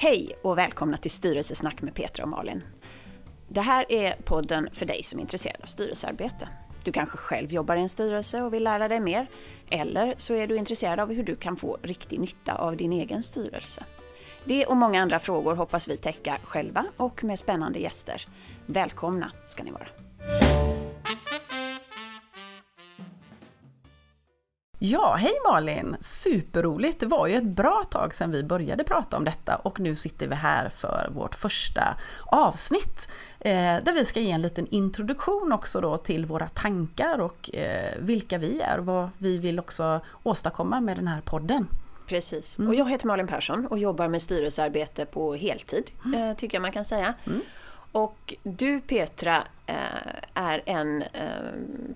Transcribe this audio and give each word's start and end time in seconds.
Hej 0.00 0.32
och 0.42 0.58
välkomna 0.58 0.96
till 0.96 1.10
Styrelsesnack 1.10 1.82
med 1.82 1.94
Petra 1.94 2.24
och 2.24 2.28
Malin. 2.28 2.62
Det 3.48 3.60
här 3.60 3.92
är 3.92 4.14
podden 4.24 4.68
för 4.72 4.86
dig 4.86 5.02
som 5.02 5.18
är 5.18 5.22
intresserad 5.22 5.60
av 5.62 5.66
styrelsearbete. 5.66 6.48
Du 6.84 6.92
kanske 6.92 7.16
själv 7.18 7.52
jobbar 7.52 7.76
i 7.76 7.80
en 7.80 7.88
styrelse 7.88 8.42
och 8.42 8.54
vill 8.54 8.64
lära 8.64 8.88
dig 8.88 9.00
mer. 9.00 9.26
Eller 9.70 10.14
så 10.18 10.34
är 10.34 10.46
du 10.46 10.56
intresserad 10.56 11.00
av 11.00 11.12
hur 11.12 11.22
du 11.22 11.36
kan 11.36 11.56
få 11.56 11.78
riktig 11.82 12.20
nytta 12.20 12.54
av 12.54 12.76
din 12.76 12.92
egen 12.92 13.22
styrelse. 13.22 13.84
Det 14.44 14.66
och 14.66 14.76
många 14.76 15.02
andra 15.02 15.18
frågor 15.18 15.54
hoppas 15.54 15.88
vi 15.88 15.96
täcka 15.96 16.38
själva 16.42 16.84
och 16.96 17.24
med 17.24 17.38
spännande 17.38 17.78
gäster. 17.78 18.26
Välkomna 18.66 19.32
ska 19.46 19.62
ni 19.62 19.70
vara! 19.70 20.07
Ja, 24.80 25.14
hej 25.14 25.32
Malin! 25.50 25.96
Superroligt! 26.00 27.00
Det 27.00 27.06
var 27.06 27.26
ju 27.26 27.34
ett 27.34 27.44
bra 27.44 27.84
tag 27.90 28.14
sedan 28.14 28.30
vi 28.30 28.44
började 28.44 28.84
prata 28.84 29.16
om 29.16 29.24
detta 29.24 29.56
och 29.56 29.80
nu 29.80 29.96
sitter 29.96 30.28
vi 30.28 30.34
här 30.34 30.68
för 30.68 31.08
vårt 31.12 31.34
första 31.34 31.82
avsnitt 32.24 33.08
eh, 33.40 33.52
där 33.52 33.94
vi 33.94 34.04
ska 34.04 34.20
ge 34.20 34.30
en 34.30 34.42
liten 34.42 34.66
introduktion 34.66 35.52
också 35.52 35.80
då 35.80 35.96
till 35.96 36.26
våra 36.26 36.48
tankar 36.48 37.18
och 37.18 37.54
eh, 37.54 37.94
vilka 37.98 38.38
vi 38.38 38.60
är 38.60 38.78
och 38.78 38.86
vad 38.86 39.10
vi 39.18 39.38
vill 39.38 39.58
också 39.58 40.00
åstadkomma 40.22 40.80
med 40.80 40.96
den 40.96 41.08
här 41.08 41.20
podden. 41.20 41.68
Precis. 42.06 42.58
Mm. 42.58 42.68
Och 42.68 42.74
jag 42.74 42.90
heter 42.90 43.06
Malin 43.06 43.26
Persson 43.26 43.66
och 43.66 43.78
jobbar 43.78 44.08
med 44.08 44.22
styrelsearbete 44.22 45.06
på 45.06 45.34
heltid, 45.34 45.90
mm. 46.04 46.22
eh, 46.22 46.36
tycker 46.36 46.56
jag 46.56 46.62
man 46.62 46.72
kan 46.72 46.84
säga. 46.84 47.14
Mm. 47.26 47.40
Och 47.92 48.34
du 48.42 48.80
Petra 48.80 49.44
eh, 49.66 49.76
är 50.34 50.62
en 50.66 51.02
eh, 51.02 51.28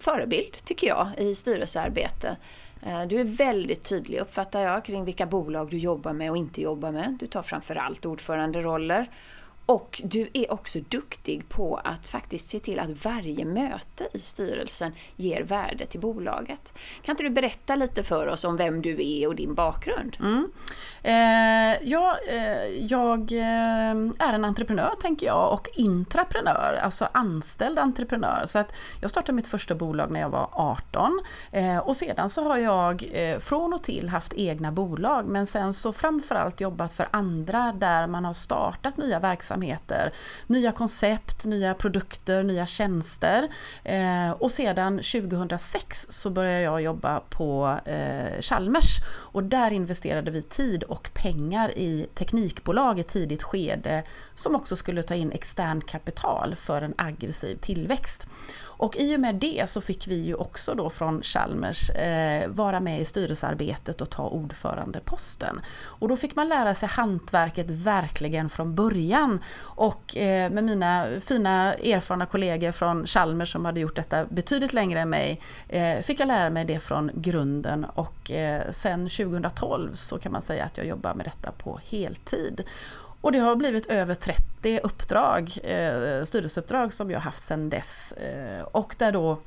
förebild, 0.01 0.65
tycker 0.65 0.87
jag, 0.87 1.09
i 1.19 1.35
styrelsearbete. 1.35 2.37
Eh, 2.83 3.03
du 3.03 3.21
är 3.21 3.25
väldigt 3.25 3.85
tydlig 3.85 4.19
uppfattar 4.19 4.63
jag 4.63 4.85
kring 4.85 5.05
vilka 5.05 5.27
bolag 5.27 5.71
du 5.71 5.79
jobbar 5.79 6.13
med 6.13 6.31
och 6.31 6.37
inte 6.37 6.63
jobbar 6.63 6.93
med. 6.93 7.17
Du 7.21 7.27
tar 7.27 7.43
framförallt 7.43 8.07
ordföranderoller 8.07 9.11
och 9.73 10.01
du 10.05 10.31
är 10.33 10.53
också 10.53 10.79
duktig 10.89 11.49
på 11.49 11.81
att 11.85 12.09
faktiskt 12.09 12.51
se 12.51 12.59
till 12.59 12.81
att 12.81 13.05
varje 13.05 13.45
möte 13.45 14.09
i 14.13 14.19
styrelsen 14.19 14.93
ger 15.17 15.43
värde 15.43 15.87
till 15.87 16.01
bolaget. 16.01 16.75
Kan 17.03 17.13
inte 17.13 17.23
du 17.23 17.31
berätta 17.31 17.77
lite 17.77 18.03
för 18.03 18.27
oss 18.27 18.45
om 18.45 18.57
vem 18.57 18.83
du 18.83 19.23
är 19.23 19.29
och 19.29 19.37
din 19.37 19.55
bakgrund? 19.55 20.17
Mm. 20.21 20.53
Eh, 21.03 21.79
ja, 21.83 22.17
eh, 22.29 22.67
jag 22.81 23.33
eh, 23.33 24.27
är 24.29 24.33
en 24.33 24.45
entreprenör 24.45 24.91
tänker 25.01 25.27
jag 25.27 25.53
och 25.53 25.69
intraprenör, 25.75 26.79
alltså 26.83 27.09
anställd 27.13 27.79
entreprenör. 27.79 28.43
Så 28.47 28.59
att 28.59 28.73
jag 29.01 29.11
startade 29.11 29.37
mitt 29.37 29.47
första 29.47 29.75
bolag 29.75 30.11
när 30.11 30.21
jag 30.21 30.31
var 30.31 30.49
18 30.53 31.21
eh, 31.53 31.79
och 31.79 31.97
sedan 31.97 32.31
så 32.31 32.45
har 32.45 32.59
jag 32.59 33.05
eh, 33.13 33.39
från 33.39 33.75
och 33.75 33.83
till 33.83 34.09
haft 34.09 34.35
egna 34.35 34.73
bolag 34.73 35.27
men 35.27 35.47
sen 35.47 35.75
så 35.75 35.93
framförallt 35.93 36.61
jobbat 36.61 36.93
för 36.93 37.09
andra 37.11 37.73
där 37.73 38.07
man 38.07 38.25
har 38.25 38.35
startat 38.35 38.97
nya 38.97 39.19
verksamheter 39.21 39.62
verksamheter, 39.63 40.13
nya 40.47 40.73
koncept, 40.73 41.45
nya 41.45 41.75
produkter, 41.75 42.43
nya 42.43 42.67
tjänster. 42.67 43.49
Eh, 43.85 44.31
och 44.31 44.51
sedan 44.51 44.97
2006 44.97 46.07
så 46.11 46.31
började 46.31 46.61
jag 46.61 46.83
jobba 46.83 47.21
på 47.21 47.79
eh, 47.85 48.41
Chalmers 48.41 48.99
och 49.33 49.45
där 49.45 49.71
investerade 49.71 50.31
vi 50.31 50.43
tid 50.43 50.83
och 50.83 51.11
pengar 51.15 51.79
i 51.79 52.07
teknikbolag 52.15 52.99
i 52.99 53.03
tidigt 53.03 53.43
skede 53.43 54.03
som 54.35 54.55
också 54.55 54.77
skulle 54.77 55.03
ta 55.03 55.15
in 55.15 55.33
externt 55.33 55.87
kapital 55.87 56.57
för 56.57 56.83
en 56.83 56.95
aggressiv 56.99 57.57
tillväxt. 57.57 58.27
Och 58.83 58.97
i 58.97 59.17
och 59.17 59.21
med 59.21 59.35
det 59.35 59.71
så 59.71 59.81
fick 59.81 60.07
vi 60.07 60.15
ju 60.15 60.35
också 60.35 60.75
då 60.75 60.91
från 60.91 61.23
Chalmers 61.23 61.91
eh, 61.91 62.49
vara 62.49 62.81
med 62.81 63.01
i 63.01 63.05
styrelsearbetet 63.05 64.01
och 64.01 64.11
ta 64.11 64.29
ordförandeposten. 64.29 65.61
Och 65.83 66.09
då 66.09 66.17
fick 66.17 66.37
man 66.37 66.49
lära 66.49 66.75
sig 66.75 66.89
hantverket 66.89 67.71
verkligen 67.71 68.51
från 68.51 68.75
början. 68.75 69.41
Och 69.61 70.17
eh, 70.17 70.51
med 70.51 70.65
mina 70.65 71.07
fina 71.21 71.75
erfarna 71.75 72.27
kollegor 72.27 72.73
från 72.73 73.07
Chalmers 73.07 73.53
som 73.53 73.65
hade 73.65 73.81
gjort 73.81 73.97
detta 73.97 74.25
betydligt 74.25 74.73
längre 74.73 75.01
än 75.01 75.11
mig 75.11 75.41
eh, 75.69 76.01
fick 76.01 76.21
jag 76.21 76.29
lära 76.29 76.51
mig 76.51 76.65
det 76.65 76.79
från 76.79 77.11
grunden 77.15 77.85
och 77.85 78.31
eh, 78.31 78.63
sen 78.71 79.09
2012 79.09 79.93
så 79.93 80.19
kan 80.19 80.33
man 80.33 80.43
säga 80.43 80.65
att 80.65 80.79
jag 80.79 80.87
jobbar 80.87 81.15
med 81.15 81.27
detta 81.27 81.53
på 81.53 81.81
heltid. 81.85 82.65
Och 83.23 83.33
det 83.33 83.39
har 83.39 83.57
blivit 83.57 83.87
över 83.87 84.15
30 84.15 84.81
uppdrag, 84.83 85.59
eh, 85.63 86.25
styrelseuppdrag 86.25 86.93
som 86.93 87.11
jag 87.11 87.21
haft 87.21 87.43
sedan 87.43 87.71
dess. 87.71 88.13
Eh, 88.13 88.63
och 88.63 88.95
där 88.99 89.13
då 89.13 89.39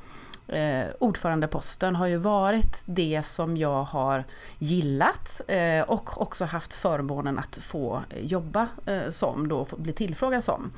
eh, 0.47 0.85
ordförandeposten 0.99 1.95
har 1.95 2.07
ju 2.07 2.17
varit 2.17 2.83
det 2.85 3.21
som 3.25 3.57
jag 3.57 3.83
har 3.83 4.23
gillat 4.59 5.41
eh, 5.47 5.81
och 5.81 6.21
också 6.21 6.45
haft 6.45 6.73
förmånen 6.73 7.39
att 7.39 7.57
få 7.57 8.01
jobba 8.21 8.67
eh, 8.85 9.09
som, 9.09 9.47
då 9.47 9.67
bli 9.77 9.93
tillfrågad 9.93 10.43
som. 10.43 10.71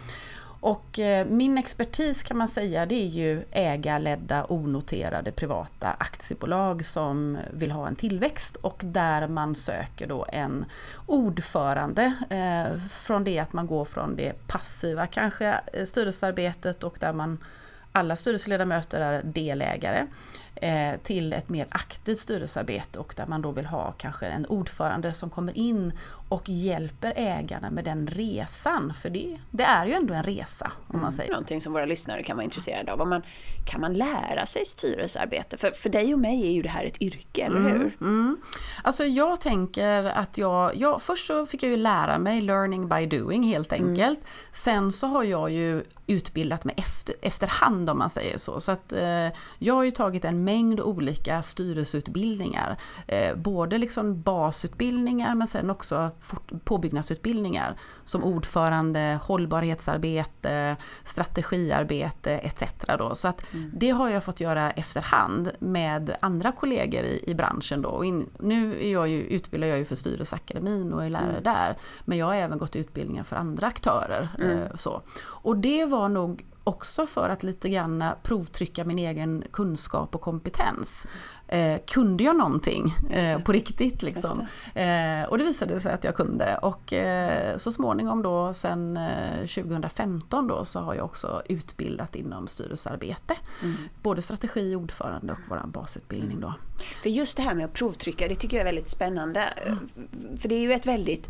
Och 0.68 1.00
eh, 1.00 1.26
min 1.28 1.58
expertis 1.58 2.24
kan 2.24 2.38
man 2.38 2.48
säga 2.48 2.86
det 2.86 2.96
är 2.96 3.08
ju 3.08 3.44
ägarledda 3.52 4.46
onoterade 4.50 5.32
privata 5.32 5.96
aktiebolag 6.00 6.86
som 6.86 7.38
vill 7.54 7.72
ha 7.72 7.88
en 7.88 7.96
tillväxt 7.96 8.56
och 8.56 8.82
där 8.86 9.28
man 9.28 9.56
söker 9.56 10.08
då 10.08 10.26
en 10.30 10.66
ordförande 11.06 12.14
eh, 12.30 12.80
från 12.90 13.24
det 13.24 13.40
att 13.40 13.54
man 13.54 13.68
går 13.68 13.86
från 13.86 14.16
det 14.16 14.48
passiva 14.48 15.08
kanske 15.08 15.60
eh, 15.74 15.86
styrelsearbetet 15.86 16.84
och 16.84 16.98
där 17.00 17.14
man 17.14 17.44
alla 17.92 18.16
styrelseledamöter 18.16 19.00
är 19.00 19.24
delägare 19.24 20.08
till 21.04 21.34
ett 21.34 21.50
mer 21.50 21.68
aktivt 21.70 22.20
styrelsearbete 22.20 23.00
och 23.00 23.14
där 23.18 23.26
man 23.26 23.42
då 23.42 23.52
vill 23.52 23.66
ha 23.66 23.92
kanske 23.92 24.26
en 24.26 24.46
ordförande 24.46 25.14
som 25.14 25.30
kommer 25.30 25.58
in 25.58 25.94
och 26.30 26.50
hjälper 26.50 27.14
ägarna 27.16 27.70
med 27.70 27.84
den 27.84 28.08
resan. 28.08 28.94
För 28.94 29.10
det, 29.10 29.40
det 29.52 29.64
är 29.64 29.86
ju 29.86 29.94
ändå 29.94 30.14
en 30.14 30.24
resa 30.24 30.72
om 30.88 31.00
man 31.00 31.02
mm. 31.02 31.14
säger. 31.14 31.32
Någonting 31.32 31.62
som 31.62 31.74
våra 31.74 31.86
lyssnare 31.86 32.24
kan 32.24 32.38
vara 32.38 32.44
intresserade 32.44 32.94
av. 32.94 33.08
Man, 33.08 33.22
kan 33.66 33.82
man 33.82 33.94
lära 33.94 34.46
sig 34.46 34.66
styrelsearbete? 34.66 35.58
För, 35.58 35.72
för 35.72 35.90
dig 35.90 36.14
och 36.14 36.20
mig 36.20 36.48
är 36.48 36.52
ju 36.52 36.62
det 36.62 36.70
här 36.70 36.86
ett 36.86 37.02
yrke, 37.02 37.42
eller 37.42 37.60
mm, 37.60 37.72
hur? 37.72 37.98
Mm. 38.02 38.38
Alltså 38.84 39.06
jag 39.06 39.42
tänker 39.42 40.04
att 40.04 40.38
jag, 40.38 40.76
jag, 40.76 41.02
först 41.02 41.28
så 41.28 41.46
fick 41.46 41.64
jag 41.64 41.72
ju 41.72 41.78
lära 41.78 42.20
mig 42.20 42.42
learning 42.42 42.90
by 42.90 43.06
doing 43.06 43.44
helt 43.44 43.74
mm. 43.74 43.90
enkelt. 43.90 44.20
Mm. 44.20 44.30
Sen 44.52 44.92
så 44.92 45.08
har 45.08 45.24
jag 45.24 45.52
ju 45.52 45.84
utbildat 46.08 46.66
mig 46.66 46.76
efter, 46.78 47.16
efterhand 47.22 47.90
om 47.90 47.98
man 47.98 48.10
säger 48.10 48.38
så. 48.38 48.62
Så 48.62 48.72
att 48.72 48.94
eh, 48.94 49.28
jag 49.60 49.74
har 49.74 49.84
ju 49.84 49.92
tagit 49.92 50.26
en 50.26 50.44
mängd 50.44 50.80
olika 50.80 51.42
styrelseutbildningar. 51.42 52.78
Eh, 53.08 53.36
både 53.36 53.78
liksom 53.78 54.22
basutbildningar 54.22 55.36
men 55.36 55.48
sen 55.48 55.70
också 55.70 56.12
påbyggnadsutbildningar 56.64 57.78
som 58.04 58.24
ordförande, 58.24 59.20
hållbarhetsarbete, 59.24 60.76
strategiarbete 61.04 62.32
etc. 62.32 62.64
Då. 62.98 63.16
Så 63.16 63.28
att 63.28 63.54
mm. 63.54 63.72
det 63.74 63.90
har 63.90 64.10
jag 64.10 64.24
fått 64.24 64.40
göra 64.40 64.72
efterhand 64.72 65.52
med 65.60 66.16
andra 66.20 66.52
kollegor 66.52 67.04
i, 67.04 67.24
i 67.28 67.36
branschen. 67.36 67.82
Då. 67.82 68.04
In, 68.04 68.30
nu 68.40 68.86
är 68.88 68.92
jag 68.92 69.08
ju, 69.08 69.22
utbildar 69.22 69.68
jag 69.68 69.78
ju 69.78 69.86
för 69.86 69.96
Styrelseakademin 69.96 70.94
och 70.94 71.06
är 71.06 71.10
lärare 71.10 71.30
mm. 71.30 71.44
där. 71.44 71.78
Men 72.06 72.18
jag 72.18 72.26
har 72.26 72.36
även 72.36 72.58
gått 72.58 72.76
utbildningar 72.76 73.24
för 73.24 73.36
andra 73.36 73.68
aktörer. 73.68 74.30
Mm. 74.40 74.58
Eh, 74.58 74.76
så. 74.76 75.02
Och 75.20 75.58
det 75.58 75.86
var 75.86 76.10
nog 76.10 76.46
också 76.68 77.06
för 77.06 77.30
att 77.30 77.44
lite 77.44 77.70
grann 77.70 78.04
provtrycka 78.24 78.86
min 78.86 79.00
egen 79.00 79.44
kunskap 79.52 80.16
och 80.16 80.22
kompetens. 80.22 81.08
Eh, 81.48 81.78
kunde 81.88 82.24
jag 82.24 82.38
någonting 82.38 82.94
eh, 83.10 83.42
på 83.42 83.52
riktigt 83.52 84.02
liksom? 84.04 84.48
Det. 84.74 84.82
Eh, 84.82 85.30
och 85.30 85.38
det 85.38 85.44
visade 85.44 85.80
sig 85.80 85.94
att 85.94 86.04
jag 86.04 86.16
kunde 86.16 86.58
och 86.58 86.94
eh, 86.94 87.58
så 87.58 87.72
småningom 87.72 88.22
då 88.22 88.54
sen 88.54 89.00
2015 89.40 90.46
eh, 90.46 90.56
då 90.56 90.66
så 90.66 90.80
har 90.80 90.94
jag 90.94 91.06
också 91.06 91.42
utbildat 91.50 92.16
inom 92.16 92.48
styrelsearbete. 92.48 93.36
Mm. 93.64 93.76
Både 94.02 94.22
strategi, 94.22 94.76
ordförande 94.76 95.34
och 95.34 95.40
vår 95.50 95.68
basutbildning 95.68 96.40
då. 96.40 96.54
För 97.04 97.10
just 97.10 97.38
det 97.38 97.44
här 97.44 97.56
med 97.56 97.66
att 97.66 97.74
provtrycka, 97.74 98.28
det 98.28 98.36
tycker 98.36 98.58
jag 98.58 98.62
är 98.62 98.66
väldigt 98.66 98.90
spännande. 98.90 99.40
Mm. 99.42 100.38
För 100.38 100.50
det 100.50 100.56
är 100.56 100.62
ju 100.62 100.74
ett 100.74 100.86
väldigt 100.86 101.30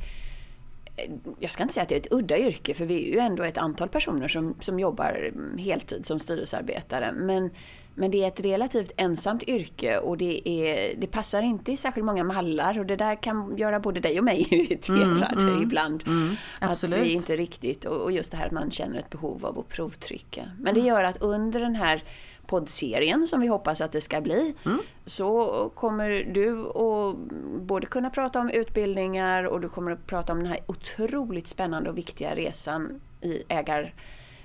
jag 1.40 1.52
ska 1.52 1.64
inte 1.64 1.74
säga 1.74 1.82
att 1.82 1.90
det 1.90 1.96
är 1.96 2.00
ett 2.00 2.14
udda 2.14 2.38
yrke 2.38 2.74
för 2.74 2.86
vi 2.86 3.10
är 3.10 3.14
ju 3.14 3.20
ändå 3.20 3.44
ett 3.44 3.58
antal 3.58 3.90
personer 3.90 4.28
som, 4.28 4.56
som 4.60 4.80
jobbar 4.80 5.32
heltid 5.60 6.06
som 6.06 6.20
styrelsearbetare. 6.20 7.12
Men, 7.12 7.50
men 7.96 8.12
det 8.12 8.24
är 8.24 8.28
ett 8.28 8.46
relativt 8.46 8.92
ensamt 8.98 9.44
yrke 9.44 9.98
och 9.98 10.18
det, 10.18 10.50
är, 10.50 10.96
det 10.98 11.08
passar 11.08 11.42
inte 11.42 11.72
i 11.72 11.78
särskilt 11.78 12.06
många 12.06 12.24
mallar 12.24 12.80
och 12.80 12.86
det 12.86 12.96
där 12.96 13.16
kan 13.16 13.58
göra 13.58 13.80
både 13.80 14.00
dig 14.00 14.18
och 14.20 14.26
mig 14.26 14.48
irriterad 14.52 15.34
mm, 15.34 15.50
mm, 15.50 15.64
ibland. 15.64 16.04
Mm, 16.08 16.36
att 16.60 16.84
vi 16.84 17.14
inte 17.14 17.38
riktigt, 17.38 17.86
och 17.86 18.12
just 18.12 18.32
det 18.32 18.38
här 18.38 18.46
att 18.46 18.52
man 18.52 18.72
känner 18.72 19.00
ett 19.00 19.10
behov 19.10 19.46
av 19.46 19.60
att 19.60 19.70
provtrycka. 19.70 20.52
Men 20.60 20.74
det 20.74 20.82
gör 20.82 21.04
att 21.04 21.22
under 21.22 21.60
den 21.60 21.76
här 21.76 22.04
poddserien 22.48 23.28
som 23.28 23.42
vi 23.42 23.48
hoppas 23.48 23.82
att 23.82 23.92
det 23.92 24.02
ska 24.02 24.22
bli 24.22 24.56
mm. 24.66 24.80
så 25.06 25.72
kommer 25.76 26.10
du 26.10 26.60
att 26.60 27.16
både 27.62 27.88
kunna 27.88 28.10
prata 28.10 28.40
om 28.40 28.50
utbildningar 28.50 29.44
och 29.44 29.62
du 29.62 29.70
kommer 29.70 29.92
att 29.92 30.08
prata 30.08 30.34
om 30.34 30.40
den 30.40 30.48
här 30.48 30.60
otroligt 30.66 31.48
spännande 31.48 31.90
och 31.90 31.98
viktiga 31.98 32.36
resan 32.36 33.02
i 33.22 33.44
ägar 33.48 33.94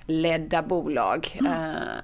ledda 0.06 0.62
bolag. 0.62 1.28
Mm. 1.40 1.52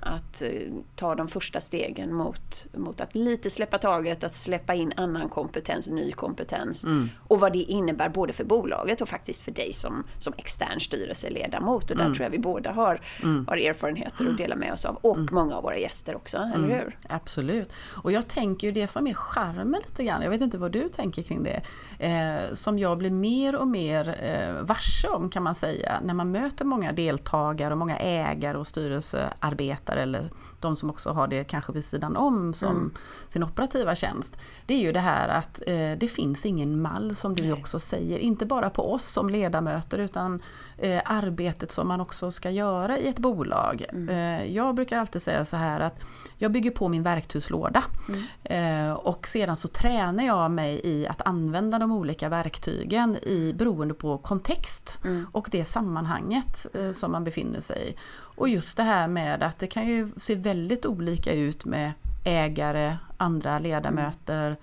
Att 0.01 0.43
eh, 0.43 0.51
ta 0.97 1.15
de 1.15 1.29
första 1.29 1.61
stegen 1.61 2.15
mot, 2.15 2.67
mot 2.77 3.01
att 3.01 3.15
lite 3.15 3.51
släppa 3.51 3.79
taget, 3.79 4.25
att 4.25 4.35
släppa 4.35 4.75
in 4.75 4.93
annan 4.97 5.29
kompetens, 5.29 5.89
ny 5.89 6.13
kompetens. 6.13 6.85
Mm. 6.85 7.09
Och 7.29 7.41
vad 7.41 7.53
det 7.53 7.59
innebär 7.59 8.09
både 8.09 8.33
för 8.33 8.45
bolaget 8.45 9.01
och 9.01 9.09
faktiskt 9.09 9.43
för 9.43 9.53
dig 9.53 9.73
som, 9.73 10.05
som 10.19 10.33
extern 10.37 10.81
styrelseledamot. 10.81 11.91
Och 11.91 11.97
där 11.97 12.05
mm. 12.05 12.17
tror 12.17 12.25
jag 12.25 12.31
vi 12.31 12.39
båda 12.39 12.73
har, 12.73 13.01
mm. 13.23 13.47
har 13.49 13.57
erfarenheter 13.57 14.31
att 14.31 14.39
dela 14.39 14.57
med 14.57 14.73
oss 14.73 14.85
av. 14.85 14.97
Och 14.97 15.17
mm. 15.17 15.29
många 15.33 15.57
av 15.57 15.63
våra 15.63 15.79
gäster 15.79 16.17
också, 16.17 16.37
eller 16.37 16.65
mm. 16.65 16.71
hur? 16.71 16.99
Absolut. 17.09 17.73
Och 18.03 18.13
jag 18.13 18.29
tänker 18.29 18.67
ju 18.67 18.73
det 18.73 18.87
som 18.87 19.07
är 19.07 19.15
charmen 19.15 19.83
lite 19.89 20.05
grann, 20.05 20.23
jag 20.23 20.31
vet 20.31 20.41
inte 20.41 20.59
vad 20.59 20.73
du 20.73 20.89
tänker 20.89 21.23
kring 21.23 21.43
det, 21.43 21.63
eh, 21.99 22.55
som 22.55 22.79
jag 22.79 22.99
blir 22.99 23.11
mer 23.11 23.57
och 23.57 23.69
mer 23.69 24.09
eh, 24.23 24.63
varse 24.63 25.09
om 25.09 25.31
kan 25.31 25.43
man 25.43 25.55
säga, 25.55 26.01
när 26.03 26.15
man 26.15 26.31
möter 26.31 26.65
många 26.65 26.93
deltagare 26.93 27.75
och 27.75 27.79
många 27.79 27.88
många 27.89 27.99
ägare 27.99 28.59
och 28.59 28.67
styrelsearbetare 28.67 30.03
eller 30.03 30.31
de 30.61 30.77
som 30.77 30.91
också 30.91 31.11
har 31.11 31.29
det 31.29 31.45
kanske 31.45 31.73
vid 31.73 31.85
sidan 31.85 32.17
om 32.17 32.55
som 32.55 32.77
mm. 32.77 32.95
sin 33.29 33.43
operativa 33.43 33.95
tjänst. 33.95 34.37
Det 34.67 34.75
är 34.75 34.79
ju 34.79 34.93
det 34.93 35.01
här 35.01 35.29
att 35.29 35.63
eh, 35.67 35.93
det 35.99 36.11
finns 36.11 36.47
ingen 36.47 36.83
mall 36.83 37.15
som 37.15 37.35
du 37.35 37.53
också 37.53 37.81
säger, 37.81 38.19
inte 38.19 38.47
bara 38.47 38.71
på 38.71 38.93
oss 38.93 39.05
som 39.05 39.31
ledamöter 39.31 39.99
utan 39.99 40.43
eh, 40.79 41.03
arbetet 41.05 41.73
som 41.73 41.89
man 41.89 42.01
också 42.01 42.31
ska 42.31 42.51
göra 42.51 42.99
i 42.99 43.09
ett 43.09 43.19
bolag. 43.19 43.85
Mm. 43.93 44.09
Eh, 44.09 44.55
jag 44.55 44.75
brukar 44.75 44.99
alltid 44.99 45.23
säga 45.23 45.45
så 45.45 45.57
här 45.57 45.81
att 45.81 46.01
jag 46.37 46.53
bygger 46.53 46.71
på 46.71 46.89
min 46.89 47.03
verktygslåda 47.03 47.85
mm. 48.09 48.89
eh, 48.89 48.93
och 48.93 49.29
sedan 49.29 49.57
så 49.57 49.69
tränar 49.69 50.25
jag 50.25 50.51
mig 50.51 50.81
i 50.85 51.07
att 51.07 51.23
använda 51.23 51.79
de 51.79 51.93
olika 51.93 52.29
verktygen 52.29 53.17
i, 53.23 53.55
beroende 53.59 53.95
på 53.95 54.19
kontext 54.19 54.99
mm. 55.05 55.27
och 55.33 55.49
det 55.53 55.65
sammanhanget 55.65 56.67
eh, 56.75 56.93
som 56.93 57.13
man 57.13 57.25
befinner 57.25 57.61
sig 57.61 57.89
i. 57.89 57.97
Och 58.39 58.49
just 58.49 58.77
det 58.77 58.83
här 58.83 59.09
med 59.09 59.43
att 59.43 59.59
det 59.59 59.67
kan 59.67 59.87
ju 59.87 60.11
se 60.17 60.35
väldigt 60.35 60.87
olika 60.87 61.33
ut 61.33 61.65
med 61.65 61.93
ägare, 62.25 62.97
andra 63.17 63.59
ledamöter, 63.59 64.57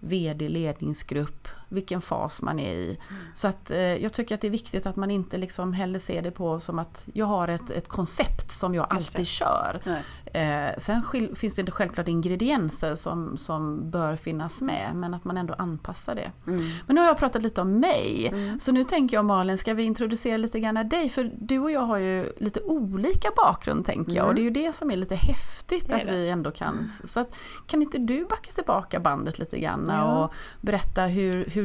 VD, 0.00 0.48
ledningsgrupp, 0.48 1.48
vilken 1.74 2.00
fas 2.00 2.42
man 2.42 2.58
är 2.58 2.72
i. 2.72 2.98
Mm. 3.10 3.22
Så 3.34 3.48
att 3.48 3.70
eh, 3.70 3.78
jag 3.78 4.12
tycker 4.12 4.34
att 4.34 4.40
det 4.40 4.46
är 4.46 4.50
viktigt 4.50 4.86
att 4.86 4.96
man 4.96 5.10
inte 5.10 5.36
liksom 5.36 5.72
heller 5.72 5.98
ser 5.98 6.22
det 6.22 6.30
på 6.30 6.60
som 6.60 6.78
att 6.78 7.06
jag 7.12 7.26
har 7.26 7.48
ett, 7.48 7.70
ett 7.70 7.88
koncept 7.88 8.50
som 8.50 8.74
jag 8.74 8.86
alltid 8.90 9.26
kör. 9.26 9.80
Eh, 10.24 10.78
sen 10.78 11.02
finns 11.34 11.54
det 11.54 11.70
självklart 11.70 12.08
ingredienser 12.08 12.96
som, 12.96 13.36
som 13.36 13.90
bör 13.90 14.16
finnas 14.16 14.60
med 14.60 14.90
men 14.94 15.14
att 15.14 15.24
man 15.24 15.36
ändå 15.36 15.54
anpassar 15.58 16.14
det. 16.14 16.32
Mm. 16.46 16.64
Men 16.86 16.94
nu 16.94 17.00
har 17.00 17.08
jag 17.08 17.18
pratat 17.18 17.42
lite 17.42 17.60
om 17.60 17.80
mig. 17.80 18.28
Mm. 18.32 18.60
Så 18.60 18.72
nu 18.72 18.84
tänker 18.84 19.16
jag 19.16 19.24
Malin, 19.24 19.58
ska 19.58 19.74
vi 19.74 19.82
introducera 19.82 20.36
lite 20.36 20.60
grann 20.60 20.88
dig? 20.88 21.08
För 21.08 21.30
du 21.38 21.58
och 21.58 21.70
jag 21.70 21.80
har 21.80 21.98
ju 21.98 22.32
lite 22.36 22.60
olika 22.60 23.28
bakgrund 23.36 23.84
tänker 23.84 24.12
jag 24.12 24.24
och 24.24 24.30
mm. 24.30 24.34
det 24.34 24.40
är 24.40 24.62
ju 24.62 24.66
det 24.66 24.72
som 24.72 24.90
är 24.90 24.96
lite 24.96 25.14
häftigt 25.14 25.92
att 25.92 26.06
vi 26.06 26.28
ändå 26.28 26.50
kan. 26.50 26.88
Så 27.04 27.20
att, 27.20 27.34
kan 27.66 27.82
inte 27.82 27.98
du 27.98 28.24
backa 28.24 28.52
tillbaka 28.52 29.00
bandet 29.00 29.38
lite 29.38 29.58
grann 29.58 29.86
ja. 29.88 30.24
och 30.24 30.34
berätta 30.60 31.02
hur, 31.02 31.44
hur 31.50 31.63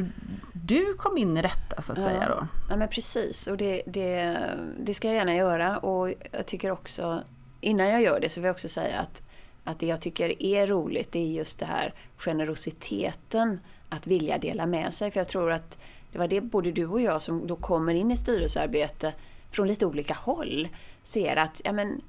du 0.52 0.94
kom 0.94 1.18
in 1.18 1.36
i 1.36 1.42
detta 1.42 1.82
så 1.82 1.92
att 1.92 1.98
ja. 1.98 2.04
säga 2.04 2.28
då? 2.28 2.46
Ja 2.68 2.76
men 2.76 2.88
precis 2.88 3.46
och 3.46 3.56
det, 3.56 3.82
det, 3.86 4.40
det 4.78 4.94
ska 4.94 5.08
jag 5.08 5.16
gärna 5.16 5.34
göra 5.34 5.78
och 5.78 6.14
jag 6.32 6.46
tycker 6.46 6.70
också 6.70 7.22
innan 7.60 7.88
jag 7.88 8.02
gör 8.02 8.20
det 8.20 8.28
så 8.28 8.40
vill 8.40 8.46
jag 8.46 8.54
också 8.54 8.68
säga 8.68 8.98
att, 8.98 9.22
att 9.64 9.78
det 9.78 9.86
jag 9.86 10.00
tycker 10.00 10.42
är 10.42 10.66
roligt 10.66 11.12
det 11.12 11.18
är 11.18 11.32
just 11.32 11.58
det 11.58 11.66
här 11.66 11.94
generositeten 12.16 13.60
att 13.88 14.06
vilja 14.06 14.38
dela 14.38 14.66
med 14.66 14.94
sig. 14.94 15.10
För 15.10 15.20
jag 15.20 15.28
tror 15.28 15.52
att 15.52 15.78
det 16.12 16.18
var 16.18 16.28
det 16.28 16.40
både 16.40 16.72
du 16.72 16.86
och 16.86 17.00
jag 17.00 17.22
som 17.22 17.46
då 17.46 17.56
kommer 17.56 17.94
in 17.94 18.10
i 18.10 18.16
styrelsearbete 18.16 19.12
från 19.50 19.68
lite 19.68 19.86
olika 19.86 20.14
håll 20.14 20.68
ser 21.02 21.36
att 21.36 21.60
ja, 21.64 21.72
men, 21.72 22.00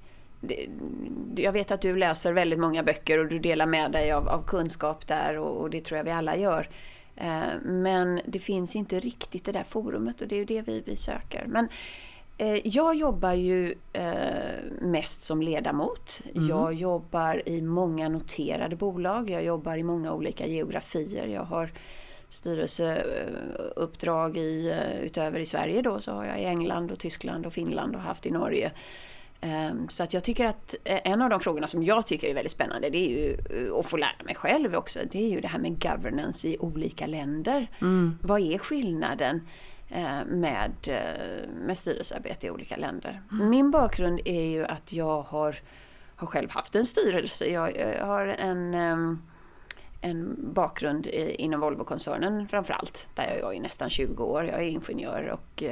jag 1.36 1.52
vet 1.52 1.72
att 1.72 1.82
du 1.82 1.98
läser 1.98 2.34
väldigt 2.34 2.60
många 2.60 2.84
böcker 2.84 3.18
och 3.18 3.28
du 3.28 3.40
delar 3.40 3.66
med 3.66 3.92
dig 3.92 4.12
av, 4.12 4.30
av 4.30 4.44
kunskap 4.44 5.08
där 5.08 5.38
och, 5.38 5.62
och, 5.62 5.70
det 5.70 5.82
tror 5.82 5.98
jag 5.98 6.06
vi 6.06 6.12
alla 6.12 6.36
gör. 6.36 6.70
Eh, 7.22 7.62
men 7.64 8.22
det 8.26 8.40
finns 8.40 8.76
inte 8.76 9.00
riktigt 9.00 9.46
det 9.46 9.52
där 9.52 9.64
forumet 9.64 10.22
och 10.22 10.28
det 10.28 10.36
är 10.36 10.40
ju 10.40 10.46
det 10.46 10.62
vi, 10.62 10.84
vi 10.86 10.96
söker. 10.96 11.46
Men 11.48 11.68
Eh, 12.42 12.68
jag 12.68 12.96
jobbar 12.96 13.34
ju 13.34 13.76
eh, 13.94 14.14
mest 14.82 15.22
som 15.22 15.42
ledamot. 15.42 16.22
Mm. 16.36 16.48
Jag 16.48 16.74
jobbar 16.74 17.50
i 17.50 17.62
många 17.62 18.10
noterade 18.10 18.76
bolag. 18.76 19.30
Jag 19.30 19.44
jobbar 19.44 19.78
i 19.78 19.84
många 19.84 20.14
olika 20.14 20.48
geografier. 20.48 21.28
Jag 21.28 21.44
har 21.44 21.72
styrelseuppdrag 22.30 24.38
i, 24.38 24.76
utöver 25.04 25.40
i 25.40 25.46
Sverige 25.46 25.82
då, 25.82 26.00
så 26.00 26.12
har 26.12 26.26
jag 26.26 26.42
i 26.42 26.46
England 26.46 26.92
och 26.92 27.00
Tyskland 27.00 27.46
och 27.46 27.54
Finland 27.54 27.96
och 27.96 28.02
haft 28.02 28.26
i 28.26 28.32
Norge. 28.32 28.72
Ehm, 29.42 29.90
så 29.90 30.04
att 30.04 30.14
jag 30.14 30.24
tycker 30.24 30.46
att 30.46 30.76
en 30.84 31.22
av 31.22 31.30
de 31.30 31.40
frågorna 31.40 31.68
som 31.68 31.84
jag 31.84 32.08
tycker 32.08 32.28
är 32.28 32.34
väldigt 32.34 32.52
spännande 32.52 32.90
det 32.90 32.98
är 32.98 33.10
ju 33.10 33.38
att 33.80 33.86
få 33.86 33.98
lära 33.98 34.24
mig 34.26 34.36
själv 34.36 34.76
också. 34.76 35.00
Det 35.12 35.26
är 35.26 35.30
ju 35.30 35.42
det 35.42 35.48
här 35.48 35.60
med 35.60 35.82
governance 35.82 36.48
i 36.48 36.58
olika 36.60 37.08
länder. 37.08 37.68
Mm. 37.82 38.18
Vad 38.22 38.42
är 38.42 38.58
skillnaden? 38.58 39.48
Eh, 39.90 40.26
med, 40.26 40.72
eh, 40.88 41.50
med 41.66 41.78
styrelsearbete 41.78 42.48
i 42.48 42.52
olika 42.52 42.76
länder. 42.76 43.22
Mm. 43.32 43.50
Min 43.50 43.72
bakgrund 43.72 44.20
är 44.26 44.46
ju 44.46 44.66
att 44.66 44.94
jag 44.94 45.22
har, 45.22 45.56
har 46.16 46.28
själv 46.28 46.52
haft 46.52 46.76
en 46.76 46.86
styrelse. 46.86 47.46
Jag, 47.46 47.78
jag 47.78 48.06
har 48.06 48.28
en, 48.28 48.74
en 50.02 50.54
bakgrund 50.54 51.08
inom 51.08 51.60
Volvo-koncernen 51.60 52.48
framförallt, 52.48 53.10
där 53.16 53.38
jag 53.40 53.54
är 53.54 53.58
i 53.58 53.60
nästan 53.60 53.90
20 53.90 54.24
år. 54.24 54.44
Jag 54.44 54.60
är 54.60 54.66
ingenjör 54.66 55.30
och 55.30 55.64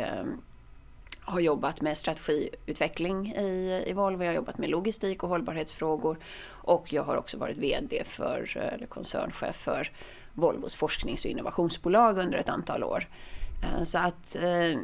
har 1.30 1.40
jobbat 1.40 1.82
med 1.82 1.98
strategiutveckling 1.98 3.28
i, 3.28 3.84
i 3.88 3.94
Volvo, 3.94 4.24
jag 4.24 4.30
har 4.30 4.36
jobbat 4.36 4.58
med 4.58 4.70
logistik 4.70 5.24
och 5.24 5.30
hållbarhetsfrågor 5.30 6.18
och 6.48 6.94
jag 6.94 7.04
har 7.04 7.16
också 7.16 7.38
varit 7.38 7.58
VD 7.58 8.04
för, 8.06 8.58
eller 8.58 8.86
koncernchef 8.86 9.56
för 9.56 9.92
Volvos 10.34 10.76
forsknings 10.76 11.26
och 11.26 11.32
innovationsbolag 11.32 12.18
under 12.18 12.38
ett 12.38 12.50
antal 12.50 12.84
år. 12.84 13.08
Eh, 13.62 13.84
så 13.84 13.98
att 13.98 14.36
eh, 14.36 14.80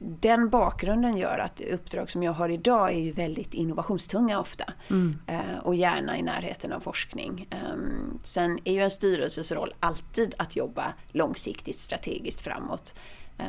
den 0.00 0.48
bakgrunden 0.48 1.16
gör 1.16 1.38
att 1.38 1.60
uppdrag 1.60 2.10
som 2.10 2.22
jag 2.22 2.32
har 2.32 2.48
idag 2.48 2.92
är 2.92 2.98
ju 2.98 3.12
väldigt 3.12 3.54
innovationstunga 3.54 4.40
ofta. 4.40 4.72
Mm. 4.90 5.18
Eh, 5.26 5.58
och 5.62 5.74
gärna 5.74 6.18
i 6.18 6.22
närheten 6.22 6.72
av 6.72 6.80
forskning. 6.80 7.48
Ehm, 7.50 8.18
sen 8.22 8.58
är 8.64 8.72
ju 8.72 8.82
en 8.82 8.90
styrelses 8.90 9.52
roll 9.52 9.74
alltid 9.80 10.34
att 10.38 10.56
jobba 10.56 10.94
långsiktigt 11.12 11.78
strategiskt 11.78 12.40
framåt. 12.40 13.00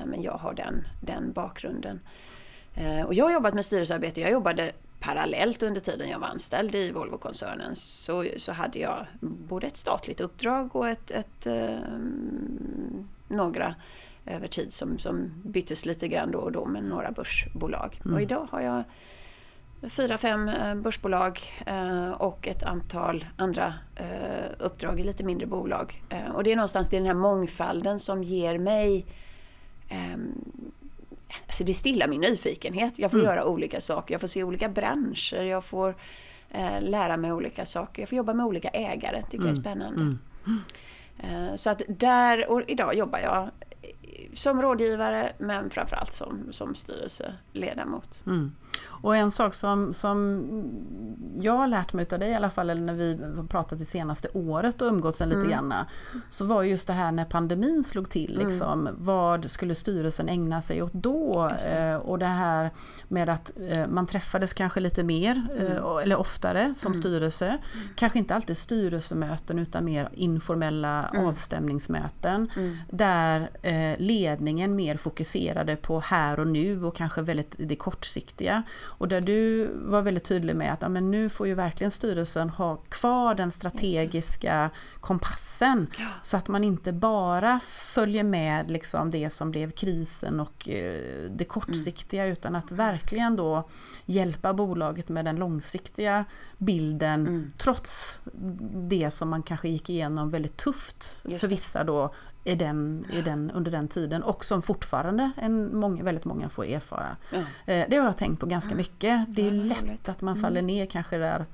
Men 0.06 0.22
jag 0.22 0.34
har 0.34 0.54
den, 0.54 0.88
den 1.02 1.32
bakgrunden. 1.32 2.00
Och 3.08 3.14
jag 3.14 3.26
har 3.26 3.32
jobbat 3.32 3.54
med 3.54 3.66
styrelsearbete, 3.66 4.22
jag 4.22 4.32
jobbade 4.32 4.72
parallellt 5.00 5.64
under 5.64 5.82
tiden 5.82 6.10
jag 6.10 6.20
var 6.20 6.28
anställd 6.28 6.76
i 6.76 6.92
Volvo-koncernen 6.92 7.76
så, 7.76 8.26
så 8.38 8.52
hade 8.52 8.80
jag 8.80 9.06
både 9.22 9.68
ett 9.68 9.78
statligt 9.78 10.20
uppdrag 10.20 10.76
och 10.76 10.90
ett, 10.90 11.12
ett 11.12 11.48
några 13.28 13.76
över 14.26 14.48
tid 14.48 14.74
som, 14.74 14.98
som 14.98 15.32
byttes 15.46 15.86
lite 15.86 16.08
grann 16.08 16.32
då 16.32 16.40
och 16.40 16.52
då 16.52 16.66
med 16.66 16.84
några 16.84 17.12
börsbolag. 17.12 18.02
Mm. 18.04 18.16
Och 18.16 18.22
idag 18.22 18.48
har 18.52 18.62
jag 18.62 18.84
fyra, 19.90 20.18
fem 20.18 20.48
eh, 20.50 20.76
börsbolag 20.76 21.40
eh, 21.66 22.12
och 22.12 22.48
ett 22.48 22.64
antal 22.64 23.26
andra 23.38 23.74
eh, 23.96 24.52
uppdrag 24.60 25.00
i 25.00 25.04
lite 25.04 25.24
mindre 25.24 25.48
bolag. 25.48 26.04
Och 26.34 26.44
det 26.44 26.52
är 26.52 26.56
någonstans 26.56 26.90
den 26.90 27.06
här 27.06 27.14
mångfalden 27.14 28.00
som 28.00 28.24
ger 28.24 28.58
mig 28.58 29.06
ehm, 29.90 30.34
Alltså 31.48 31.64
det 31.64 31.74
stillar 31.74 32.08
min 32.08 32.22
nyfikenhet. 32.22 33.00
Jag 33.00 33.12
får 33.12 33.18
mm. 33.18 33.30
göra 33.30 33.46
olika 33.46 33.82
saker, 33.82 34.14
jag 34.14 34.22
får 34.22 34.28
se 34.28 34.44
olika 34.44 34.70
branscher, 34.70 35.42
jag 35.44 35.64
får 35.64 35.96
lära 36.80 37.18
mig 37.18 37.32
olika 37.32 37.66
saker, 37.66 38.02
jag 38.02 38.10
får 38.10 38.18
jobba 38.18 38.34
med 38.34 38.46
olika 38.46 38.70
ägare, 38.70 39.24
tycker 39.24 39.46
mm. 39.46 39.48
jag 39.56 39.66
är 39.66 39.72
mm. 39.72 39.88
spännande. 39.90 40.18
Mm. 40.48 41.58
Så 41.58 41.70
att 41.70 41.82
där, 41.88 42.52
och 42.52 42.62
idag 42.68 42.96
jobbar 42.96 43.20
jag 43.20 43.50
som 44.34 44.62
rådgivare 44.62 45.34
men 45.38 45.70
framförallt 45.70 46.14
som, 46.14 46.48
som 46.52 46.76
styrelseledamot. 46.76 48.24
Mm. 48.26 48.56
Och 48.86 49.16
en 49.16 49.32
sak 49.32 49.54
som, 49.54 49.94
som 49.94 50.46
jag 51.42 51.54
har 51.54 51.68
lärt 51.68 51.94
mig 51.94 52.08
av 52.12 52.20
dig 52.20 52.30
i 52.30 52.36
alla 52.36 52.50
fall, 52.50 52.70
eller 52.70 52.82
när 52.82 52.94
vi 52.94 53.20
har 53.36 53.44
pratat 53.44 53.80
det 53.80 53.86
senaste 53.86 54.28
året 54.34 54.82
och 54.82 54.88
umgåtts 54.88 55.22
en 55.22 55.30
lite 55.30 55.40
mm. 55.40 55.52
grann, 55.52 55.74
så 56.30 56.46
var 56.46 56.64
just 56.64 56.88
det 56.88 56.94
här 56.94 57.12
när 57.12 57.26
pandemin 57.26 57.84
slog 57.84 58.10
till, 58.10 58.36
mm. 58.36 58.48
liksom, 58.48 58.88
mm. 58.88 58.96
vad 58.98 59.52
skulle 59.52 59.76
styrelsen 59.76 60.30
ägna 60.30 60.62
sig 60.62 60.82
åt 60.82 60.94
då? 60.94 61.52
Det. 61.66 61.78
Eh, 61.78 61.96
och 61.96 62.20
det 62.20 62.26
här 62.26 62.72
med 63.08 63.30
att 63.30 63.52
eh, 63.70 63.88
man 63.88 64.06
träffades 64.06 64.54
kanske 64.54 64.80
lite 64.80 65.04
mer, 65.04 65.48
eh, 65.58 65.66
mm. 65.66 65.98
eller 66.04 66.20
oftare 66.20 66.74
som 66.74 66.92
mm. 66.92 67.02
styrelse. 67.02 67.48
Mm. 67.48 67.60
Kanske 67.96 68.20
inte 68.20 68.36
alltid 68.36 68.58
styrelsemöten 68.58 69.60
utan 69.60 69.86
mer 69.86 70.10
informella 70.14 71.10
avstämningsmöten. 71.18 72.50
Där 72.90 73.50
ledningen 73.98 74.76
mer 74.76 74.98
fokuserade 74.98 75.76
på 75.76 76.00
här 76.00 76.40
och 76.40 76.48
nu 76.48 76.86
och 76.86 76.96
kanske 76.96 77.22
väldigt 77.22 77.56
det 77.58 77.76
kortsiktiga. 77.76 78.64
Och 78.78 79.08
där 79.08 79.22
du 79.22 79.70
var 79.76 80.02
väldigt 80.02 80.24
tydlig 80.24 80.56
med 80.56 80.74
att 80.74 80.82
ja, 80.82 80.90
men 80.90 81.12
nu 81.12 81.30
får 81.30 81.48
ju 81.48 81.54
verkligen 81.54 81.92
styrelsen 81.92 82.50
ha 82.50 82.76
kvar 82.76 83.36
den 83.36 83.52
strategiska 83.52 84.70
kompassen. 85.00 85.88
Ja. 85.98 86.08
Så 86.24 86.38
att 86.38 86.48
man 86.48 86.64
inte 86.64 86.94
bara 86.94 87.60
följer 87.68 88.24
med 88.24 88.72
liksom 88.72 89.12
det 89.12 89.30
som 89.30 89.52
blev 89.52 89.72
krisen 89.72 90.40
och 90.40 90.70
eh, 90.70 91.30
det 91.30 91.46
kortsiktiga 91.46 92.24
Mm. 92.24 92.32
utan 92.34 92.56
att 92.56 92.72
verkligen 92.72 93.36
då 93.36 93.70
hjälpa 94.06 94.54
bolaget 94.54 95.10
med 95.10 95.26
den 95.26 95.36
långsiktiga 95.36 96.26
bilden 96.58 97.28
Mm. 97.28 97.52
trots 97.58 98.22
det 98.90 99.12
som 99.12 99.30
man 99.30 99.44
kanske 99.44 99.70
gick 99.70 99.90
igenom 99.90 100.30
väldigt 100.30 100.58
tufft 100.58 101.22
för 101.40 101.48
vissa 101.48 101.84
då 101.84 102.14
i 102.50 102.56
den, 102.56 103.06
i 103.14 103.22
den, 103.22 103.52
under 103.52 103.72
den 103.72 103.88
tiden 103.88 104.24
och 104.24 104.46
som 104.46 104.62
fortfarande 104.62 105.32
en, 105.38 105.76
många, 105.80 106.04
väldigt 106.04 106.26
många 106.26 106.50
får 106.50 106.66
erfara. 106.66 107.08
Ja. 107.32 107.38
Eh, 107.74 107.86
Det 107.90 107.98
har 107.98 108.06
jag 108.06 108.18
tänkt 108.18 108.40
på 108.40 108.46
ganska 108.46 108.76
mycket. 108.76 109.26
Det 109.36 109.48
är 109.48 109.52
Ja, 109.54 109.76
lätt 109.86 110.10
att 110.10 110.22
man 110.22 110.36
faller 110.36 110.62
ner 110.62 110.86
kanske 110.86 111.18
där 111.18 111.46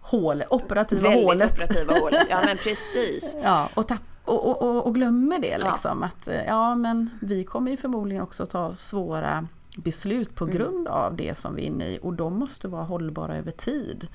hålet, 0.00 0.46
operativa 0.50 1.02
Väldigt 1.02 1.24
hålet. 1.24 1.52
operativa 1.52 1.94
hålet. 1.98 2.26
Ja 2.30 2.42
men 2.46 2.56
precis. 2.64 3.36
Ja, 3.42 3.68
och, 3.74 3.88
tapp, 3.88 4.00
och, 4.24 4.62
och, 4.62 4.86
och, 4.86 4.94
glömmer 4.94 5.38
det 5.38 5.56
Ja. 5.60 5.70
liksom. 5.72 6.02
Att, 6.02 6.28
eh, 6.28 6.44
ja, 6.46 6.74
men 6.74 7.10
vi 7.20 7.44
kommer 7.44 7.70
ju 7.70 7.76
förmodligen 7.76 8.22
också 8.22 8.46
ta 8.46 8.74
svåra 8.74 9.46
beslut 9.76 10.34
på 10.34 10.46
grund 10.46 10.88
av 10.88 11.16
det 11.16 11.34
som 11.34 11.54
vi 11.54 11.62
är 11.62 11.66
inne 11.66 11.88
i 11.88 11.98
och 12.02 12.12
de 12.14 12.38
måste 12.38 12.68
vara 12.68 12.82
hållbara 12.82 13.36
över 13.36 13.50
tid. 13.50 14.08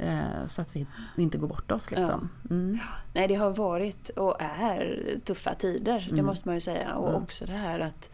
Eh, 0.00 0.46
så 0.46 0.62
att 0.62 0.76
vi 0.76 0.86
inte 1.16 1.38
går 1.38 1.48
bort 1.48 1.72
oss. 1.72 1.90
Liksom. 1.90 2.28
Mm. 2.50 2.78
Nej, 3.14 3.28
det 3.28 3.34
har 3.34 3.50
varit 3.50 4.08
och 4.08 4.36
är 4.40 5.20
tuffa 5.24 5.54
tider, 5.54 6.08
det 6.12 6.22
måste 6.22 6.48
man 6.48 6.54
ju 6.54 6.60
säga. 6.60 6.94
Och 6.94 7.14
också 7.14 7.46
det 7.46 7.52
här 7.52 7.80
att... 7.80 8.10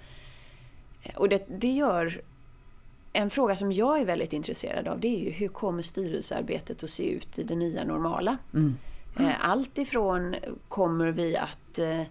Och 1.17 1.29
det, 1.29 1.47
det 1.49 1.73
gör... 1.73 2.21
En 3.17 3.31
fråga 3.31 3.57
som 3.57 3.73
jag 3.73 4.01
är 4.01 4.05
väldigt 4.05 4.33
intresserad 4.33 4.89
av 4.89 5.01
det 5.01 5.09
är 5.09 5.25
ju 5.25 5.31
hur 5.31 5.49
kommer 5.49 5.83
styrelsearbetet 5.83 6.85
att 6.85 6.91
se 6.91 7.11
ut 7.11 7.39
i 7.39 7.43
det 7.43 7.55
nya 7.55 7.85
normala? 7.85 8.37
Mm. 8.55 8.77
Eh, 9.19 9.49
Allt 9.49 9.79
ifrån 9.79 10.35
kommer 10.69 11.09
vi 11.09 11.37
att 11.37 11.79
eh, 11.79 12.03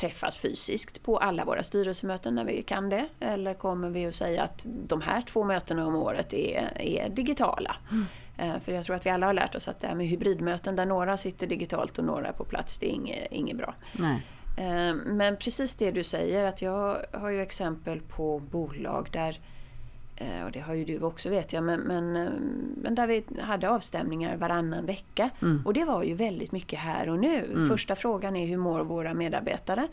träffas 0.00 0.36
fysiskt 0.36 1.02
på 1.02 1.18
alla 1.18 1.44
våra 1.44 1.62
styrelsemöten 1.62 2.34
när 2.34 2.44
vi 2.44 2.62
kan 2.62 2.88
det? 2.88 3.08
Eller 3.20 3.54
kommer 3.54 3.90
vi 3.90 4.06
att 4.06 4.14
säga 4.14 4.42
att 4.42 4.66
de 4.86 5.00
här 5.00 5.22
två 5.22 5.44
mötena 5.44 5.86
om 5.86 5.96
året 5.96 6.34
är, 6.34 6.72
är 6.80 7.08
digitala? 7.08 7.76
Eh, 8.38 8.58
För 8.60 8.72
jag 8.72 8.84
tror 8.84 8.96
att 8.96 9.06
vi 9.06 9.10
alla 9.10 9.26
har 9.26 9.32
lärt 9.34 9.54
oss 9.54 9.68
att 9.68 9.80
det 9.80 9.86
här 9.86 9.94
med 9.94 10.06
hybridmöten 10.06 10.76
där 10.76 10.86
några 10.86 11.16
sitter 11.16 11.46
digitalt 11.46 11.98
och 11.98 12.04
några 12.04 12.28
är 12.28 12.32
på 12.32 12.44
plats, 12.44 12.78
det 12.78 12.86
är 12.86 12.90
inget, 12.90 13.32
inget 13.32 13.56
bra. 13.56 13.74
Nej. 13.92 14.26
Eh, 14.58 14.94
Men 14.94 15.36
precis 15.36 15.74
det 15.74 15.90
du 15.90 16.04
säger, 16.04 16.44
att 16.44 16.62
jag 16.62 16.96
har 17.12 17.30
ju 17.30 17.42
exempel 17.42 18.00
på 18.00 18.38
bolag 18.38 19.08
där 19.12 19.40
och 20.44 20.52
det 20.52 20.60
har 20.60 20.74
ju 20.74 20.84
du 20.84 21.00
också 21.02 21.30
vet 21.30 21.52
jag, 21.52 21.62
men, 21.64 21.80
men, 21.80 22.16
eh, 22.16 22.32
men 22.76 22.94
där 22.94 23.06
vi 23.06 23.24
hade 23.40 23.70
avstämningar 23.70 24.36
varannan 24.36 24.86
vecka. 24.86 25.30
Och 25.64 25.72
det 25.74 25.84
var 25.84 26.02
ju 26.02 26.14
väldigt 26.14 26.52
mycket 26.52 26.78
här 26.78 27.08
och 27.08 27.18
nu. 27.18 27.66
Första 27.68 27.96
frågan 27.96 28.36
är 28.36 28.46
hur 28.46 28.56
mår 28.56 28.80
våra 28.80 29.14
medarbetare? 29.14 29.88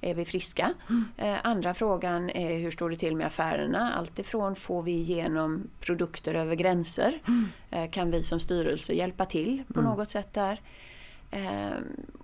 Är 0.00 0.14
vi 0.14 0.24
friska? 0.24 0.74
Eh, 1.16 1.34
Andra 1.42 1.74
frågan 1.74 2.30
är 2.30 2.58
hur 2.58 2.70
står 2.70 2.90
det 2.90 2.96
till 2.96 3.16
med 3.16 3.26
affärerna? 3.26 3.92
Alltifrån 3.94 4.56
får 4.56 4.82
vi 4.82 4.92
igenom 4.92 5.62
produkter 5.80 6.34
över 6.34 6.54
gränser? 6.54 7.20
Eh, 7.70 7.90
Kan 7.90 8.10
vi 8.10 8.22
som 8.22 8.40
styrelse 8.40 8.92
hjälpa 8.92 9.24
till 9.26 9.62
på 9.74 9.80
något 9.82 10.10
sätt 10.10 10.32
där? 10.32 10.60
Eh, 11.30 11.70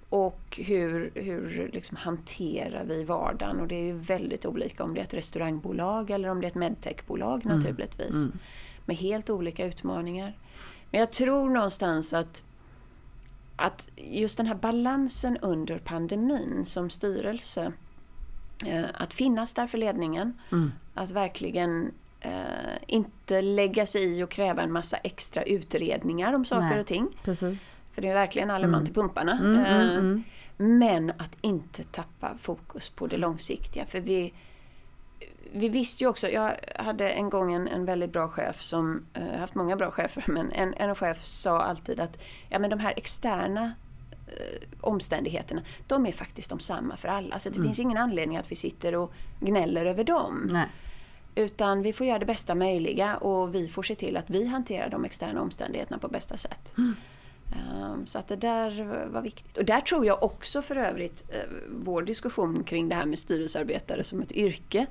och 0.08 0.60
hur, 0.66 1.12
hur 1.14 1.70
liksom 1.72 1.96
hanterar 1.96 2.84
vi 2.84 3.04
vardagen? 3.04 3.60
Och 3.60 3.68
det 3.68 3.74
är 3.74 3.84
ju 3.84 3.98
väldigt 3.98 4.46
olika 4.46 4.84
om 4.84 4.94
det 4.94 5.00
är 5.00 5.04
ett 5.04 5.14
restaurangbolag 5.14 6.10
eller 6.10 6.28
om 6.28 6.40
det 6.40 6.46
är 6.46 6.50
ett 6.50 6.54
medtechbolag 6.54 7.44
naturligtvis. 7.44 8.14
Med 8.84 8.96
helt 8.96 9.30
olika 9.30 9.66
utmaningar. 9.66 10.38
Men 10.90 11.00
jag 11.00 11.12
tror 11.12 11.50
någonstans 11.50 12.14
att, 12.14 12.44
att 13.56 13.88
just 13.96 14.36
den 14.36 14.46
här 14.46 14.54
balansen 14.54 15.36
under 15.42 15.78
pandemin 15.78 16.64
som 16.64 16.90
styrelse, 16.90 17.72
eh, 18.66 18.84
att 18.94 19.14
finnas 19.14 19.54
där 19.54 19.66
för 19.66 19.78
ledningen, 19.78 20.40
att 20.94 21.10
verkligen 21.10 21.92
eh, 22.20 22.30
inte 22.86 23.42
lägga 23.42 23.86
sig 23.86 24.18
i 24.18 24.22
och 24.22 24.30
kräva 24.30 24.62
en 24.62 24.72
massa 24.72 24.96
extra 24.96 25.42
utredningar 25.42 26.32
om 26.32 26.44
saker 26.44 26.68
Nej. 26.68 26.80
och 26.80 26.86
ting. 26.86 27.08
Precis. 27.24 27.76
För 27.96 28.02
det 28.02 28.08
är 28.08 28.14
verkligen 28.14 28.50
alle 28.50 28.66
man 28.66 28.84
till 28.84 28.94
pumparna. 28.94 29.32
Mm, 29.32 29.56
mm, 29.56 29.64
Eh, 29.64 29.90
mm. 29.90 30.22
Men 30.56 31.10
att 31.10 31.36
inte 31.40 31.84
tappa 31.84 32.34
fokus 32.38 32.90
på 32.90 33.06
det 33.06 33.16
långsiktiga. 33.16 33.86
För 33.86 34.00
vi, 34.00 34.34
vi 35.52 35.68
visste 35.68 36.04
ju 36.04 36.10
också, 36.10 36.28
jag 36.28 36.52
hade 36.74 37.10
en 37.10 37.30
gång 37.30 37.54
en, 37.54 37.68
en 37.68 37.84
väldigt 37.84 38.12
bra 38.12 38.28
chef 38.28 38.62
som, 38.62 39.06
eh, 39.14 39.24
jag 39.24 39.32
har 39.32 39.38
haft 39.38 39.54
många 39.54 39.76
bra 39.76 39.90
chefer, 39.90 40.24
men 40.32 40.52
en, 40.52 40.74
en 40.74 40.94
chef 40.94 41.24
sa 41.24 41.62
alltid 41.62 42.00
att 42.00 42.18
ja, 42.48 42.58
men 42.58 42.70
de 42.70 42.78
här 42.78 42.94
externa 42.96 43.72
eh, 44.26 44.68
omständigheterna, 44.80 45.62
de 45.86 46.06
är 46.06 46.12
faktiskt 46.12 46.50
de 46.50 46.58
samma 46.58 46.96
för 46.96 47.08
alla. 47.08 47.38
Så 47.38 47.50
det 47.50 47.62
finns 47.62 47.78
ingen 47.78 47.98
anledning 47.98 48.36
att 48.36 48.52
vi 48.52 48.56
sitter 48.56 48.94
och 48.94 49.12
gnäller 49.40 49.86
över 49.86 50.04
dem. 50.04 50.48
Nej. 50.52 50.68
Utan 51.34 51.82
vi 51.82 51.92
får 51.92 52.06
göra 52.06 52.18
det 52.18 52.26
bästa 52.26 52.54
möjliga 52.54 53.16
och 53.16 53.54
vi 53.54 53.68
får 53.68 53.82
se 53.82 53.94
till 53.94 54.16
att 54.16 54.30
vi 54.30 54.46
hanterar 54.46 54.88
de 54.88 55.04
externa 55.04 55.42
omständigheterna 55.42 55.98
på 55.98 56.08
bästa 56.08 56.36
sätt. 56.36 56.74
Um, 56.78 56.96
Så 58.04 58.18
att 58.18 58.28
det 58.28 58.36
där 58.36 59.06
var 59.10 59.22
viktigt. 59.22 59.56
Och 59.56 59.64
där 59.64 59.80
tror 59.80 60.06
jag 60.06 60.22
också 60.22 60.62
för 60.62 60.76
övrigt 60.76 61.24
eh, 61.28 61.40
vår 61.70 62.02
diskussion 62.02 62.64
kring 62.64 62.88
det 62.88 62.94
här 62.94 63.06
med 63.06 63.18
styrelsearbetare 63.18 64.04
som 64.04 64.20
ett 64.22 64.32
yrke. 64.32 64.86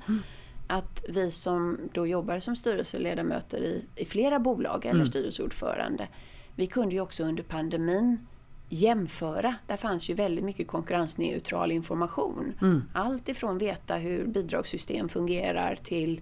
Att 0.66 1.04
vi 1.08 1.30
som 1.30 1.78
då 1.92 2.06
jobbar 2.06 2.38
som 2.38 2.56
styrelseledamöter 2.56 3.58
i, 3.58 3.84
i 3.96 4.04
flera 4.04 4.38
bolag 4.38 4.86
eller 4.86 5.04
styrelseordförande. 5.04 6.08
Vi 6.54 6.66
kunde 6.66 6.94
ju 6.94 7.00
också 7.00 7.24
under 7.24 7.42
pandemin 7.42 8.26
jämföra. 8.68 9.54
Där 9.66 9.76
fanns 9.76 10.10
ju 10.10 10.14
väldigt 10.14 10.44
mycket 10.44 10.68
konkurrensneutral 10.68 11.72
information. 11.72 12.52
Allt 12.92 13.28
ifrån 13.28 13.58
veta 13.58 13.94
hur 13.94 14.26
bidragssystem 14.26 15.08
fungerar 15.08 15.78
till 15.82 16.20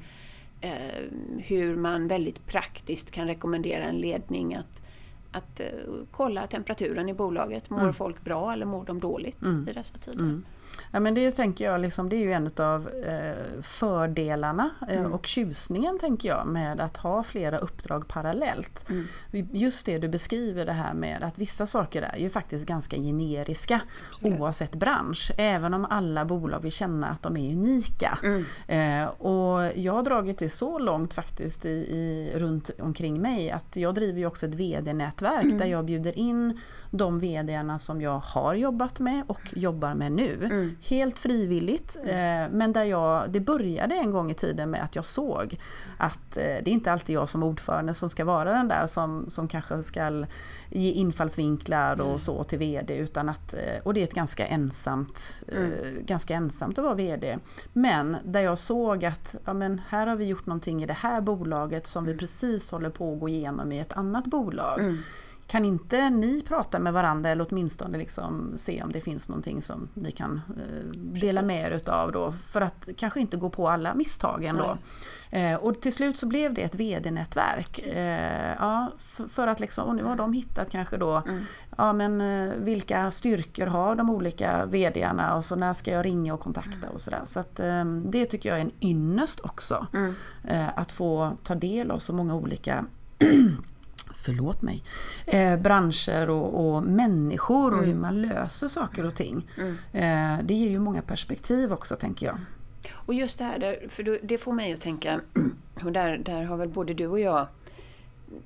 eh, 0.60 0.70
hur 1.38 1.76
man 1.76 2.08
väldigt 2.08 2.46
praktiskt 2.46 3.10
kan 3.10 3.26
rekommendera 3.26 3.84
en 3.84 3.98
ledning 3.98 4.54
att, 4.54 4.82
att 5.34 5.60
eh, 5.60 5.66
kolla 6.10 6.46
temperaturen 6.46 7.08
i 7.08 7.14
bolaget. 7.14 7.70
Mår 7.70 7.92
folk 7.92 8.24
bra 8.24 8.52
eller 8.52 8.66
mår 8.66 8.84
de 8.84 9.00
dåligt 9.00 9.38
i 9.68 9.72
dessa 9.72 9.98
tider? 9.98 10.42
Ja, 10.90 11.00
men 11.00 11.14
det 11.14 11.30
tänker 11.30 11.64
jag 11.64 11.80
liksom, 11.80 12.08
det 12.08 12.16
är 12.16 12.24
ju 12.24 12.32
en 12.32 12.50
av 12.56 12.88
eh, 12.88 13.62
fördelarna 13.62 14.70
eh, 14.88 15.04
och 15.04 15.26
tjusningen 15.26 15.98
tänker 15.98 16.28
jag 16.28 16.46
med 16.46 16.80
att 16.80 16.96
ha 16.96 17.22
flera 17.22 17.58
uppdrag 17.58 18.08
parallellt. 18.08 18.90
Just 19.52 19.86
det 19.86 19.98
du 19.98 20.08
beskriver 20.08 20.66
det 20.66 20.72
här 20.72 20.94
med 20.94 21.22
att 21.22 21.38
vissa 21.38 21.66
saker 21.66 22.02
är 22.02 22.18
ju 22.18 22.30
faktiskt 22.30 22.66
ganska 22.66 22.96
generiska 22.96 23.80
oavsett 24.22 24.74
bransch. 24.74 25.32
Även 25.36 25.74
om 25.74 25.84
alla 25.90 26.24
bolag 26.24 26.60
vill 26.60 26.72
känna 26.72 27.08
att 27.08 27.22
de 27.22 27.36
är 27.36 27.52
unika. 27.52 28.18
Eh, 28.66 29.04
och 29.04 29.72
jag 29.76 29.92
har 29.92 30.02
dragit 30.02 30.38
det 30.38 30.48
så 30.48 30.78
långt 30.78 31.14
faktiskt 31.14 31.64
i, 31.64 31.68
i, 31.68 32.32
runt 32.34 32.70
omkring 32.78 33.20
mig 33.20 33.50
att 33.50 33.76
jag 33.76 33.94
driver 33.94 34.18
ju 34.18 34.26
också 34.26 34.46
ett 34.46 34.54
VD-nätverk 34.54 35.58
där 35.58 35.66
jag 35.66 35.84
bjuder 35.84 36.18
in 36.18 36.60
de 36.90 37.20
VDarna 37.20 37.78
som 37.78 38.02
jag 38.02 38.18
har 38.18 38.54
jobbat 38.54 39.00
med 39.00 39.22
och 39.26 39.40
jobbar 39.52 39.94
med 39.94 40.12
nu. 40.12 40.48
Helt 40.82 41.18
frivilligt. 41.18 41.96
Eh, 42.04 42.50
men 42.50 42.72
där 42.72 42.84
jag, 42.84 43.30
det 43.30 43.40
började 43.40 43.94
en 43.94 44.10
gång 44.10 44.30
i 44.30 44.34
tiden 44.34 44.70
med 44.70 44.84
att 44.84 44.96
jag 44.96 45.04
såg 45.04 45.58
att 45.98 46.36
eh, 46.36 46.42
det 46.42 46.66
är 46.66 46.68
inte 46.68 46.92
alltid 46.92 47.16
jag 47.16 47.28
som 47.28 47.42
ordförande 47.42 47.94
som 47.94 48.08
ska 48.08 48.24
vara 48.24 48.52
den 48.52 48.68
där 48.68 48.86
som, 48.86 49.30
som 49.30 49.48
kanske 49.48 49.82
ska 49.82 50.24
ge 50.70 50.90
infallsvinklar 50.90 52.00
och 52.00 52.20
så 52.20 52.44
till 52.44 52.58
VD. 52.58 52.96
Utan 52.96 53.28
att, 53.28 53.54
eh, 53.54 53.82
och 53.82 53.94
det 53.94 54.00
är 54.00 54.04
ett 54.04 54.14
ganska 54.14 54.46
ensamt, 54.46 55.42
eh, 55.48 55.90
ganska 56.00 56.34
ensamt 56.34 56.78
att 56.78 56.84
vara 56.84 56.94
VD. 56.94 57.38
Men 57.72 58.16
där 58.24 58.40
jag 58.40 58.58
såg 58.58 59.04
att 59.04 59.34
ja, 59.44 59.54
men 59.54 59.80
här 59.88 60.06
har 60.06 60.16
vi 60.16 60.24
gjort 60.24 60.46
någonting 60.46 60.82
i 60.82 60.86
det 60.86 60.92
här 60.92 61.20
bolaget 61.20 61.86
som 61.86 62.04
vi 62.04 62.16
precis 62.16 62.70
håller 62.70 62.90
på 62.90 63.12
att 63.12 63.20
gå 63.20 63.28
igenom 63.28 63.72
i 63.72 63.80
ett 63.80 63.92
annat 63.92 64.24
bolag. 64.24 64.80
Kan 65.46 65.64
inte 65.64 66.10
ni 66.10 66.42
prata 66.48 66.78
med 66.78 66.92
varandra 66.92 67.30
eller 67.30 67.46
åtminstone 67.50 67.98
liksom 67.98 68.52
se 68.56 68.82
om 68.82 68.92
det 68.92 69.00
finns 69.00 69.28
någonting 69.28 69.62
som 69.62 69.88
ni 69.94 70.10
kan 70.10 70.40
eh, 70.56 70.84
dela 70.96 71.40
Precis. 71.40 71.46
med 71.56 71.72
er 71.72 71.76
utav 71.76 72.12
då 72.12 72.32
för 72.32 72.60
att 72.60 72.88
kanske 72.96 73.20
inte 73.20 73.36
gå 73.36 73.50
på 73.50 73.68
alla 73.68 73.94
misstagen 73.94 74.56
då. 74.56 74.78
Eh, 75.30 75.54
och 75.54 75.80
till 75.80 75.92
slut 75.94 76.16
så 76.18 76.26
blev 76.26 76.54
det 76.54 76.62
ett 76.62 76.74
VD-nätverk. 76.74 77.78
Eh, 77.78 78.54
ja, 78.58 78.92
f- 78.98 79.20
för 79.28 79.46
att 79.46 79.60
liksom, 79.60 79.88
och 79.88 79.96
nu 79.96 80.04
har 80.04 80.16
de 80.16 80.32
hittat 80.32 80.70
kanske 80.70 80.96
då, 80.96 81.22
ja 81.76 81.92
men 81.92 82.20
eh, 82.20 82.52
vilka 82.58 83.10
styrkor 83.10 83.66
har 83.66 83.94
de 83.94 84.10
olika 84.10 84.66
VDarna 84.66 85.34
och 85.36 85.44
så 85.44 85.56
när 85.56 85.72
ska 85.72 85.90
jag 85.90 86.04
ringa 86.04 86.34
och 86.34 86.40
kontakta 86.40 86.88
och 86.94 87.00
sådär. 87.00 87.22
Så 87.24 87.40
att 87.40 87.60
eh, 87.60 87.84
det 87.84 88.24
tycker 88.26 88.48
jag 88.48 88.58
är 88.58 88.62
en 88.62 88.72
ynnest 88.80 89.40
också. 89.40 89.86
Eh, 90.44 90.78
att 90.78 90.92
få 90.92 91.32
ta 91.42 91.54
del 91.54 91.90
av 91.90 91.98
så 91.98 92.12
många 92.12 92.34
olika 92.34 92.84
förlåt 94.16 94.62
mig, 94.62 94.84
eh, 95.26 95.56
branscher 95.56 96.30
och, 96.30 96.66
och 96.66 96.82
människor 96.82 97.74
och 97.74 97.84
hur 97.84 97.94
man 97.94 98.22
löser 98.22 98.68
saker 98.68 99.06
och 99.06 99.14
ting. 99.14 99.50
Eh, 99.92 100.38
det 100.42 100.54
ger 100.54 100.70
ju 100.70 100.78
många 100.78 101.02
perspektiv 101.02 101.72
också 101.72 101.96
tänker 101.96 102.26
jag. 102.26 102.36
Och 102.92 103.14
just 103.14 103.38
det 103.38 103.44
här, 103.44 103.86
för 103.88 104.18
det 104.22 104.38
får 104.38 104.52
mig 104.52 104.72
att 104.72 104.80
tänka, 104.80 105.20
och 105.84 105.92
där, 105.92 106.18
där 106.18 106.44
har 106.44 106.56
väl 106.56 106.68
både 106.68 106.94
du 106.94 107.06
och 107.06 107.20
jag 107.20 107.46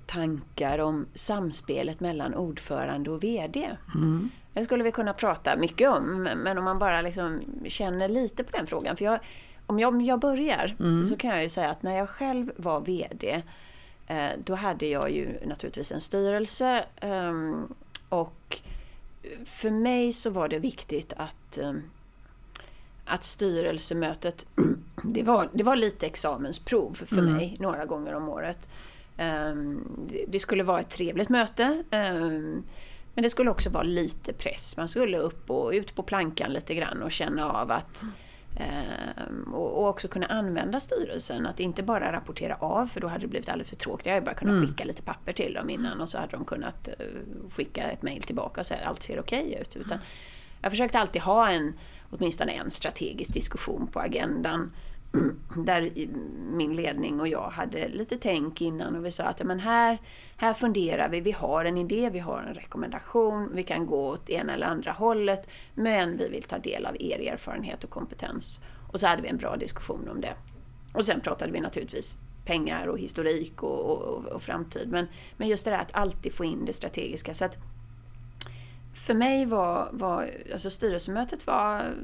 tankar 0.06 0.78
om 0.78 1.06
samspelet 1.14 2.00
mellan 2.00 2.34
ordförande 2.34 3.10
och 3.10 3.24
VD. 3.24 3.70
Mm. 3.94 4.30
Det 4.52 4.64
skulle 4.64 4.84
vi 4.84 4.92
kunna 4.92 5.12
prata 5.12 5.56
mycket 5.56 5.90
om, 5.90 6.22
men 6.22 6.58
om 6.58 6.64
man 6.64 6.78
bara 6.78 7.02
liksom 7.02 7.40
känner 7.66 8.08
lite 8.08 8.44
på 8.44 8.56
den 8.56 8.66
frågan. 8.66 8.96
För 8.96 9.04
jag, 9.04 9.18
om, 9.66 9.78
jag, 9.78 10.02
jag 10.02 10.20
börjar 10.20 10.76
mm. 10.80 11.04
så 11.06 11.16
kan 11.16 11.30
jag 11.30 11.42
ju 11.42 11.48
säga 11.48 11.70
att 11.70 11.82
när 11.82 11.96
jag 11.96 12.08
själv 12.08 12.50
var 12.56 12.80
VD 12.80 13.42
då 14.44 14.54
hade 14.54 14.86
jag 14.86 15.10
ju 15.10 15.46
naturligtvis 15.46 15.92
en 15.92 16.00
styrelse 16.00 16.84
ehm, 17.00 17.74
och 18.08 18.60
för 19.44 19.70
mig 19.70 20.12
så 20.12 20.30
var 20.30 20.48
det 20.48 20.58
viktigt 20.58 21.12
att 21.16 21.58
ehm, 21.58 21.82
att 23.04 23.24
styrelsemötet, 23.24 24.46
det 25.04 25.22
var, 25.22 25.50
det 25.52 25.64
var 25.64 25.76
lite 25.76 26.06
examensprov 26.06 26.94
för 27.06 27.18
mm. 27.18 27.32
mig 27.34 27.56
några 27.60 27.84
gånger 27.84 28.14
om 28.14 28.28
året. 28.28 28.68
Ehm, 29.16 29.84
det 30.28 30.38
skulle 30.38 30.62
vara 30.62 30.80
ett 30.80 30.90
trevligt 30.90 31.28
möte. 31.28 31.84
Men 33.14 33.22
det 33.22 33.30
skulle 33.30 33.50
också 33.50 33.70
vara 33.70 33.82
lite 33.82 34.32
press. 34.32 34.76
Man 34.76 34.88
skulle 34.88 35.18
upp 35.18 35.50
och 35.50 35.70
ut 35.70 35.94
på 35.94 36.02
plankan 36.02 36.52
lite 36.52 36.74
grann 36.74 37.02
och 37.02 37.12
känna 37.12 37.52
av 37.52 37.70
att 37.70 38.02
eh, 38.02 38.08
och, 39.52 39.88
också 39.88 40.08
kunna 40.08 40.26
använda 40.26 40.80
styrelsen, 40.80 41.46
att 41.46 41.60
inte 41.60 41.82
bara 41.82 42.12
rapportera 42.12 42.54
av 42.54 42.86
för 42.86 43.00
då 43.00 43.06
hade 43.06 43.20
det 43.20 43.28
blivit 43.28 43.48
alldeles 43.48 43.68
för 43.68 43.76
tråkigt. 43.76 44.06
Jag 44.06 44.14
hade 44.14 44.26
bara 44.26 44.34
kunnat 44.34 44.54
mm. 44.54 44.66
skicka 44.66 44.84
lite 44.84 45.02
papper 45.02 45.32
till 45.32 45.54
dem 45.54 45.70
innan 45.70 46.00
och 46.00 46.08
så 46.08 46.18
hade 46.18 46.32
de 46.32 46.44
kunnat 46.44 46.88
eh, 46.88 46.94
skicka 47.50 47.82
ett 47.82 48.02
mail 48.02 48.22
tillbaka 48.22 48.60
och 48.60 48.66
säga 48.66 48.80
att 48.80 48.88
allt 48.88 49.02
ser 49.02 49.20
okej 49.20 49.46
okay 49.46 49.60
ut. 49.60 49.76
Utan 49.76 49.98
jag 50.62 50.72
försökte 50.72 50.98
alltid 50.98 51.22
ha 51.22 51.50
en, 51.50 51.72
åtminstone 52.10 52.52
en 52.52 52.70
strategisk 52.70 53.34
diskussion 53.34 53.86
på 53.86 54.00
agendan 54.00 54.72
där 55.56 55.90
min 56.56 56.76
ledning 56.76 57.20
och 57.20 57.28
jag 57.28 57.50
hade 57.50 57.88
lite 57.88 58.16
tänk 58.16 58.60
innan 58.60 58.96
och 58.96 59.06
vi 59.06 59.10
sa 59.10 59.24
att 59.24 59.44
men 59.44 59.60
här, 59.60 59.98
här 60.36 60.54
funderar 60.54 61.08
vi, 61.08 61.20
vi 61.20 61.32
har 61.32 61.64
en 61.64 61.78
idé, 61.78 62.10
vi 62.12 62.18
har 62.18 62.42
en 62.42 62.54
rekommendation, 62.54 63.50
vi 63.54 63.62
kan 63.62 63.86
gå 63.86 64.08
åt 64.08 64.30
ena 64.30 64.54
eller 64.54 64.66
andra 64.66 64.92
hållet 64.92 65.48
men 65.74 66.16
vi 66.16 66.28
vill 66.28 66.42
ta 66.42 66.58
del 66.58 66.86
av 66.86 66.96
er 67.00 67.32
erfarenhet 67.32 67.84
och 67.84 67.90
kompetens. 67.90 68.60
Och 68.92 69.00
så 69.00 69.06
hade 69.06 69.22
vi 69.22 69.28
en 69.28 69.36
bra 69.36 69.56
diskussion 69.56 70.08
om 70.08 70.20
det. 70.20 70.34
Och 70.94 71.04
sen 71.04 71.20
pratade 71.20 71.52
vi 71.52 71.60
naturligtvis 71.60 72.16
pengar 72.44 72.86
och 72.86 72.98
historik 72.98 73.62
och, 73.62 73.90
och, 73.90 74.24
och 74.24 74.42
framtid. 74.42 74.88
Men, 74.88 75.06
men 75.36 75.48
just 75.48 75.64
det 75.64 75.70
där 75.70 75.78
att 75.78 75.94
alltid 75.94 76.32
få 76.32 76.44
in 76.44 76.64
det 76.64 76.72
strategiska. 76.72 77.34
Så 77.34 77.44
att 77.44 77.58
för 78.94 79.14
mig 79.14 79.46
var, 79.46 79.88
var 79.92 80.30
alltså 80.52 80.70
styrelsemötet 80.70 81.46
var, 81.46 81.94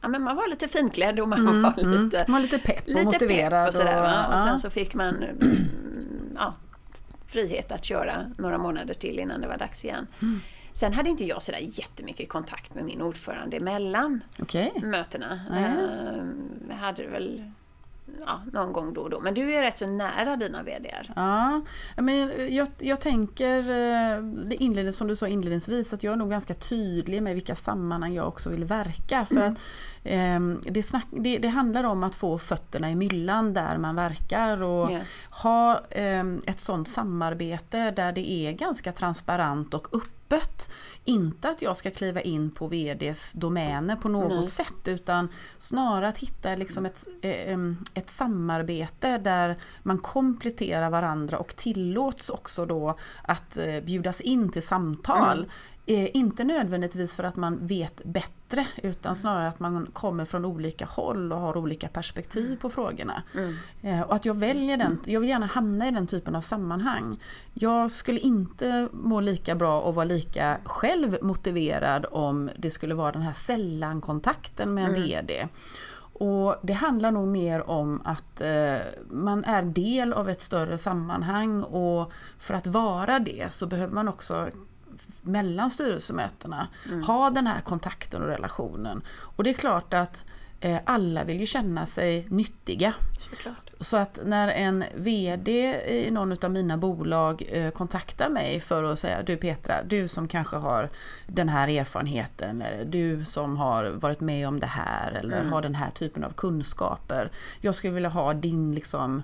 ja 0.00 0.08
men 0.08 0.22
man 0.22 0.36
var 0.36 0.48
lite 0.48 0.68
finklädd 0.68 1.20
och 1.20 1.28
man 1.28 1.40
mm, 1.40 1.62
var 1.62 1.74
mm. 1.78 2.04
lite, 2.04 2.24
man 2.28 2.32
var 2.32 2.40
lite 2.40 2.58
pepp 2.58 2.82
och 2.82 2.88
lite 2.88 3.04
motiverad. 3.04 3.64
Pepp 3.64 3.68
och, 3.68 3.74
sådär, 3.74 4.26
och, 4.28 4.34
och 4.34 4.40
sen 4.40 4.58
så 4.58 4.70
fick 4.70 4.94
man 4.94 5.24
ja, 6.34 6.54
frihet 7.26 7.72
att 7.72 7.84
köra 7.84 8.12
några 8.38 8.58
månader 8.58 8.94
till 8.94 9.18
innan 9.18 9.40
det 9.40 9.48
var 9.48 9.58
dags 9.58 9.84
igen. 9.84 10.06
Mm. 10.22 10.40
Sen 10.72 10.92
hade 10.92 11.10
inte 11.10 11.24
jag 11.24 11.42
sådär 11.42 11.60
jättemycket 11.62 12.28
kontakt 12.28 12.74
med 12.74 12.84
min 12.84 13.02
ordförande 13.02 13.56
emellan 13.56 14.20
okay. 14.38 14.70
mötena. 14.82 15.40
Mm. 15.50 16.50
Jag 16.68 16.76
hade 16.76 17.06
väl 17.06 17.52
ja, 18.26 18.40
någon 18.52 18.72
gång 18.72 18.92
då 18.92 19.00
och 19.00 19.10
då. 19.10 19.20
Men 19.20 19.34
du 19.34 19.54
är 19.54 19.62
rätt 19.62 19.78
så 19.78 19.86
nära 19.86 20.36
dina 20.36 20.62
VDR. 20.62 21.12
Ja, 21.16 21.62
men 21.96 22.30
jag, 22.54 22.68
jag 22.78 23.00
tänker, 23.00 23.58
eh, 23.58 24.22
det 24.22 24.54
inledning, 24.54 24.92
som 24.92 25.08
du 25.08 25.16
sa 25.16 25.28
inledningsvis, 25.28 25.92
att 25.92 26.02
jag 26.02 26.12
är 26.12 26.16
nog 26.16 26.30
ganska 26.30 26.54
tydlig 26.54 27.22
med 27.22 27.34
vilka 27.34 27.54
sammanhang 27.54 28.14
jag 28.14 28.28
också 28.28 28.50
vill 28.50 28.64
verka. 28.64 29.24
För 29.24 29.36
mm. 29.36 29.52
att 29.52 29.58
eh, 30.04 30.72
det, 30.72 30.82
snack, 30.82 31.06
det, 31.10 31.38
det, 31.38 31.48
handlar 31.48 31.84
om 31.84 32.02
att 32.02 32.14
få 32.14 32.38
fötterna 32.38 32.90
i 32.90 32.94
myllan 32.94 33.54
där 33.54 33.78
man 33.78 33.96
verkar 33.96 34.62
och 34.62 34.90
yeah. 34.90 35.02
ha 35.30 35.80
eh, 35.90 36.24
ett 36.46 36.60
sådant 36.60 36.88
samarbete 36.88 37.90
där 37.90 38.12
det 38.12 38.30
är 38.30 38.52
ganska 38.52 38.92
transparent 38.92 39.74
och 39.74 39.94
öppet 40.28 40.70
inte 41.04 41.48
att 41.48 41.62
jag 41.62 41.76
ska 41.76 41.90
kliva 41.90 42.20
in 42.20 42.50
på 42.50 42.68
VDs 42.68 43.32
domäner 43.32 43.96
på 43.96 44.08
något 44.08 44.38
Nej. 44.38 44.48
sätt 44.48 44.88
utan 44.88 45.28
snarare 45.58 46.08
att 46.08 46.18
hitta 46.18 46.54
liksom 46.54 46.86
ett, 46.86 47.06
eh, 47.22 47.58
ett 47.94 48.10
samarbete 48.10 49.18
där 49.18 49.58
man 49.82 49.98
kompletterar 49.98 50.90
varandra 50.90 51.38
och 51.38 51.56
tillåts 51.56 52.30
också 52.30 52.66
då 52.66 52.98
att 53.22 53.56
eh, 53.56 53.80
bjudas 53.80 54.20
in 54.20 54.48
till 54.48 54.66
samtal. 54.66 55.38
Mm. 55.38 55.50
Eh, 55.90 56.16
inte 56.16 56.44
nödvändigtvis 56.44 57.14
för 57.14 57.24
att 57.24 57.36
man 57.36 57.66
vet 57.66 58.04
bättre 58.04 58.66
utan 58.82 59.16
snarare 59.16 59.48
att 59.48 59.60
man 59.60 59.86
kommer 59.92 60.24
från 60.24 60.44
olika 60.44 60.84
håll 60.84 61.32
och 61.32 61.38
har 61.38 61.56
olika 61.56 61.88
perspektiv 61.88 62.56
på 62.56 62.70
frågorna. 62.70 63.22
Mm. 63.34 63.54
Eh, 63.82 64.02
och 64.02 64.14
att 64.14 64.24
jag 64.24 64.34
väljer 64.34 64.76
den, 64.76 65.00
jag 65.04 65.20
vill 65.20 65.28
gärna 65.28 65.46
hamna 65.46 65.88
i 65.88 65.90
den 65.90 66.06
typen 66.06 66.36
av 66.36 66.40
sammanhang. 66.40 67.20
Jag 67.54 67.90
skulle 67.90 68.20
inte 68.20 68.88
må 68.92 69.20
lika 69.20 69.54
bra 69.54 69.80
och 69.80 69.94
vara 69.94 70.04
lika 70.04 70.58
själv 70.64 71.18
motiverad 71.22 72.06
om 72.10 72.50
det 72.56 72.70
skulle 72.70 72.94
vara 72.94 73.12
den 73.12 73.22
här 73.22 73.32
sällankontakten 73.32 74.74
med 74.74 74.84
en 74.84 74.94
mm. 74.94 75.02
VD. 75.02 75.48
Och 76.12 76.56
det 76.62 76.72
handlar 76.72 77.10
nog 77.10 77.28
mer 77.28 77.70
om 77.70 78.02
att 78.04 78.40
eh, 78.40 78.76
man 79.10 79.44
är 79.44 79.62
del 79.62 80.12
av 80.12 80.28
ett 80.28 80.40
större 80.40 80.78
sammanhang 80.78 81.62
och 81.62 82.12
för 82.38 82.54
att 82.54 82.66
vara 82.66 83.18
det 83.18 83.52
så 83.52 83.66
behöver 83.66 83.94
man 83.94 84.08
också 84.08 84.50
mellan 85.22 85.70
styrelsemötena. 85.70 86.68
Mm. 86.88 87.02
Ha 87.02 87.30
den 87.30 87.46
här 87.46 87.60
kontakten 87.60 88.22
och 88.22 88.28
relationen. 88.28 89.02
Och 89.36 89.44
det 89.44 89.50
är 89.50 89.54
klart 89.54 89.94
att 89.94 90.24
eh, 90.60 90.78
alla 90.84 91.24
vill 91.24 91.40
ju 91.40 91.46
känna 91.46 91.86
sig 91.86 92.26
nyttiga. 92.28 92.94
Såklart. 93.30 93.68
Så 93.80 93.96
att 93.96 94.18
när 94.24 94.48
en 94.48 94.84
VD 94.94 95.50
i 95.86 96.10
någon 96.10 96.44
av 96.44 96.50
mina 96.50 96.76
bolag 96.76 97.42
eh, 97.52 97.70
kontaktar 97.70 98.28
mig 98.28 98.60
för 98.60 98.84
att 98.84 98.98
säga 98.98 99.22
Du 99.22 99.36
Petra, 99.36 99.82
du 99.82 100.08
som 100.08 100.28
kanske 100.28 100.56
har 100.56 100.90
den 101.26 101.48
här 101.48 101.68
erfarenheten, 101.68 102.62
eller 102.62 102.84
du 102.84 103.24
som 103.24 103.56
har 103.56 103.84
varit 103.84 104.20
med 104.20 104.48
om 104.48 104.60
det 104.60 104.66
här 104.66 105.12
eller 105.12 105.40
mm. 105.40 105.52
har 105.52 105.62
den 105.62 105.74
här 105.74 105.90
typen 105.90 106.24
av 106.24 106.32
kunskaper. 106.32 107.30
Jag 107.60 107.74
skulle 107.74 107.94
vilja 107.94 108.08
ha 108.08 108.34
din 108.34 108.74
liksom 108.74 109.22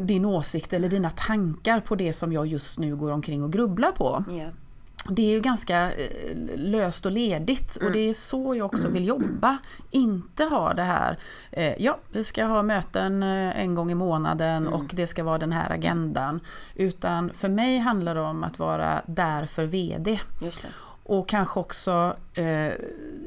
din 0.00 0.24
åsikt 0.24 0.72
eller 0.72 0.88
dina 0.88 1.10
tankar 1.10 1.80
på 1.80 1.94
det 1.94 2.12
som 2.12 2.32
jag 2.32 2.46
just 2.46 2.78
nu 2.78 2.96
går 2.96 3.12
omkring 3.12 3.42
och 3.42 3.52
grubblar 3.52 3.92
på. 3.92 4.24
Yeah 4.30 4.50
det 5.10 5.22
är 5.22 5.30
ju 5.30 5.40
ganska 5.40 5.92
eh, 5.92 6.36
löst 6.56 7.06
och 7.06 7.12
ledigt 7.12 7.76
och 7.76 7.92
det 7.92 7.98
är 7.98 8.14
så 8.14 8.54
jag 8.54 8.66
också 8.66 8.88
vill 8.88 9.06
jobba. 9.06 9.58
Inte 9.90 10.44
ha 10.44 10.74
det 10.74 10.82
här, 10.82 11.18
eh, 11.50 11.82
ja 11.82 11.98
vi 12.12 12.24
ska 12.24 12.44
ha 12.44 12.62
möten 12.62 13.22
eh, 13.22 13.60
en 13.60 13.74
gång 13.74 13.90
i 13.90 13.94
månaden 13.94 14.62
mm. 14.62 14.72
och 14.72 14.84
det 14.92 15.06
ska 15.06 15.24
vara 15.24 15.38
den 15.38 15.52
här 15.52 15.70
agendan. 15.70 16.40
Utan 16.74 17.30
för 17.30 17.48
mig 17.48 17.78
handlar 17.78 18.14
det 18.14 18.20
om 18.20 18.44
att 18.44 18.58
vara 18.58 19.02
där 19.06 19.46
för 19.46 19.64
VD. 19.64 20.20
Och 21.02 21.28
kanske 21.28 21.60
också 21.60 22.16
eh, 22.34 22.72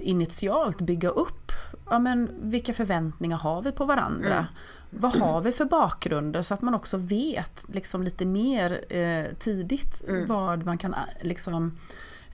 initialt 0.02 0.82
bygga 0.82 1.10
upp 1.10 1.52
ja, 1.90 2.00
men 2.00 2.30
vilka 2.42 2.74
förväntningar 2.74 3.38
har 3.38 3.62
vi 3.62 3.72
på 3.72 3.86
varandra. 3.86 4.34
Mm 4.34 4.46
vad 4.92 5.16
har 5.16 5.42
vi 5.42 5.52
för 5.52 5.66
bakgrunder 5.66 6.42
så 6.42 6.54
att 6.54 6.62
man 6.62 6.74
också 6.74 6.98
vet 6.98 7.66
liksom 7.68 8.04
lite 8.04 8.26
mer 8.26 8.96
eh, 8.96 9.26
tidigt 9.40 10.04
mm. 10.08 10.28
vad 10.28 10.66
man 10.66 10.78
kan 10.78 10.96
liksom 11.22 11.78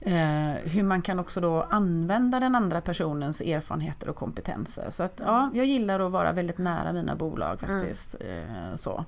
eh, 0.00 0.52
hur 0.64 0.82
man 0.82 1.02
kan 1.02 1.18
också 1.18 1.40
då 1.40 1.62
använda 1.62 2.40
den 2.40 2.54
andra 2.54 2.80
personens 2.80 3.40
erfarenheter 3.40 4.08
och 4.08 4.16
kompetenser. 4.16 4.90
Så 4.90 5.02
att 5.02 5.20
ja, 5.24 5.50
jag 5.54 5.66
gillar 5.66 6.00
att 6.00 6.12
vara 6.12 6.32
väldigt 6.32 6.58
nära 6.58 6.92
mina 6.92 7.16
bolag 7.16 7.62
mm. 7.62 7.80
faktiskt. 7.80 8.16
Mm. 8.20 8.70
Eh, 8.70 8.76
så. 8.76 9.04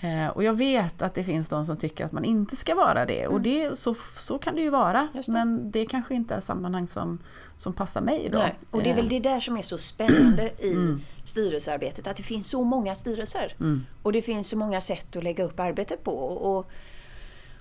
Mm. 0.00 0.18
Eh, 0.18 0.28
och 0.28 0.44
jag 0.44 0.54
vet 0.54 1.02
att 1.02 1.14
det 1.14 1.24
finns 1.24 1.48
de 1.48 1.66
som 1.66 1.76
tycker 1.76 2.04
att 2.04 2.12
man 2.12 2.24
inte 2.24 2.56
ska 2.56 2.74
vara 2.74 3.06
det 3.06 3.26
och 3.26 3.38
mm. 3.38 3.42
det, 3.42 3.78
så, 3.78 3.94
så 4.16 4.38
kan 4.38 4.54
det 4.54 4.60
ju 4.60 4.70
vara. 4.70 5.08
Det. 5.12 5.28
Men 5.28 5.70
det 5.70 5.86
kanske 5.86 6.14
inte 6.14 6.34
är 6.34 6.40
sammanhang 6.40 6.88
som, 6.88 7.18
som 7.56 7.72
passar 7.72 8.00
mig 8.00 8.28
då. 8.32 8.38
Nej. 8.38 8.58
Och 8.70 8.82
det 8.82 8.90
är 8.90 8.94
väl 8.94 9.04
eh. 9.04 9.10
det 9.10 9.20
där 9.20 9.40
som 9.40 9.56
är 9.56 9.62
så 9.62 9.78
spännande 9.78 10.50
i 10.58 10.72
mm. 10.72 11.00
styrelsearbetet, 11.24 12.06
att 12.06 12.16
det 12.16 12.22
finns 12.22 12.48
så 12.48 12.64
många 12.64 12.94
styrelser. 12.94 13.56
Mm. 13.60 13.82
Och 14.02 14.12
det 14.12 14.22
finns 14.22 14.48
så 14.48 14.58
många 14.58 14.80
sätt 14.80 15.16
att 15.16 15.24
lägga 15.24 15.44
upp 15.44 15.60
arbetet 15.60 16.04
på. 16.04 16.18
Och, 16.18 16.70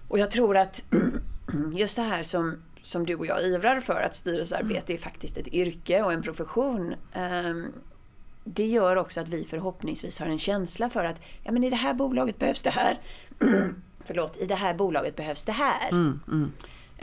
och 0.08 0.20
jag 0.20 0.32
tror 0.32 0.58
att 0.58 0.84
just 1.74 1.96
det 1.96 2.02
här 2.02 2.24
som, 2.24 2.58
som 2.84 3.06
du 3.06 3.16
och 3.16 3.26
jag 3.26 3.44
ivrar 3.44 3.80
för, 3.80 4.02
att 4.02 4.16
styrelsearbete 4.16 4.94
är 4.94 4.98
faktiskt 4.98 5.38
ett 5.38 5.48
yrke 5.48 6.04
och 6.04 6.14
en 6.14 6.22
profession. 6.22 6.96
Um, 7.16 7.74
det 8.48 8.66
gör 8.66 8.96
också 8.96 9.22
att 9.22 9.30
vi 9.30 9.44
förhoppningsvis 9.44 10.20
har 10.20 10.28
en 10.28 10.38
känsla 10.38 10.90
för 10.90 11.06
att 11.06 11.22
ja, 11.44 11.52
men 11.52 11.64
i 11.64 11.70
det 11.70 11.76
här 11.76 11.94
bolaget 11.94 12.40
behövs 12.40 12.64
det 12.64 12.70
här. 12.70 13.00
Förlåt, 14.06 14.38
i 14.38 14.46
det 14.46 14.56
här 14.56 14.74
bolaget 14.74 15.16
behövs 15.16 15.46
det 15.46 15.52
här. 15.52 15.90
Mm, 15.92 16.20
mm. 16.28 16.52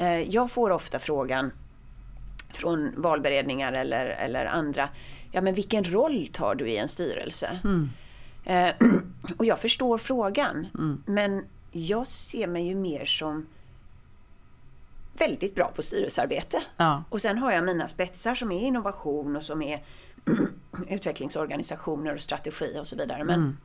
Uh, 0.01 0.29
jag 0.29 0.51
får 0.51 0.71
ofta 0.71 0.99
frågan 0.99 1.53
från 2.49 2.93
valberedningar 2.97 3.73
eller, 3.73 4.07
eller 4.07 4.47
andra, 4.47 4.89
ja 5.33 5.41
men 5.41 5.55
vilken 5.55 5.85
roll 5.85 6.29
tar 6.33 6.55
du 6.55 6.71
i 6.71 6.77
en 6.77 6.89
styrelse? 6.89 7.59
Mm. 7.65 7.91
Uh, 8.47 8.91
och 9.37 9.45
jag 9.45 9.59
förstår 9.59 9.99
frågan, 9.99 10.67
mm. 10.75 11.03
men 11.07 11.45
jag 11.73 12.07
ser 12.07 12.47
mig 12.47 12.67
ju 12.67 12.75
mer 12.75 13.05
som 13.05 13.47
väldigt 15.13 15.55
bra 15.55 15.73
på 15.75 15.83
styrelsearbete. 15.83 16.63
Ja. 16.77 17.05
Och 17.11 17.23
sen 17.23 17.39
har 17.39 17.53
jag 17.53 17.65
mina 17.65 17.89
spetsar 17.89 18.35
som 18.35 18.53
är 18.53 18.61
innovation 18.61 19.37
och 19.37 19.45
som 19.45 19.63
är 19.63 19.83
utvecklingsorganisationer 20.89 22.15
och 22.15 22.21
strategi 22.21 22.79
och 22.81 22.87
så 22.87 22.97
vidare. 22.97 23.25
Men, 23.25 23.41
mm. 23.41 23.57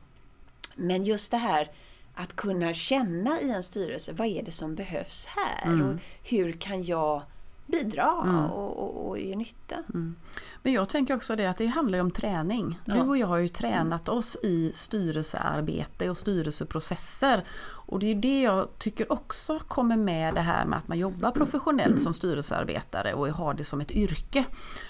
men 0.76 1.04
just 1.04 1.30
det 1.30 1.36
här 1.36 1.70
att 2.14 2.36
kunna 2.36 2.72
känna 2.72 3.40
i 3.40 3.50
en 3.50 3.62
styrelse, 3.62 4.12
vad 4.12 4.26
är 4.26 4.42
det 4.42 4.52
som 4.52 4.74
behövs 4.74 5.26
här? 5.26 5.72
Mm. 5.72 5.88
Och 5.88 6.00
hur 6.22 6.52
kan 6.52 6.84
jag 6.84 7.22
bidra 7.68 8.22
mm. 8.24 8.44
och, 8.44 8.78
och, 8.78 9.08
och 9.08 9.18
ge 9.18 9.36
nytta. 9.36 9.74
Mm. 9.74 10.16
Men 10.62 10.72
jag 10.72 10.88
tänker 10.88 11.16
också 11.16 11.36
det 11.36 11.46
att 11.46 11.58
det 11.58 11.66
handlar 11.66 11.98
om 11.98 12.10
träning. 12.10 12.80
Ja. 12.84 12.94
Du 12.94 13.00
och 13.00 13.18
jag 13.18 13.26
har 13.26 13.38
ju 13.38 13.48
tränat 13.48 14.08
oss 14.08 14.36
i 14.42 14.72
styrelsearbete 14.74 16.10
och 16.10 16.16
styrelseprocesser. 16.16 17.44
Och 17.88 17.98
det 17.98 18.06
är 18.06 18.14
det 18.14 18.42
jag 18.42 18.68
tycker 18.78 19.12
också 19.12 19.58
kommer 19.58 19.96
med 19.96 20.34
det 20.34 20.40
här 20.40 20.64
med 20.64 20.78
att 20.78 20.88
man 20.88 20.98
jobbar 20.98 21.30
professionellt 21.30 22.02
som 22.02 22.14
styrelsearbetare 22.14 23.14
och 23.14 23.28
har 23.28 23.54
det 23.54 23.64
som 23.64 23.80
ett 23.80 23.90
yrke. 23.90 24.44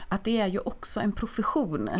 Att 0.09 0.25
det 0.25 0.41
är 0.41 0.47
ju 0.47 0.59
också 0.59 1.01
en 1.01 1.13
profession. 1.13 1.91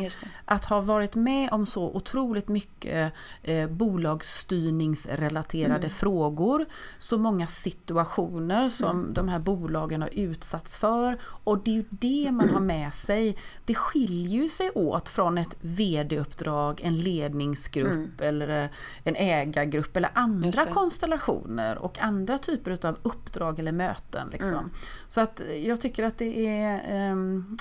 Att 0.45 0.65
ha 0.65 0.81
varit 0.81 1.15
med 1.15 1.53
om 1.53 1.67
så 1.67 1.91
otroligt 1.91 2.49
mycket 2.49 3.13
eh, 3.43 3.69
bolagsstyrningsrelaterade 3.69 5.75
mm. 5.75 5.91
frågor, 5.91 6.67
så 6.99 7.19
många 7.19 7.47
situationer 7.47 8.69
som 8.69 9.01
mm. 9.01 9.15
de 9.15 9.29
här 9.29 9.39
bolagen 9.39 10.03
har 10.03 10.11
utsatts 10.13 10.79
för. 10.79 11.19
Och 11.23 11.59
det 11.59 11.71
är 11.71 11.75
ju 11.75 11.85
det 11.91 12.29
man 12.33 12.49
har 12.49 12.61
med 12.61 12.95
sig. 12.95 13.37
Det 13.65 13.75
skiljer 13.75 14.43
ju 14.43 14.49
sig 14.49 14.71
åt 14.75 15.09
från 15.09 15.39
ett 15.39 15.57
VD-uppdrag, 15.61 16.81
en 16.85 17.01
ledningsgrupp 17.01 17.93
mm. 17.93 18.13
eller 18.19 18.65
eh, 18.65 18.71
en 19.05 19.17
ägargrupp 19.17 19.97
eller 19.97 20.11
andra 20.15 20.65
konstellationer 20.89 21.79
och 21.79 21.99
andra 21.99 22.39
typer 22.39 22.87
av 22.87 22.99
uppdrag 23.03 23.59
eller 23.59 23.73
möten. 23.73 24.29
Liksom. 24.33 24.59
Mm. 24.59 24.71
Så 25.09 25.21
att 25.21 25.41
jag 25.65 25.81
tycker 25.81 26.05
att 26.05 26.19
det 26.19 26.47
är 26.47 27.13
um, 27.13 27.57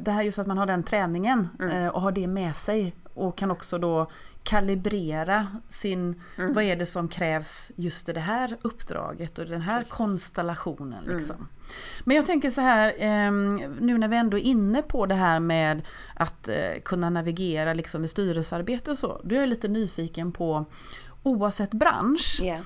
det 0.00 0.10
här 0.10 0.22
just 0.22 0.38
att 0.38 0.46
man 0.46 0.58
har 0.58 0.66
den 0.66 0.82
träningen 0.82 1.48
mm. 1.60 1.76
uh, 1.76 1.88
och 1.88 2.00
har 2.00 2.12
det 2.12 2.26
med 2.26 2.56
sig 2.56 2.94
och 3.14 3.38
kan 3.38 3.50
också 3.50 3.78
då 3.78 4.10
kalibrera 4.42 5.46
sin, 5.68 6.22
mm. 6.36 6.54
vad 6.54 6.64
är 6.64 6.76
det 6.76 6.86
som 6.86 7.08
krävs 7.08 7.72
just 7.76 8.08
i 8.08 8.12
det 8.12 8.20
här 8.20 8.56
uppdraget 8.62 9.38
och 9.38 9.46
den 9.46 9.60
här 9.60 9.78
Precis. 9.78 9.92
konstellationen. 9.92 11.04
Mm. 11.04 11.16
Liksom. 11.16 11.36
Mm. 11.36 11.48
Men 12.04 12.16
jag 12.16 12.26
tänker 12.26 12.50
så 12.50 12.60
här, 12.60 12.88
eh, 12.88 13.32
nu 13.80 13.98
när 13.98 14.08
vi 14.08 14.16
ändå 14.16 14.38
är 14.38 14.42
inne 14.42 14.82
på 14.82 15.06
det 15.06 15.14
här 15.14 15.40
med 15.40 15.82
att 16.14 16.48
eh, 16.48 16.80
kunna 16.84 17.10
navigera 17.10 17.74
liksom 17.74 18.04
i 18.04 18.08
styrelsearbete 18.08 18.90
och 18.90 18.98
så, 18.98 19.20
då 19.24 19.34
är 19.34 19.40
jag 19.40 19.48
lite 19.48 19.68
nyfiken 19.68 20.32
på 20.32 20.66
oavsett 21.22 21.70
bransch. 21.70 22.40
Yeah. 22.42 22.60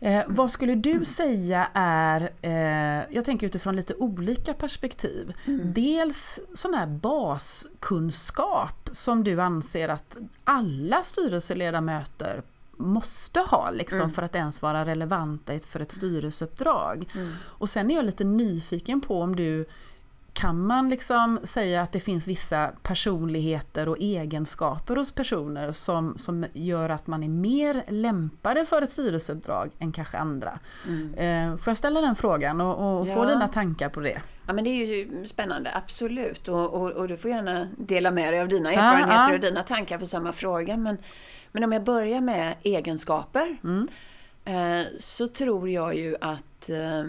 Eh, 0.00 0.24
vad 0.28 0.50
skulle 0.50 0.74
du 0.74 1.04
säga 1.04 1.68
är, 1.74 2.30
eh, 2.42 3.04
jag 3.10 3.24
tänker 3.24 3.46
utifrån 3.46 3.76
lite 3.76 3.94
olika 3.94 4.54
perspektiv, 4.54 5.34
mm. 5.44 5.72
dels 5.72 6.40
sån 6.54 6.74
här 6.74 6.86
baskunskap 6.86 8.88
som 8.92 9.24
du 9.24 9.40
anser 9.40 9.88
att 9.88 10.16
alla 10.44 11.02
styrelseledamöter 11.02 12.42
måste 12.76 13.40
ha 13.40 13.70
liksom, 13.70 14.00
mm. 14.00 14.10
för 14.10 14.22
att 14.22 14.34
ens 14.34 14.62
vara 14.62 14.84
relevanta 14.84 15.60
för 15.60 15.80
ett 15.80 15.92
styrelseuppdrag. 15.92 17.08
Mm. 17.14 17.32
Och 17.44 17.68
sen 17.68 17.90
är 17.90 17.94
jag 17.94 18.04
lite 18.04 18.24
nyfiken 18.24 19.00
på 19.00 19.22
om 19.22 19.36
du 19.36 19.66
kan 20.38 20.66
man 20.66 20.88
liksom 20.88 21.40
säga 21.42 21.82
att 21.82 21.92
det 21.92 22.00
finns 22.00 22.28
vissa 22.28 22.70
personligheter 22.82 23.88
och 23.88 23.96
egenskaper 24.00 24.96
hos 24.96 25.12
personer 25.12 25.72
som, 25.72 26.18
som 26.18 26.46
gör 26.52 26.88
att 26.88 27.06
man 27.06 27.22
är 27.22 27.28
mer 27.28 27.84
lämpade 27.88 28.66
för 28.66 28.82
ett 28.82 28.90
styrelseuppdrag 28.90 29.70
än 29.78 29.92
kanske 29.92 30.18
andra? 30.18 30.58
Mm. 30.86 31.14
Eh, 31.14 31.58
får 31.58 31.70
jag 31.70 31.76
ställa 31.76 32.00
den 32.00 32.16
frågan 32.16 32.60
och, 32.60 33.00
och 33.00 33.08
ja. 33.08 33.14
få 33.14 33.24
dina 33.24 33.48
tankar 33.48 33.88
på 33.88 34.00
det? 34.00 34.22
Ja 34.46 34.52
men 34.52 34.64
det 34.64 34.70
är 34.70 34.86
ju 34.86 35.26
spännande, 35.26 35.70
absolut. 35.74 36.48
Och, 36.48 36.74
och, 36.74 36.90
och, 36.90 37.08
du 37.08 37.16
får 37.16 37.30
gärna 37.30 37.68
dela 37.78 38.10
med 38.10 38.32
dig 38.32 38.40
av 38.40 38.48
dina 38.48 38.72
erfarenheter 38.72 39.28
ja. 39.28 39.34
och 39.34 39.40
dina 39.40 39.62
tankar 39.62 39.98
på 39.98 40.06
samma 40.06 40.32
fråga. 40.32 40.76
Men, 40.76 40.98
men 41.52 41.64
om 41.64 41.72
jag 41.72 41.84
börjar 41.84 42.20
med 42.20 42.54
egenskaper 42.62 43.56
mm. 43.64 43.88
eh, 44.44 44.86
så 44.98 45.28
tror 45.28 45.70
jag 45.70 45.96
ju 45.96 46.16
att 46.20 46.70
eh, 46.70 47.04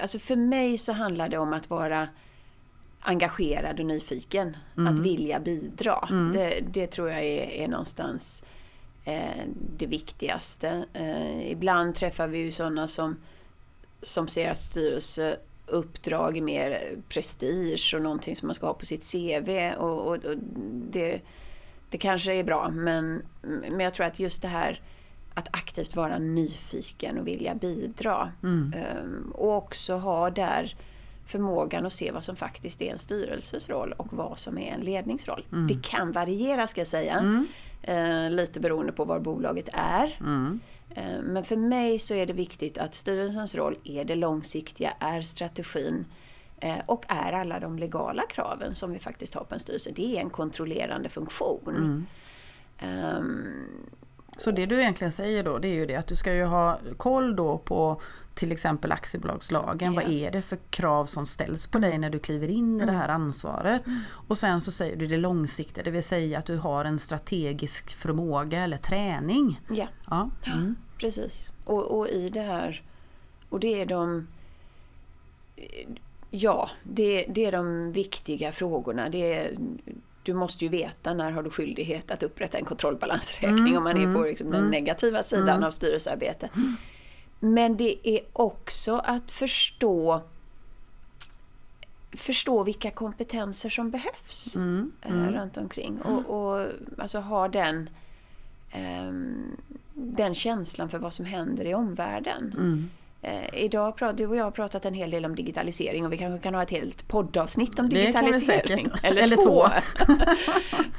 alltså 0.00 0.18
för 0.18 0.36
mig 0.36 0.78
så 0.78 0.92
handlar 0.92 1.28
det 1.28 1.38
om 1.38 1.52
att 1.52 1.70
vara 1.70 2.08
engagerad 3.00 3.80
och 3.80 3.86
nyfiken. 3.86 4.56
Mm. 4.76 4.94
Att 4.94 5.06
vilja 5.06 5.40
bidra. 5.40 6.08
Mm. 6.10 6.32
Det, 6.32 6.60
det, 6.70 6.86
tror 6.86 7.10
jag 7.10 7.18
är, 7.18 7.50
är 7.50 7.68
någonstans 7.68 8.44
eh, 9.04 9.44
det 9.76 9.86
viktigaste. 9.86 10.84
Eh, 10.92 11.50
ibland 11.50 11.94
träffar 11.94 12.28
vi 12.28 12.38
ju 12.38 12.52
sådana 12.52 12.88
som, 12.88 13.16
som 14.02 14.28
ser 14.28 14.50
att 14.50 14.62
styrelseuppdrag 14.62 16.36
är 16.36 16.42
mer 16.42 16.96
prestige 17.08 17.94
och 17.94 18.02
någonting 18.02 18.36
som 18.36 18.46
man 18.46 18.54
ska 18.54 18.66
ha 18.66 18.74
på 18.74 18.86
sitt 18.86 19.12
CV. 19.12 19.72
Och, 19.78 20.06
och, 20.06 20.24
och 20.24 20.36
det, 20.90 21.20
det 21.90 21.98
kanske 21.98 22.34
är 22.34 22.44
bra 22.44 22.70
men, 22.70 23.22
men 23.42 23.80
jag 23.80 23.94
tror 23.94 24.06
att 24.06 24.20
just 24.20 24.42
det 24.42 24.48
här 24.48 24.80
att 25.34 25.48
aktivt 25.50 25.96
vara 25.96 26.18
nyfiken 26.18 27.18
och 27.18 27.26
vilja 27.26 27.54
bidra. 27.54 28.32
Mm. 28.42 28.74
Um, 29.02 29.32
och 29.34 29.56
också 29.56 29.96
ha 29.96 30.30
där 30.30 30.74
förmågan 31.24 31.86
att 31.86 31.92
se 31.92 32.10
vad 32.10 32.24
som 32.24 32.36
faktiskt 32.36 32.82
är 32.82 32.92
en 32.92 32.98
styrelses 32.98 33.68
roll 33.68 33.92
och 33.92 34.12
vad 34.12 34.38
som 34.38 34.58
är 34.58 34.72
en 34.72 34.80
ledningsroll. 34.80 35.46
Mm. 35.52 35.66
Det 35.66 35.82
kan 35.82 36.12
variera 36.12 36.66
ska 36.66 36.80
jag 36.80 36.88
säga. 36.88 37.18
Mm. 37.18 37.46
Uh, 37.88 38.30
lite 38.30 38.60
beroende 38.60 38.92
på 38.92 39.04
var 39.04 39.20
bolaget 39.20 39.68
är. 39.72 40.18
Uh, 40.96 41.22
men 41.22 41.44
för 41.44 41.56
mig 41.56 41.98
så 41.98 42.14
är 42.14 42.26
det 42.26 42.32
viktigt 42.32 42.78
att 42.78 42.94
styrelsens 42.94 43.54
roll 43.54 43.76
är 43.84 44.04
det 44.04 44.14
långsiktiga, 44.14 44.92
är 44.98 45.22
strategin 45.22 46.04
uh, 46.64 46.80
och 46.86 47.04
är 47.08 47.32
alla 47.32 47.60
de 47.60 47.78
legala 47.78 48.22
kraven 48.30 48.74
som 48.74 48.92
vi 48.92 48.98
faktiskt 48.98 49.34
har 49.34 49.44
på 49.44 49.54
en 49.54 49.60
styrelse. 49.60 49.90
Det 49.96 50.16
är 50.16 50.20
en 50.20 50.30
kontrollerande 50.30 51.08
funktion. 51.08 52.06
Um, 52.82 53.66
så 54.36 54.50
det 54.50 54.66
du 54.66 54.80
egentligen 54.80 55.12
säger 55.12 55.44
då 55.44 55.58
det 55.58 55.68
är 55.68 55.74
ju 55.74 55.86
det 55.86 55.96
att 55.96 56.06
du 56.06 56.16
ska 56.16 56.34
ju 56.34 56.44
ha 56.44 56.78
koll 56.96 57.36
då 57.36 57.58
på 57.58 58.00
till 58.34 58.52
exempel 58.52 58.92
aktiebolagslagen. 58.92 59.92
Yeah. 59.92 60.04
Vad 60.04 60.12
är 60.12 60.30
det 60.30 60.42
för 60.42 60.58
krav 60.70 61.06
som 61.06 61.26
ställs 61.26 61.66
på 61.66 61.78
dig 61.78 61.98
när 61.98 62.10
du 62.10 62.18
kliver 62.18 62.48
in 62.48 62.80
i 62.80 62.82
mm. 62.82 62.86
det 62.86 62.92
här 62.92 63.08
ansvaret? 63.08 63.86
Mm. 63.86 64.00
Och 64.28 64.38
sen 64.38 64.60
så 64.60 64.72
säger 64.72 64.96
du 64.96 65.06
det 65.06 65.16
långsiktiga, 65.16 65.84
det 65.84 65.90
vill 65.90 66.04
säga 66.04 66.38
att 66.38 66.46
du 66.46 66.56
har 66.56 66.84
en 66.84 66.98
strategisk 66.98 67.96
förmåga 67.96 68.64
eller 68.64 68.76
träning. 68.76 69.60
Yeah. 69.70 69.88
Ja, 70.10 70.30
mm. 70.46 70.76
precis. 70.98 71.52
Och, 71.64 71.98
och 71.98 72.08
i 72.08 72.28
det 72.28 72.40
här, 72.40 72.82
och 73.48 73.60
det 73.60 73.80
är 73.80 73.86
de 73.86 74.26
Ja, 76.30 76.70
det, 76.82 77.26
det 77.28 77.46
är 77.46 77.52
de 77.52 77.92
viktiga 77.92 78.52
frågorna. 78.52 79.08
Det 79.08 79.34
är 79.34 79.56
du 80.22 80.34
måste 80.34 80.64
ju 80.64 80.68
veta 80.70 81.14
när 81.14 81.30
har 81.30 81.42
du 81.42 81.50
skyldighet 81.50 82.10
att 82.10 82.22
upprätta 82.22 82.58
en 82.58 82.64
kontrollbalansräkning 82.64 83.58
mm, 83.58 83.76
om 83.76 83.84
man 83.84 83.96
är 83.96 84.14
på 84.14 84.18
mm, 84.18 84.24
liksom 84.24 84.46
mm, 84.46 84.60
den 84.60 84.70
negativa 84.70 85.22
sidan 85.22 85.48
mm. 85.48 85.64
av 85.64 85.70
styrelsearbete. 85.70 86.50
Men 87.40 87.76
det 87.76 88.08
är 88.08 88.20
också 88.32 88.96
att 88.96 89.30
förstå 89.30 90.22
förstå 92.12 92.64
vilka 92.64 92.90
kompetenser 92.90 93.68
som 93.68 93.90
behövs 93.90 94.56
mm, 94.56 94.92
eh, 95.02 95.12
mm. 95.12 95.32
runt 95.32 95.56
omkring 95.56 96.00
och, 96.00 96.26
och 96.26 96.68
alltså 96.98 97.18
ha 97.18 97.48
den, 97.48 97.90
eh, 98.70 99.12
den 99.94 100.34
känslan 100.34 100.88
för 100.88 100.98
vad 100.98 101.14
som 101.14 101.24
händer 101.24 101.64
i 101.64 101.74
omvärlden. 101.74 102.90
Mm. 103.22 103.44
Eh, 103.52 103.64
idag 103.64 103.96
pratar 103.96 104.16
du 104.16 104.26
och 104.26 104.36
jag 104.36 104.44
har 104.44 104.50
pratat 104.50 104.84
en 104.84 104.94
hel 104.94 105.10
del 105.10 105.24
om 105.24 105.34
digitalisering 105.34 106.06
och 106.06 106.12
vi 106.12 106.18
kanske 106.18 106.42
kan 106.42 106.54
ha 106.54 106.62
ett 106.62 106.70
helt 106.70 107.08
poddavsnitt 107.08 107.78
om 107.78 107.88
digitalisering. 107.88 108.86
Eller, 109.02 109.22
Eller 109.22 109.36
två. 109.36 109.66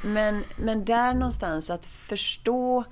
men, 0.08 0.44
men 0.56 0.84
där 0.84 1.14
någonstans 1.14 1.70
att 1.70 1.86
förstå 1.86 2.84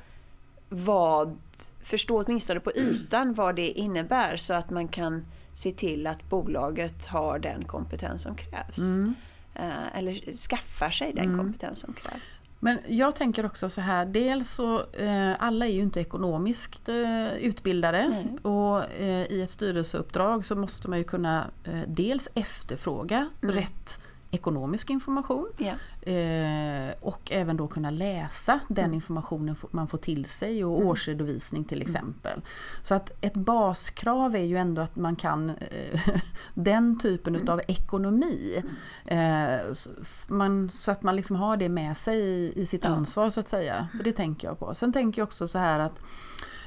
vad, 0.68 1.38
förstå 1.82 2.22
åtminstone 2.22 2.60
på 2.60 2.72
ytan 2.72 3.34
vad 3.34 3.56
det 3.56 3.68
innebär 3.68 4.36
så 4.36 4.54
att 4.54 4.70
man 4.70 4.88
kan 4.88 5.26
se 5.52 5.72
till 5.72 6.06
att 6.06 6.28
bolaget 6.28 7.06
har 7.06 7.38
den 7.38 7.64
kompetens 7.64 8.22
som 8.22 8.34
krävs. 8.34 8.78
Mm. 8.78 9.14
Eh, 9.54 9.98
eller 9.98 10.32
skaffar 10.32 10.90
sig 10.90 11.12
den 11.12 11.24
mm. 11.24 11.38
kompetens 11.38 11.78
som 11.78 11.92
krävs. 11.92 12.40
Men 12.62 12.78
jag 12.88 13.16
tänker 13.16 13.46
också 13.46 13.68
så 13.68 13.80
här, 13.80 14.06
dels 14.06 14.50
så 14.50 14.78
eh, 14.92 15.32
alla 15.38 15.66
är 15.66 15.70
ju 15.70 15.82
inte 15.82 16.00
ekonomiskt 16.00 16.88
eh, 16.88 17.34
utbildade 17.34 18.08
Nej. 18.08 18.52
och 18.52 18.90
eh, 18.90 19.32
i 19.32 19.42
ett 19.42 19.50
styrelseuppdrag 19.50 20.44
så 20.44 20.56
måste 20.56 20.90
man 20.90 20.98
ju 20.98 21.04
kunna 21.04 21.46
dels 21.86 22.28
efterfråga 22.34 23.28
mm. 23.42 23.54
rätt 23.54 24.00
ekonomisk 24.30 24.90
information. 24.90 25.46
Yeah. 25.58 26.94
Och 27.00 27.32
även 27.32 27.56
då 27.56 27.68
kunna 27.68 27.90
läsa 27.90 28.60
den 28.68 28.84
mm. 28.84 28.94
informationen 28.94 29.56
man 29.70 29.88
får 29.88 29.98
till 29.98 30.24
sig 30.24 30.64
och 30.64 30.76
mm. 30.76 30.88
årsredovisning 30.88 31.64
till 31.64 31.82
mm. 31.82 31.90
exempel. 31.90 32.40
Så 32.82 32.94
att 32.94 33.10
ett 33.20 33.34
baskrav 33.34 34.36
är 34.36 34.44
ju 34.44 34.56
ändå 34.56 34.82
att 34.82 34.96
man 34.96 35.16
kan 35.16 35.50
eh, 35.50 36.00
den 36.54 36.98
typen 36.98 37.34
mm. 37.34 37.42
utav 37.42 37.60
ekonomi. 37.68 38.62
Eh, 39.04 39.60
man, 40.26 40.70
så 40.70 40.92
att 40.92 41.02
man 41.02 41.16
liksom 41.16 41.36
har 41.36 41.56
det 41.56 41.68
med 41.68 41.96
sig 41.96 42.52
i, 42.60 42.66
sitt 42.66 42.84
ansvar 42.84 43.30
så 43.30 43.40
att 43.40 43.48
säga. 43.48 43.88
För 43.96 44.04
det 44.04 44.12
tänker 44.12 44.48
jag 44.48 44.58
på. 44.58 44.74
Sen 44.74 44.92
tänker 44.92 45.20
jag 45.20 45.26
också 45.26 45.48
så 45.48 45.58
här 45.58 45.78
att 45.78 46.00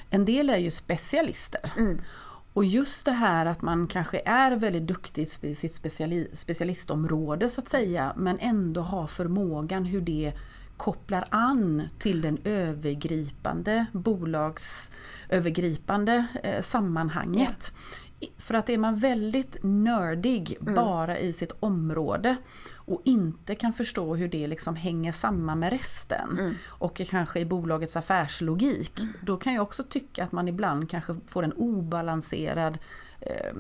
en 0.10 0.26
del 0.26 0.50
är 0.50 0.58
ju 0.58 0.72
specialister. 0.72 1.74
Mm. 1.78 2.02
Och 2.54 2.66
just 2.66 3.06
det 3.06 3.12
här 3.12 3.46
att 3.46 3.62
man 3.62 3.88
kanske 3.88 4.22
är 4.26 4.56
väldigt 4.56 4.88
duktig 4.88 5.28
i 5.42 5.56
sitt 5.56 5.74
speciali 5.74 6.28
specialistområde 6.34 7.50
så 7.50 7.62
att 7.62 7.70
säga, 7.70 8.14
men 8.16 8.40
ändå 8.40 8.82
har 8.82 9.08
förmågan 9.08 9.86
hur 9.86 10.02
det 10.02 10.34
kopplar 10.78 11.26
an 11.30 11.90
till 12.00 12.22
den 12.22 12.38
övergripande 12.44 13.86
bolagsövergripande 13.92 16.26
eh, 16.44 16.62
sammanhanget. 16.62 17.74
För 18.38 18.54
att 18.54 18.70
är 18.70 18.78
man 18.78 18.96
väldigt 18.96 19.58
nördig 19.64 20.58
mm. 20.62 20.76
bara 20.76 21.20
i 21.20 21.34
sitt 21.34 21.52
område 21.60 22.36
och 22.86 23.02
inte 23.04 23.56
kan 23.56 23.74
förstå 23.74 24.16
hur 24.16 24.28
det 24.28 24.48
liksom 24.48 24.76
hänger 24.76 25.12
samman 25.12 25.60
med 25.60 25.70
resten 25.70 26.30
mm. 26.40 26.56
och 26.68 26.96
kanske 26.96 27.40
i 27.40 27.46
bolagets 27.46 27.96
affärslogik, 27.96 29.00
mm. 29.00 29.14
då 29.22 29.38
kan 29.38 29.54
jag 29.54 29.64
också 29.64 29.84
tycka 29.84 30.24
att 30.24 30.32
man 30.32 30.48
ibland 30.48 30.90
kanske 30.90 31.16
får 31.28 31.44
en 31.44 31.54
obalanserad 31.54 32.78
eh, 33.20 33.54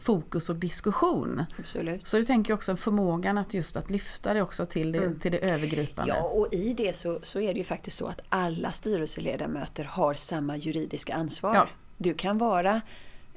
fokus 0.00 0.50
och 0.50 0.56
diskussion. 0.56 1.44
Absolut. 1.58 2.06
Så 2.06 2.16
det 2.16 2.24
tänker 2.24 2.50
jag 2.50 2.56
också 2.56 2.76
förmågan 2.76 3.38
att 3.38 3.54
just 3.54 3.76
att 3.76 3.90
lyfta 3.90 4.34
det 4.34 4.42
också 4.42 4.66
till 4.66 4.92
det, 4.92 4.98
mm. 4.98 5.18
till 5.18 5.32
det 5.32 5.38
övergripande. 5.38 6.14
Ja, 6.14 6.22
och 6.22 6.48
i 6.52 6.74
det 6.76 6.96
så, 6.96 7.20
så 7.22 7.40
är 7.40 7.54
det 7.54 7.58
ju 7.58 7.64
faktiskt 7.64 7.96
så 7.96 8.06
att 8.06 8.20
alla 8.28 8.72
styrelseledamöter 8.72 9.84
har 9.84 10.14
samma 10.14 10.56
juridiska 10.56 11.14
ansvar. 11.14 11.54
Ja. 11.54 11.68
Du 11.96 12.14
kan 12.14 12.38
vara 12.38 12.80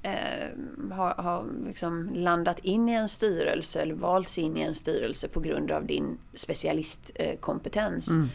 eh, 0.02 0.92
har, 0.92 1.14
har 1.18 1.46
liksom 1.66 2.10
landat 2.14 2.60
in 2.60 2.90
i 2.90 2.94
en 2.94 3.08
styrelse 3.08 3.82
eller 3.82 3.96
valts 3.96 4.38
in 4.38 4.58
i 4.58 4.62
en 4.62 4.76
styrelse 4.76 5.28
på 5.28 5.40
grund 5.40 5.72
av 5.72 5.86
din 5.86 6.18
specialistkompetens. 6.34 8.10
Mm. 8.10 8.30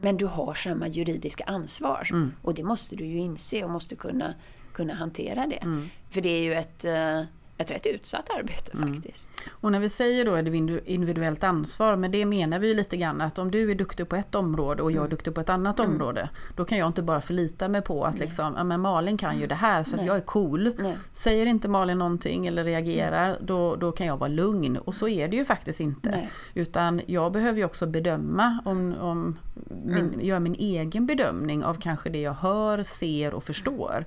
Men 0.00 0.16
du 0.16 0.26
har 0.26 0.54
samma 0.54 0.88
juridiska 0.88 1.44
ansvar 1.44 2.08
mm. 2.10 2.32
och 2.42 2.54
det 2.54 2.62
måste 2.62 2.96
du 2.96 3.06
ju 3.06 3.18
inse 3.18 3.64
och 3.64 3.70
måste 3.70 3.96
kunna, 3.96 4.34
kunna 4.72 4.94
hantera 4.94 5.46
det. 5.46 5.56
Mm. 5.56 5.88
För 6.10 6.20
det 6.20 6.28
är 6.28 6.42
ju 6.42 6.54
ett 6.54 6.84
eh, 6.84 7.22
ett 7.58 7.70
rätt 7.70 7.86
utsatt 7.86 8.30
arbete 8.38 8.72
mm. 8.74 8.94
faktiskt. 8.94 9.30
Och 9.50 9.72
när 9.72 9.80
vi 9.80 9.88
säger 9.88 10.24
då 10.24 10.38
individuellt 10.84 11.44
ansvar, 11.44 11.96
med 11.96 12.10
det 12.10 12.26
menar 12.26 12.58
vi 12.58 12.68
ju 12.68 12.74
lite 12.74 12.96
grann 12.96 13.20
att 13.20 13.38
om 13.38 13.50
du 13.50 13.70
är 13.70 13.74
duktig 13.74 14.08
på 14.08 14.16
ett 14.16 14.34
område 14.34 14.82
och 14.82 14.90
jag 14.90 14.96
är 14.96 15.00
mm. 15.00 15.10
duktig 15.10 15.34
på 15.34 15.40
ett 15.40 15.50
annat 15.50 15.78
mm. 15.78 15.92
område, 15.92 16.28
då 16.56 16.64
kan 16.64 16.78
jag 16.78 16.86
inte 16.86 17.02
bara 17.02 17.20
förlita 17.20 17.68
mig 17.68 17.82
på 17.82 18.04
att 18.04 18.18
liksom, 18.18 18.54
ja, 18.56 18.64
men 18.64 18.80
Malin 18.80 19.18
kan 19.18 19.32
ju 19.32 19.38
mm. 19.38 19.48
det 19.48 19.54
här 19.54 19.82
så 19.82 19.96
jag 20.06 20.16
är 20.16 20.20
cool. 20.20 20.72
Nej. 20.78 20.96
Säger 21.12 21.46
inte 21.46 21.68
Malin 21.68 21.98
någonting 21.98 22.46
eller 22.46 22.64
reagerar, 22.64 23.36
då, 23.40 23.76
då 23.76 23.92
kan 23.92 24.06
jag 24.06 24.16
vara 24.16 24.28
lugn. 24.28 24.76
Och 24.76 24.94
så 24.94 25.08
är 25.08 25.28
det 25.28 25.36
ju 25.36 25.44
faktiskt 25.44 25.80
inte. 25.80 26.10
Nej. 26.10 26.30
Utan 26.54 27.00
jag 27.06 27.32
behöver 27.32 27.58
ju 27.58 27.64
också 27.64 27.86
bedöma, 27.86 28.58
om, 28.64 28.94
om 29.00 29.38
min, 29.84 29.96
mm. 29.96 30.20
göra 30.20 30.40
min 30.40 30.54
egen 30.54 31.06
bedömning 31.06 31.64
av 31.64 31.74
kanske 31.74 32.10
det 32.10 32.20
jag 32.20 32.32
hör, 32.32 32.82
ser 32.82 33.34
och 33.34 33.44
förstår. 33.44 34.04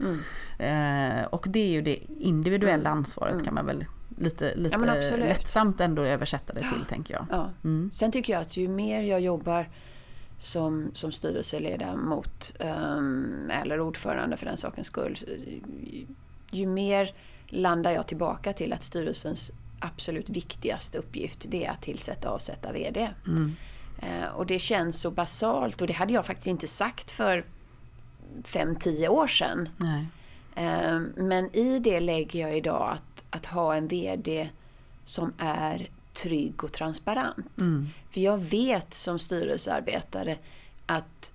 Eh, 0.60 1.26
och 1.30 1.46
det 1.50 1.60
är 1.60 1.72
ju 1.72 1.82
det 1.82 2.00
individuella 2.20 2.90
ansvaret 2.90 3.39
kan 3.44 3.54
man 3.54 3.66
väl 3.66 3.86
lite, 4.18 4.56
lite 4.56 4.76
ja, 4.76 5.18
lättsamt 5.18 5.82
ändå 5.82 6.02
översätta 6.02 6.54
det 6.54 6.60
till, 6.60 6.86
tänker 6.90 7.14
jag. 7.14 7.26
Ja. 7.30 7.50
Mm. 7.64 7.90
Sen 7.94 8.12
tycker 8.12 8.34
jag 8.34 8.42
att 8.42 8.58
ju 8.58 8.68
mer 8.68 9.02
jag 9.02 9.22
jobbar 9.22 9.70
som, 10.38 10.92
som 10.94 11.12
styrelseledamot 11.12 12.56
um, 12.60 13.52
eller 13.52 13.80
ordförande 13.80 14.38
för 14.38 14.46
den 14.46 14.58
sakens 14.58 14.88
skull, 14.88 15.18
ju 16.52 16.68
mer 16.68 17.16
landar 17.48 17.92
jag 17.92 18.08
tillbaka 18.08 18.54
till 18.54 18.74
att 18.74 18.84
styrelsens 18.84 19.52
absolut 19.80 20.30
viktigaste 20.30 20.98
uppgift 20.98 21.46
det 21.50 21.66
är 21.66 21.72
att 21.72 21.82
tillsätta 21.82 22.30
och 22.30 22.36
avsätta 22.36 22.72
VD. 22.72 23.10
Mm. 23.28 23.56
Uh, 24.04 24.30
och 24.36 24.46
det 24.46 24.60
känns 24.60 25.02
så 25.02 25.12
basalt 25.12 25.82
och 25.82 25.88
det 25.88 25.94
hade 25.94 26.14
jag 26.14 26.26
faktiskt 26.26 26.48
inte 26.48 26.68
sagt 26.68 27.12
för 27.12 27.46
5-10 28.44 29.08
år 29.08 29.28
sedan. 29.28 29.70
Nej. 29.78 30.08
Uh, 30.60 31.02
men 31.16 31.56
i 31.56 31.80
det 31.80 32.00
lägger 32.00 32.40
jag 32.40 32.58
idag 32.58 32.92
att 32.92 33.10
att 33.30 33.46
ha 33.46 33.76
en 33.76 33.88
VD 33.88 34.50
som 35.04 35.34
är 35.38 35.90
trygg 36.14 36.64
och 36.64 36.72
transparent. 36.72 37.60
Mm. 37.60 37.88
För 38.10 38.22
jag 38.22 38.38
vet 38.38 38.94
som 38.94 39.20
styrelsearbetare 39.20 40.38
att 40.86 41.34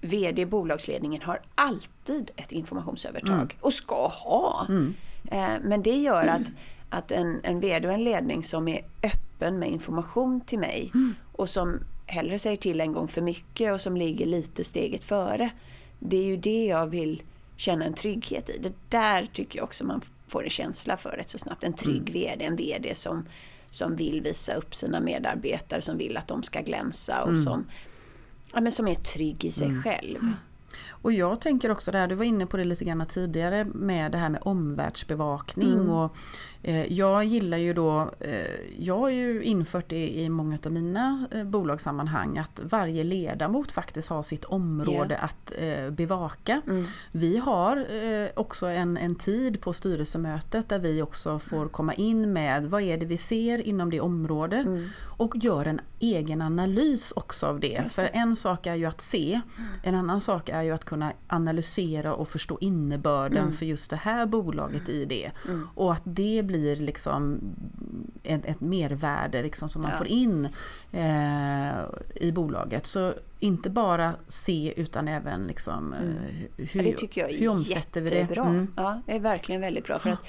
VD 0.00 0.42
i 0.42 0.46
bolagsledningen 0.46 1.22
har 1.22 1.40
alltid 1.54 2.30
ett 2.36 2.52
informationsövertag 2.52 3.32
mm. 3.32 3.56
och 3.60 3.72
ska 3.72 4.06
ha. 4.06 4.66
Mm. 4.68 4.94
Eh, 5.30 5.60
men 5.62 5.82
det 5.82 5.96
gör 5.96 6.26
att, 6.26 6.52
att 6.90 7.12
en, 7.12 7.40
en 7.42 7.60
VD 7.60 7.88
och 7.88 7.94
en 7.94 8.04
ledning 8.04 8.44
som 8.44 8.68
är 8.68 8.80
öppen 9.02 9.58
med 9.58 9.68
information 9.68 10.40
till 10.40 10.58
mig 10.58 10.90
mm. 10.94 11.14
och 11.32 11.48
som 11.48 11.80
hellre 12.06 12.38
säger 12.38 12.56
till 12.56 12.80
en 12.80 12.92
gång 12.92 13.08
för 13.08 13.20
mycket 13.20 13.72
och 13.72 13.80
som 13.80 13.96
ligger 13.96 14.26
lite 14.26 14.64
steget 14.64 15.04
före. 15.04 15.50
Det 15.98 16.16
är 16.16 16.24
ju 16.24 16.36
det 16.36 16.64
jag 16.64 16.86
vill 16.86 17.22
känna 17.62 17.84
en 17.84 17.94
trygghet 17.94 18.50
i. 18.50 18.58
Det 18.58 18.72
där 18.88 19.28
tycker 19.32 19.58
jag 19.58 19.64
också 19.64 19.84
man 19.84 20.00
får 20.28 20.44
en 20.44 20.50
känsla 20.50 20.96
för 20.96 21.10
rätt 21.10 21.28
så 21.28 21.38
snabbt. 21.38 21.64
En 21.64 21.72
trygg 21.72 22.08
mm. 22.08 22.12
VD, 22.12 22.44
en 22.44 22.56
VD 22.56 22.94
som, 22.94 23.28
som 23.70 23.96
vill 23.96 24.20
visa 24.20 24.54
upp 24.54 24.74
sina 24.74 25.00
medarbetare, 25.00 25.82
som 25.82 25.98
vill 25.98 26.16
att 26.16 26.28
de 26.28 26.42
ska 26.42 26.60
glänsa 26.60 27.22
och 27.22 27.28
mm. 27.28 27.42
som, 27.42 27.66
ja, 28.52 28.60
men 28.60 28.72
som 28.72 28.88
är 28.88 28.94
trygg 28.94 29.44
i 29.44 29.50
sig 29.50 29.68
mm. 29.68 29.82
själv. 29.82 30.18
Och 30.88 31.12
jag 31.12 31.40
tänker 31.40 31.70
också 31.70 31.90
det 31.90 31.98
här, 31.98 32.08
du 32.08 32.14
var 32.14 32.24
inne 32.24 32.46
på 32.46 32.56
det 32.56 32.64
lite 32.64 32.84
grann 32.84 33.06
tidigare 33.06 33.64
med 33.64 34.12
det 34.12 34.18
här 34.18 34.28
med 34.28 34.40
omvärldsbevakning. 34.44 35.72
Mm. 35.72 35.90
Och, 35.90 36.16
eh, 36.62 36.92
jag 36.92 37.24
gillar 37.24 37.58
ju 37.58 37.74
då, 37.74 38.10
eh, 38.20 38.76
jag 38.78 38.98
har 38.98 39.08
ju 39.08 39.42
infört 39.42 39.88
det 39.88 40.08
i 40.08 40.28
många 40.28 40.58
av 40.66 40.72
mina 40.72 41.26
eh, 41.30 41.44
bolagssammanhang 41.44 42.38
att 42.38 42.60
varje 42.62 43.04
ledamot 43.04 43.72
faktiskt 43.72 44.08
har 44.08 44.22
sitt 44.22 44.44
område 44.44 45.14
yeah. 45.14 45.24
att 45.24 45.52
eh, 45.58 45.90
bevaka. 45.90 46.60
Mm. 46.66 46.84
Vi 47.12 47.36
har 47.36 47.76
eh, 47.76 48.28
också 48.36 48.66
en, 48.66 48.96
en 48.96 49.14
tid 49.14 49.60
på 49.60 49.72
styrelsemötet 49.72 50.68
där 50.68 50.78
vi 50.78 51.02
också 51.02 51.38
får 51.38 51.68
komma 51.68 51.94
in 51.94 52.32
med 52.32 52.66
vad 52.66 52.82
är 52.82 52.96
det 52.98 53.06
vi 53.06 53.16
ser 53.16 53.58
inom 53.58 53.90
det 53.90 54.00
området 54.00 54.66
mm. 54.66 54.88
Och 55.22 55.36
gör 55.36 55.64
en 55.66 55.80
egen 55.98 56.42
analys 56.42 57.12
också 57.16 57.46
av 57.46 57.60
det. 57.60 57.92
För 57.92 58.10
en 58.12 58.36
sak 58.36 58.66
är 58.66 58.74
ju 58.74 58.86
att 58.86 59.00
se, 59.00 59.32
mm. 59.32 59.70
en 59.82 59.94
annan 59.94 60.20
sak 60.20 60.48
är 60.48 60.62
ju 60.62 60.70
att 60.70 60.84
kunna 60.84 61.12
analysera 61.28 62.14
och 62.14 62.28
förstå 62.28 62.58
innebörden 62.60 63.42
mm. 63.42 63.52
för 63.52 63.66
just 63.66 63.90
det 63.90 63.96
här 63.96 64.26
bolaget 64.26 64.88
i 64.88 65.04
det. 65.04 65.30
Mm. 65.48 65.68
Och 65.74 65.92
att 65.92 66.02
det 66.04 66.42
blir 66.44 66.76
liksom 66.76 67.40
ett, 68.22 68.46
ett 68.46 68.60
mervärde 68.60 69.42
liksom 69.42 69.68
som 69.68 69.82
man 69.82 69.90
ja. 69.90 69.98
får 69.98 70.06
in 70.06 70.48
eh, 70.92 71.72
i 72.14 72.32
bolaget. 72.32 72.86
Så 72.86 73.12
inte 73.38 73.70
bara 73.70 74.14
se 74.28 74.74
utan 74.76 75.08
även 75.08 75.46
liksom, 75.46 75.92
mm. 75.92 76.14
hur, 76.56 76.68
ja, 76.76 76.82
det 76.82 76.96
tycker 76.96 77.20
jag 77.20 77.30
är 77.30 77.38
hur 77.38 77.48
omsätter 77.48 78.00
vi 78.00 78.10
det? 78.10 78.36
Mm. 78.36 78.72
Ja, 78.76 79.02
det 79.06 79.16
är 79.16 79.20
verkligen 79.20 79.60
väldigt 79.60 79.84
bra. 79.84 79.98
För 79.98 80.10
att, 80.10 80.24
eh, 80.24 80.28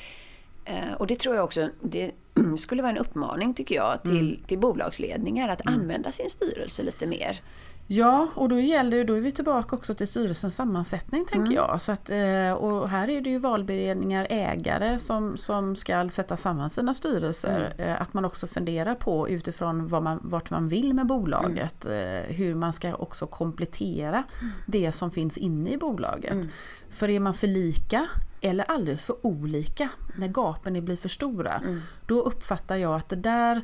och 0.97 1.07
det 1.07 1.19
tror 1.19 1.35
jag 1.35 1.43
också, 1.43 1.69
det 1.81 2.11
skulle 2.57 2.81
vara 2.81 2.91
en 2.91 2.97
uppmaning 2.97 3.53
tycker 3.53 3.75
jag 3.75 4.03
till, 4.03 4.29
mm. 4.29 4.43
till 4.47 4.59
bolagsledningar 4.59 5.49
att 5.49 5.65
mm. 5.65 5.79
använda 5.79 6.11
sin 6.11 6.29
styrelse 6.29 6.83
lite 6.83 7.07
mer. 7.07 7.41
Ja, 7.87 8.27
och 8.35 8.49
då 8.49 8.59
gäller 8.59 9.03
då 9.03 9.13
är 9.13 9.21
vi 9.21 9.31
tillbaka 9.31 9.75
också 9.75 9.95
till 9.95 10.07
styrelsens 10.07 10.55
sammansättning 10.55 11.25
tänker 11.25 11.51
mm. 11.51 11.53
jag. 11.53 11.81
Så 11.81 11.91
att, 11.91 12.09
eh, 12.09 12.53
och 12.53 12.89
här 12.89 13.09
är 13.09 13.21
det 13.21 13.29
ju 13.29 13.39
valberedningar, 13.39 14.27
ägare 14.29 14.99
som, 14.99 15.37
som 15.37 15.75
ska 15.75 16.09
sätta 16.09 16.37
samman 16.37 16.69
sina 16.69 16.93
styrelser. 16.93 17.73
Mm. 17.77 17.89
Eh, 17.89 18.01
att 18.01 18.13
man 18.13 18.25
också 18.25 18.47
funderar 18.47 18.95
på 18.95 19.29
utifrån 19.29 19.87
vad 19.87 20.03
man, 20.03 20.19
vart 20.23 20.49
man 20.49 20.67
vill 20.67 20.93
med 20.93 21.07
bolaget. 21.07 21.85
Mm. 21.85 22.23
Hur 22.27 22.55
man 22.55 22.73
ska 22.73 22.95
också 22.95 23.27
komplettera 23.27 24.23
mm. 24.41 24.53
det 24.65 24.91
som 24.91 25.11
finns 25.11 25.37
inne 25.37 25.69
i 25.69 25.77
bolaget. 25.77 26.33
Mm. 26.33 26.49
För 26.89 27.09
är 27.09 27.19
man 27.19 27.33
för 27.33 27.47
lika 27.47 28.07
eller 28.43 28.63
alldeles 28.71 29.05
för 29.05 29.25
olika, 29.25 29.89
när 30.15 30.27
gapen 30.27 30.85
blir 30.85 30.97
för 30.97 31.09
stora, 31.09 31.53
mm. 31.53 31.81
då 32.05 32.21
uppfattar 32.21 32.75
jag 32.75 32.95
att 32.95 33.09
det 33.09 33.15
där 33.15 33.61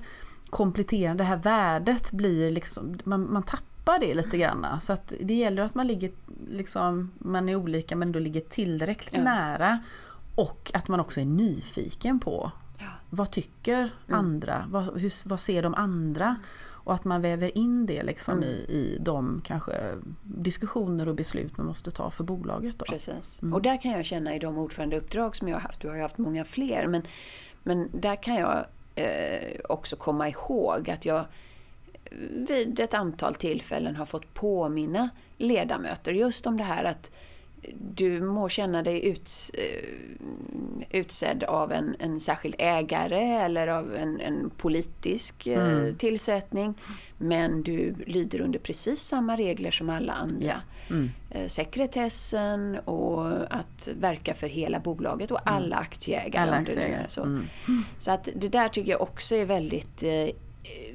kompletterande, 0.50 1.24
det 1.24 1.28
här 1.28 1.38
värdet 1.38 2.12
blir 2.12 2.52
liksom, 2.52 3.00
man, 3.04 3.34
man 3.34 3.44
tappar 3.44 4.00
det 4.00 4.14
lite 4.14 4.38
grann. 4.38 4.82
Så 4.82 4.94
att 4.94 5.14
det 5.22 5.34
gäller 5.34 5.64
att 5.64 5.76
man 5.76 5.88
ligger, 5.88 6.12
liksom, 6.50 7.12
man 7.18 7.50
är 7.50 7.56
olika 7.56 7.96
men 7.96 8.12
då 8.12 8.20
ligger 8.20 8.42
tillräckligt 8.42 9.14
ja. 9.14 9.24
nära. 9.24 9.80
Och 10.36 10.72
att 10.74 10.88
man 10.88 11.00
också 11.00 11.20
är 11.20 11.26
nyfiken 11.26 12.20
på 12.20 12.52
ja. 12.78 12.86
vad 13.10 13.32
tycker 13.32 13.80
mm. 14.08 14.20
andra? 14.20 14.66
Vad, 14.70 15.00
hur, 15.00 15.30
vad 15.30 15.40
ser 15.40 15.64
de 15.64 15.76
andra? 15.76 16.36
Och 16.90 16.96
att 16.96 17.06
man 17.06 17.22
väver 17.22 17.58
in 17.58 17.86
det 17.86 18.04
liksom 18.04 18.38
mm. 18.38 18.50
i, 18.50 18.52
i 18.52 18.98
de 19.00 19.42
kanske 19.44 19.72
diskussioner 20.24 21.08
och 21.08 21.16
beslut 21.16 21.58
man 21.58 21.66
måste 21.66 21.92
ta 21.92 22.10
för 22.10 22.24
bolaget. 22.24 22.80
Då. 22.80 22.86
Precis. 22.86 23.42
Mm. 23.42 23.54
Och 23.54 23.62
där 23.62 23.82
kan 23.82 23.92
jag 23.92 24.06
känna 24.06 24.36
i 24.36 24.40
de 24.40 24.58
ordförandeuppdrag 24.58 25.36
som 25.36 25.48
jag 25.48 25.56
har 25.56 25.62
haft, 25.62 25.82
du 25.82 25.88
har 25.88 25.96
ju 25.96 26.02
haft 26.02 26.18
många 26.18 26.46
fler, 26.46 26.88
men, 26.88 27.02
men 27.64 27.90
där 27.94 28.16
kan 28.16 28.36
jag 28.36 28.66
eh, 28.96 29.60
också 29.70 29.96
komma 29.96 30.30
ihåg 30.30 30.90
att 30.90 31.06
jag 31.06 31.26
vid 32.48 32.80
ett 32.80 32.94
antal 32.94 33.36
tillfällen 33.36 33.96
har 33.96 34.06
fått 34.06 34.34
påminna 34.34 35.10
ledamöter 35.38 36.12
just 36.12 36.48
om 36.48 36.58
det 36.58 36.64
här 36.64 36.84
att 36.84 37.12
du 37.96 38.22
må 38.22 38.50
känna 38.50 38.84
dig 38.84 39.08
uts, 39.08 39.50
eh, 39.50 41.00
utsedd 41.00 41.44
av 41.44 41.72
en, 41.72 41.96
en 42.00 42.20
särskild 42.20 42.56
ägare 42.60 43.24
eller 43.24 43.68
av 43.68 43.96
en, 43.96 44.20
en 44.20 44.50
politisk 44.50 45.48
eh, 45.48 45.70
mm. 45.70 45.96
tillsättning. 45.96 46.74
Men 47.18 47.64
du 47.64 47.96
lyder 48.08 48.42
under 48.42 48.60
precis 48.60 49.02
samma 49.02 49.38
regler 49.38 49.72
som 49.72 49.90
alla 49.90 50.14
andra. 50.14 50.46
Yeah. 50.46 50.60
Mm. 50.90 51.10
Sekretessen 51.50 52.80
och 52.80 53.54
att 53.54 53.90
verka 54.00 54.34
för 54.34 54.48
hela 54.48 54.80
bolaget 54.80 55.32
och 55.32 55.40
alla 55.44 55.76
aktieägare. 55.76 56.44
Alla 56.44 56.58
aktieägare. 56.58 57.06
Så. 57.08 57.24
Mm. 57.24 57.46
så 58.00 58.12
att 58.12 58.30
det 58.36 58.48
där 58.48 58.70
tycker 58.70 58.92
jag 58.92 59.02
också 59.02 59.36
är 59.36 59.46
väldigt 59.46 60.04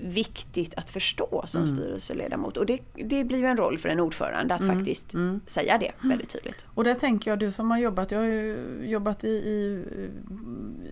viktigt 0.00 0.74
att 0.74 0.90
förstå 0.90 1.42
som 1.46 1.62
mm. 1.62 1.76
styrelseledamot. 1.76 2.56
Och 2.56 2.66
det, 2.66 2.80
det 2.94 3.24
blir 3.24 3.38
ju 3.38 3.46
en 3.46 3.56
roll 3.56 3.78
för 3.78 3.88
en 3.88 4.00
ordförande 4.00 4.54
att 4.54 4.60
mm. 4.60 4.76
faktiskt 4.76 5.14
mm. 5.14 5.40
säga 5.46 5.78
det 5.78 5.92
väldigt 6.08 6.28
tydligt. 6.28 6.66
Och 6.74 6.84
där 6.84 6.94
tänker 6.94 7.30
jag, 7.30 7.38
du 7.38 7.50
som 7.50 7.70
har 7.70 7.78
jobbat, 7.78 8.10
jag 8.10 8.18
har 8.18 8.26
ju 8.26 8.58
jobbat 8.82 9.24
i, 9.24 9.28
i 9.28 9.84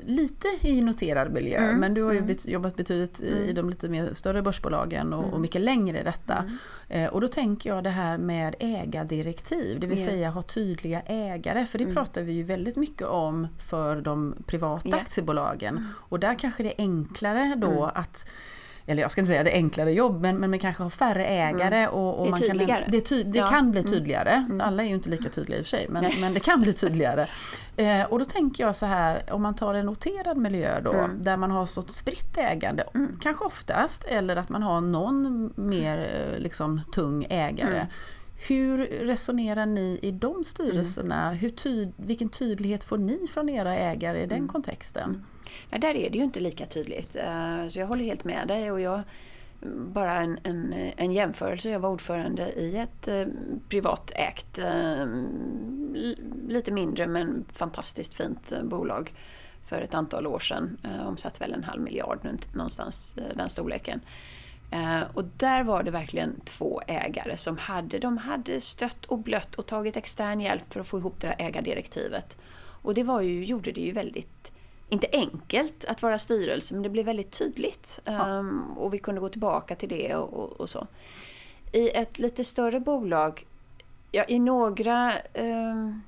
lite 0.07 0.49
i 0.63 0.81
noterad 0.81 1.33
miljö, 1.33 1.59
mm. 1.59 1.81
men 1.81 1.95
du 1.95 2.03
har 2.03 2.13
ju 2.13 2.19
mm. 2.19 2.29
bet, 2.29 2.49
jobbat 2.49 2.77
betydligt 2.77 3.21
i, 3.21 3.27
i 3.27 3.43
mm. 3.43 3.55
de 3.55 3.71
lite 3.71 3.89
mer 3.89 4.15
större 4.15 4.43
börsbolagen 4.43 5.13
och, 5.13 5.33
och 5.33 5.41
mycket 5.41 5.61
längre 5.61 6.01
i 6.01 6.05
detta. 6.05 6.51
Eh, 6.89 7.09
och 7.09 7.21
då 7.21 7.29
tänker 7.29 7.71
jag 7.71 7.85
det 7.85 7.91
här 7.91 8.19
med 8.19 8.55
ägardirektiv, 8.59 9.81
det 9.81 9.87
vill 9.87 9.99
yeah. 9.99 10.11
säga 10.11 10.31
ha 10.31 10.43
tydliga 10.43 11.01
ägare, 11.01 11.67
för 11.67 11.79
det 11.79 11.95
pratar 11.95 12.23
vi 12.23 12.33
ju 12.33 12.43
väldigt 12.43 12.77
mycket 12.77 13.07
om 13.07 13.49
för 13.59 14.01
de 14.01 14.35
privata 14.47 14.89
yeah. 14.89 15.01
aktiebolagen. 15.01 15.89
Och 15.95 16.21
där 16.21 16.35
kanske 16.35 16.63
det 16.63 16.69
är 16.69 16.85
enklare 16.85 17.55
då 17.57 17.85
att 17.95 18.29
eller 18.87 19.03
jag 19.03 19.11
ska 19.11 19.21
inte 19.21 19.29
säga 19.29 19.45
det 19.45 19.51
är 19.51 19.57
enklare 19.57 19.93
jobb, 19.93 20.23
men, 20.23 20.37
men 20.37 20.51
man 20.51 20.59
kanske 20.59 20.83
har 20.83 20.91
färre 20.91 21.27
ägare. 21.27 21.79
Mm. 21.79 21.95
Och, 21.95 22.19
och, 22.19 22.25
det 22.25 22.29
är 22.29 22.31
man 22.31 22.41
tydligare. 22.41 22.83
Kan, 22.83 22.91
det, 22.91 23.01
ty, 23.01 23.23
det 23.23 23.39
ja. 23.39 23.47
kan 23.47 23.71
bli 23.71 23.81
mm. 23.81 23.93
tydligare. 23.93 24.31
Mm. 24.31 24.61
Alla 24.61 24.83
är 24.83 24.87
ju 24.87 24.95
inte 24.95 25.09
lika 25.09 25.29
tydliga 25.29 25.59
i 25.59 25.63
och 25.63 25.67
för 25.67 25.71
sig, 25.71 25.87
men, 25.89 26.13
men 26.21 26.35
det 26.35 26.41
kan 26.41 26.63
bli 26.63 26.73
tydligare. 26.73 27.29
Eh, 27.77 28.03
och 28.05 28.19
då 28.19 28.25
tänker 28.25 28.65
jag 28.65 28.77
så 28.77 28.87
här, 28.87 29.23
om 29.31 29.43
man 29.43 29.55
tar 29.55 29.75
en 29.75 29.87
noterad 29.87 30.37
miljö 30.37 30.81
då, 30.81 30.93
mm. 30.93 31.23
där 31.23 31.37
man 31.37 31.51
har 31.51 31.67
så 31.67 31.83
spritt 31.83 32.39
ägande, 32.39 32.85
mm. 32.95 33.19
kanske 33.23 33.45
oftast, 33.45 34.05
eller 34.05 34.37
att 34.37 34.49
man 34.49 34.63
har 34.63 34.81
någon 34.81 35.53
mer 35.57 35.99
eh, 35.99 36.39
liksom, 36.39 36.81
tung 36.93 37.27
ägare. 37.31 37.77
Mm. 37.77 37.87
Hur 38.49 38.79
resonerar 38.87 39.67
ni 39.67 39.99
i 40.03 40.11
de 40.11 40.45
styrelserna? 40.45 41.31
Hur 41.31 41.51
tyd, 41.51 41.93
vilken 41.97 42.29
tydlighet 42.29 42.85
får 42.85 42.99
ni 42.99 43.27
från 43.27 43.49
era 43.49 43.77
ägare 43.77 44.23
i 44.23 44.27
den 44.27 44.49
kontexten? 44.49 45.25
Nej, 45.71 45.81
där 45.81 45.97
är 45.97 46.11
det 46.11 46.19
ju 46.19 46.25
inte 46.25 46.41
lika 46.41 46.67
tydligt. 46.67 47.17
Eh, 47.17 47.69
så 47.69 47.79
jag 47.79 47.87
håller 47.87 48.05
helt 48.05 48.25
med 48.25 48.49
dig. 48.49 48.71
Och 48.71 48.81
jag, 48.81 49.03
bara 49.71 50.21
en, 50.21 50.39
en, 50.43 50.75
en 50.97 51.13
jämförelse. 51.13 51.71
Jag 51.71 51.81
var 51.81 51.91
ordförande 51.91 52.53
i 52.53 52.77
ett 52.77 53.09
eh, 53.09 53.27
privatägt, 53.69 54.59
eh, 54.59 55.07
lite 56.49 56.73
mindre 56.73 57.07
men 57.07 57.45
fantastiskt 57.53 58.15
fint 58.15 58.53
eh, 58.53 58.63
bolag 58.63 59.13
för 59.67 59.83
ett 59.83 59.95
antal 59.95 60.27
år 60.27 60.39
sedan. 60.39 60.79
Eh, 60.85 61.09
omsatt 61.09 61.41
väl 61.41 61.53
en 61.53 61.65
halv 61.65 61.83
miljard 61.83 62.19
någonstans, 62.55 63.17
den 63.35 63.49
storleken. 63.49 64.01
Och 65.15 65.25
där 65.25 65.65
var 65.65 65.83
det 65.83 65.91
verkligen 65.91 66.41
två 66.41 66.83
ägare 66.87 67.37
som 67.37 67.57
hade, 67.57 67.99
de 67.99 68.19
hade 68.19 68.61
stött 68.61 69.05
och 69.05 69.19
blött 69.19 69.55
och 69.55 69.67
tagit 69.67 69.97
extern 69.97 70.41
hjälp 70.41 70.73
för 70.73 70.81
att 70.81 70.87
få 70.87 70.99
ihop 70.99 71.21
det 71.21 71.27
här 71.27 71.37
ägardirektivet. 71.39 72.39
Och 72.83 72.95
det 72.95 73.03
var 73.03 73.21
ju, 73.21 73.45
gjorde 73.45 73.73
det 73.73 73.81
ju 73.81 73.93
väldigt 73.93 74.53
inte 74.93 75.07
enkelt 75.13 75.85
att 75.85 76.03
vara 76.03 76.19
styrelse, 76.19 76.75
men 76.75 76.83
det 76.83 76.89
blev 76.89 77.07
väldigt 77.07 77.31
tydligt. 77.31 78.01
Ja. 78.05 78.39
Um, 78.39 78.79
och 78.79 78.95
vi 78.95 78.99
kunde 78.99 79.21
gå 79.21 79.29
tillbaka 79.29 79.75
till 79.75 79.89
det 79.89 80.15
och, 80.15 80.33
och, 80.33 80.61
och, 80.61 80.69
så. 80.69 80.87
I 81.73 81.91
ett 81.91 82.19
lite 82.19 82.45
större 82.45 82.81
bolag, 82.81 83.47
ja, 84.11 84.25
i 84.29 84.39
några 84.39 85.13
um, 85.35 86.03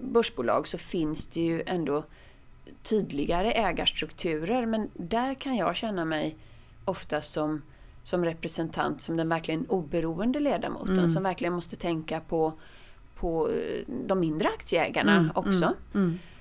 börsbolag 0.00 0.68
så 0.68 0.78
finns 0.78 1.26
det 1.26 1.40
ju 1.40 1.62
ändå 1.66 2.04
tydligare 2.82 3.52
ägarstrukturer, 3.52 4.66
men 4.66 4.90
där 4.94 5.34
kan 5.34 5.56
jag 5.56 5.76
känna 5.76 6.04
mig 6.04 6.36
ofta 6.84 7.20
som, 7.20 7.62
som 8.02 8.24
representant, 8.24 9.02
som 9.02 9.16
den 9.16 9.28
verkligen 9.28 9.66
oberoende 9.66 10.40
ledamoten, 10.40 10.98
mm. 10.98 11.08
som 11.08 11.22
verkligen 11.22 11.54
måste 11.54 11.76
tänka 11.76 12.20
på, 12.20 12.52
på 13.16 13.50
eh, 13.50 13.94
de 14.06 14.20
mindre 14.20 14.48
aktieägarna 14.48 15.16
mm, 15.16 15.30
också. 15.34 15.64
Mm, 15.64 15.76
mm. 15.94 16.10
Eh, 16.10 16.31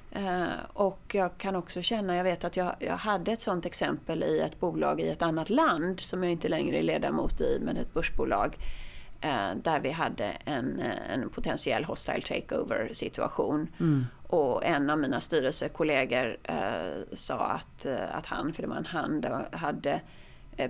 och 0.73 1.01
jag 1.15 1.37
kan 1.37 1.55
också 1.55 1.81
känna, 1.81 2.15
jag 2.15 2.23
vet 2.23 2.43
att 2.43 2.57
jag, 2.57 2.75
jag 2.79 2.97
hade 2.97 3.31
ett 3.31 3.41
sådant 3.41 3.65
exempel 3.65 4.23
i 4.23 4.39
ett 4.39 4.59
bolag 4.59 5.01
i 5.01 5.09
ett 5.09 5.21
annat 5.21 5.49
land 5.49 5.99
som 5.99 6.23
jag 6.23 6.31
inte 6.31 6.49
längre 6.49 6.77
är 6.77 6.81
ledamot 6.81 7.41
i, 7.41 7.59
men 7.61 7.77
ett 7.77 7.93
börsbolag 7.93 8.57
eh, 9.21 9.55
där 9.63 9.79
vi 9.79 9.91
hade 9.91 10.25
en, 10.25 10.79
en 11.13 11.29
potentiell 11.29 11.83
hostile 11.83 12.21
takeover 12.21 12.89
situation. 12.93 13.67
Mm. 13.79 14.05
Och 14.27 14.65
en 14.65 14.89
av 14.89 14.99
mina 14.99 15.19
styrelsekollegor 15.19 16.37
eh, 16.43 17.03
sa 17.13 17.37
att, 17.37 17.85
eh, 17.85 18.15
att 18.15 18.25
han, 18.25 18.53
för 18.53 18.61
det 18.61 18.67
var 18.67 18.75
en 18.75 18.85
han, 18.85 19.25
hade 19.51 20.01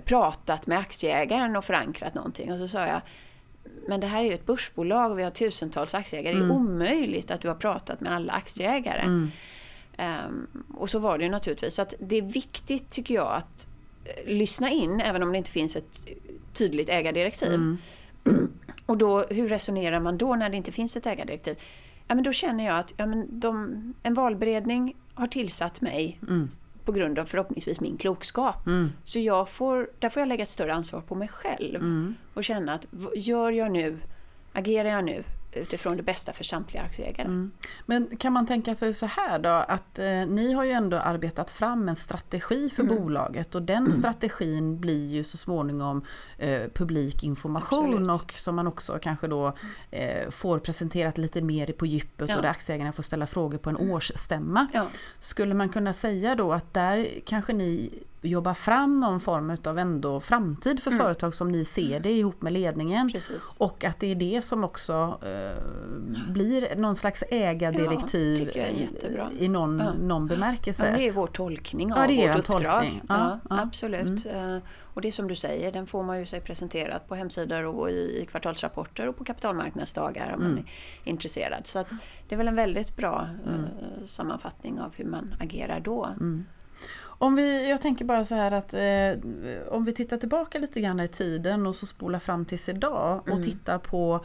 pratat 0.04 0.66
med 0.66 0.78
aktieägaren 0.78 1.56
och 1.56 1.64
förankrat 1.64 2.14
någonting. 2.14 2.52
Och 2.52 2.58
så 2.58 2.68
sa 2.68 2.86
jag 2.86 3.00
men 3.88 4.00
det 4.00 4.06
här 4.06 4.24
är 4.24 4.28
ju 4.28 4.34
ett 4.34 4.46
börsbolag 4.46 5.10
och 5.10 5.18
vi 5.18 5.22
har 5.22 5.30
tusentals 5.30 5.94
aktieägare. 5.94 6.34
Mm. 6.34 6.48
Det 6.48 6.54
är 6.54 6.56
mm. 6.56 6.66
omöjligt 6.66 7.30
att 7.30 7.40
du 7.40 7.48
har 7.48 7.54
pratat 7.54 8.00
med 8.00 8.12
alla 8.12 8.32
aktieägare. 8.32 9.02
Mm. 9.02 9.30
Um, 9.98 10.64
och 10.74 10.90
så 10.90 10.98
var 10.98 11.18
det 11.18 11.24
ju 11.24 11.30
naturligtvis. 11.30 11.74
Så 11.74 11.82
att 11.82 11.94
det 12.00 12.16
är 12.16 12.22
viktigt 12.22 12.90
tycker 12.90 13.14
jag 13.14 13.32
att 13.32 13.68
uh, 14.26 14.32
lyssna 14.32 14.70
in 14.70 15.00
även 15.00 15.22
om 15.22 15.32
det 15.32 15.38
inte 15.38 15.50
finns 15.50 15.76
ett 15.76 16.06
tydligt 16.52 16.88
ägardirektiv. 16.88 17.54
Mm. 17.54 17.78
och 18.86 18.96
då, 18.96 19.22
hur 19.22 19.48
resonerar 19.48 20.00
man 20.00 20.18
då 20.18 20.34
när 20.34 20.50
det 20.50 20.56
inte 20.56 20.72
finns 20.72 20.96
ett 20.96 21.06
ägardirektiv? 21.06 21.56
Ja, 22.08 22.14
men 22.14 22.24
då 22.24 22.32
känner 22.32 22.66
jag 22.66 22.78
att 22.78 22.94
ja, 22.96 23.06
men 23.06 23.40
de, 23.40 23.94
en 24.02 24.14
valberedning 24.14 24.96
har 25.14 25.26
tillsatt 25.26 25.80
mig 25.80 26.18
mm 26.28 26.50
på 26.84 26.92
grund 26.92 27.18
av 27.18 27.24
förhoppningsvis 27.24 27.80
min 27.80 27.96
klokskap. 27.96 28.66
Mm. 28.66 28.92
Så 29.04 29.18
jag 29.18 29.48
får, 29.48 29.90
där 29.98 30.08
får 30.08 30.20
jag 30.20 30.28
lägga 30.28 30.42
ett 30.42 30.50
större 30.50 30.74
ansvar 30.74 31.00
på 31.00 31.14
mig 31.14 31.28
själv 31.28 31.80
mm. 31.80 32.14
och 32.34 32.44
känna 32.44 32.72
att 32.72 32.86
gör 33.14 33.52
jag 33.52 33.72
nu, 33.72 33.98
agerar 34.52 34.88
jag 34.88 35.04
nu 35.04 35.24
utifrån 35.52 35.96
det 35.96 36.02
bästa 36.02 36.32
för 36.32 36.44
samtliga 36.44 36.82
aktieägare. 36.82 37.26
Mm. 37.26 37.52
Men 37.86 38.16
kan 38.16 38.32
man 38.32 38.46
tänka 38.46 38.74
sig 38.74 38.94
så 38.94 39.06
här 39.06 39.38
då 39.38 39.48
att 39.48 39.98
eh, 39.98 40.06
ni 40.06 40.52
har 40.52 40.64
ju 40.64 40.70
ändå 40.70 40.96
arbetat 40.96 41.50
fram 41.50 41.88
en 41.88 41.96
strategi 41.96 42.70
för 42.70 42.82
mm. 42.82 42.96
bolaget 42.96 43.54
och 43.54 43.62
den 43.62 43.92
strategin 43.92 44.80
blir 44.80 45.06
ju 45.06 45.24
så 45.24 45.36
småningom 45.36 46.04
eh, 46.38 46.62
publik 46.74 47.24
information 47.24 47.94
Absolut. 47.94 48.22
och 48.22 48.32
som 48.32 48.56
man 48.56 48.66
också 48.66 48.98
kanske 49.02 49.28
då 49.28 49.52
eh, 49.90 50.30
får 50.30 50.58
presenterat 50.58 51.18
lite 51.18 51.42
mer 51.42 51.72
på 51.72 51.86
djupet 51.86 52.28
ja. 52.28 52.36
och 52.36 52.42
där 52.42 52.50
aktieägarna 52.50 52.92
får 52.92 53.02
ställa 53.02 53.26
frågor 53.26 53.58
på 53.58 53.70
en 53.70 53.76
mm. 53.76 53.90
årsstämma. 53.90 54.66
Ja. 54.72 54.86
Skulle 55.18 55.54
man 55.54 55.68
kunna 55.68 55.92
säga 55.92 56.34
då 56.34 56.52
att 56.52 56.74
där 56.74 57.08
kanske 57.26 57.52
ni 57.52 58.02
jobba 58.22 58.54
fram 58.54 59.00
någon 59.00 59.20
form 59.20 59.56
av 59.64 59.78
ändå 59.78 60.20
framtid 60.20 60.82
för 60.82 60.90
mm. 60.90 61.02
företag 61.02 61.34
som 61.34 61.52
ni 61.52 61.64
ser 61.64 62.00
det 62.00 62.12
ihop 62.12 62.42
med 62.42 62.52
ledningen. 62.52 63.12
Precis. 63.12 63.56
Och 63.58 63.84
att 63.84 64.00
det 64.00 64.06
är 64.06 64.14
det 64.14 64.42
som 64.44 64.64
också 64.64 65.18
eh, 65.22 66.32
blir 66.32 66.76
någon 66.76 66.96
slags 66.96 67.24
ägardirektiv 67.30 68.50
ja, 69.16 69.30
i 69.38 69.48
någon, 69.48 69.78
ja. 69.78 69.92
någon 69.92 70.26
bemärkelse. 70.26 70.90
Ja, 70.90 70.96
det 70.96 71.08
är 71.08 71.12
vår 71.12 71.26
tolkning 71.26 71.92
av 71.92 71.98
ja, 71.98 72.06
det 72.06 72.24
är 72.24 72.28
vårt 72.28 72.50
uppdrag. 72.50 73.00
Ja, 73.08 73.38
absolut. 73.50 74.26
Mm. 74.26 74.54
Eh, 74.54 74.62
och 74.94 75.02
det 75.02 75.08
är 75.08 75.12
som 75.12 75.28
du 75.28 75.34
säger, 75.34 75.72
den 75.72 75.86
får 75.86 76.02
man 76.02 76.18
ju 76.18 76.26
sig 76.26 76.40
presenterat 76.40 77.08
på 77.08 77.14
hemsidor 77.14 77.66
och 77.66 77.90
i 77.90 78.26
kvartalsrapporter 78.30 79.08
och 79.08 79.16
på 79.16 79.24
kapitalmarknadsdagar 79.24 80.34
om 80.34 80.40
mm. 80.40 80.52
man 80.52 80.58
är 81.04 81.10
intresserad. 81.10 81.66
Så 81.66 81.84
det 82.28 82.34
är 82.34 82.36
väl 82.36 82.48
en 82.48 82.56
väldigt 82.56 82.96
bra 82.96 83.28
mm. 83.46 83.64
Eh, 83.64 84.06
sammanfattning 84.06 84.80
av 84.80 84.94
hur 84.96 85.04
man 85.04 85.34
agerar 85.40 85.80
då. 85.80 86.08
Om 87.22 87.34
vi, 87.34 87.70
jag 87.70 87.80
tänker 87.80 88.04
bara 88.04 88.24
så 88.24 88.34
här 88.34 88.52
att 88.52 88.74
eh, 88.74 89.72
om 89.74 89.84
vi 89.84 89.92
tittar 89.92 90.16
tillbaka 90.16 90.58
lite 90.58 90.80
grann 90.80 91.00
i 91.00 91.08
tiden 91.08 91.66
och 91.66 91.76
så 91.76 91.86
spolar 91.86 92.18
fram 92.18 92.44
tills 92.44 92.68
idag 92.68 93.20
och 93.22 93.28
mm. 93.28 93.42
tittar 93.42 93.78
på 93.78 94.24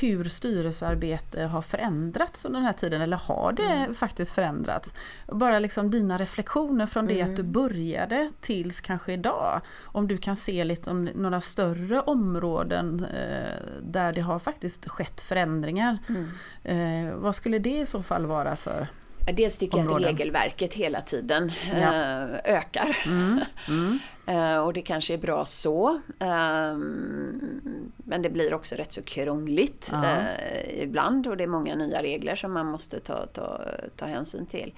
hur 0.00 0.24
styrelsearbete 0.24 1.42
har 1.42 1.62
förändrats 1.62 2.44
under 2.44 2.60
den 2.60 2.66
här 2.66 2.72
tiden, 2.72 3.00
eller 3.02 3.16
har 3.16 3.52
det 3.52 3.62
mm. 3.62 3.94
faktiskt 3.94 4.32
förändrats? 4.32 4.94
Bara 5.28 5.58
liksom 5.58 5.90
dina 5.90 6.18
reflektioner 6.18 6.86
från 6.86 7.06
det 7.06 7.20
mm. 7.20 7.30
att 7.30 7.36
du 7.36 7.42
mm. 7.42 7.52
började 7.52 8.30
tills 8.40 8.80
kanske 8.80 9.12
idag. 9.12 9.60
Om 9.82 10.08
du 10.08 10.18
kan 10.18 10.36
se 10.36 10.64
lite 10.64 10.90
om 10.90 11.04
några 11.04 11.40
större 11.40 12.00
områden 12.00 13.04
eh, 13.04 13.82
där 13.82 14.12
det 14.12 14.20
har 14.20 14.38
faktiskt 14.38 14.88
skett 14.88 15.20
förändringar. 15.20 15.98
Mm. 16.08 17.08
Eh, 17.08 17.14
vad 17.14 17.34
skulle 17.34 17.58
det 17.58 17.78
i 17.80 17.86
så 17.86 18.02
fall 18.02 18.26
vara 18.26 18.56
för 18.56 18.88
Dels 19.26 19.58
tycker 19.58 19.78
områden. 19.78 20.02
jag 20.02 20.12
att 20.12 20.20
regelverket 20.20 20.74
hela 20.74 21.00
tiden 21.00 21.52
ja. 21.70 21.94
Eh, 21.94 22.56
ökar. 22.56 22.96
Mm. 23.06 23.40
Mm. 23.68 23.98
Eh, 24.26 24.58
och 24.58 24.72
det 24.72 24.82
kanske 24.82 25.14
är 25.14 25.18
bra 25.18 25.44
så. 25.44 26.00
Ehm, 26.18 27.92
men 27.96 28.22
det 28.22 28.30
blir 28.30 28.54
också 28.54 28.76
rätt 28.76 28.92
så 28.92 29.02
krångligt 29.02 29.88
ja. 29.92 30.04
Eh, 30.04 30.82
ibland 30.82 31.26
och 31.26 31.36
det 31.36 31.44
är 31.44 31.48
många 31.48 31.74
nya 31.74 32.02
regler 32.02 32.36
som 32.36 32.52
man 32.52 32.66
måste 32.66 33.00
ta, 33.00 33.26
ta, 33.26 33.60
ta 33.96 34.06
hänsyn 34.06 34.46
till. 34.46 34.74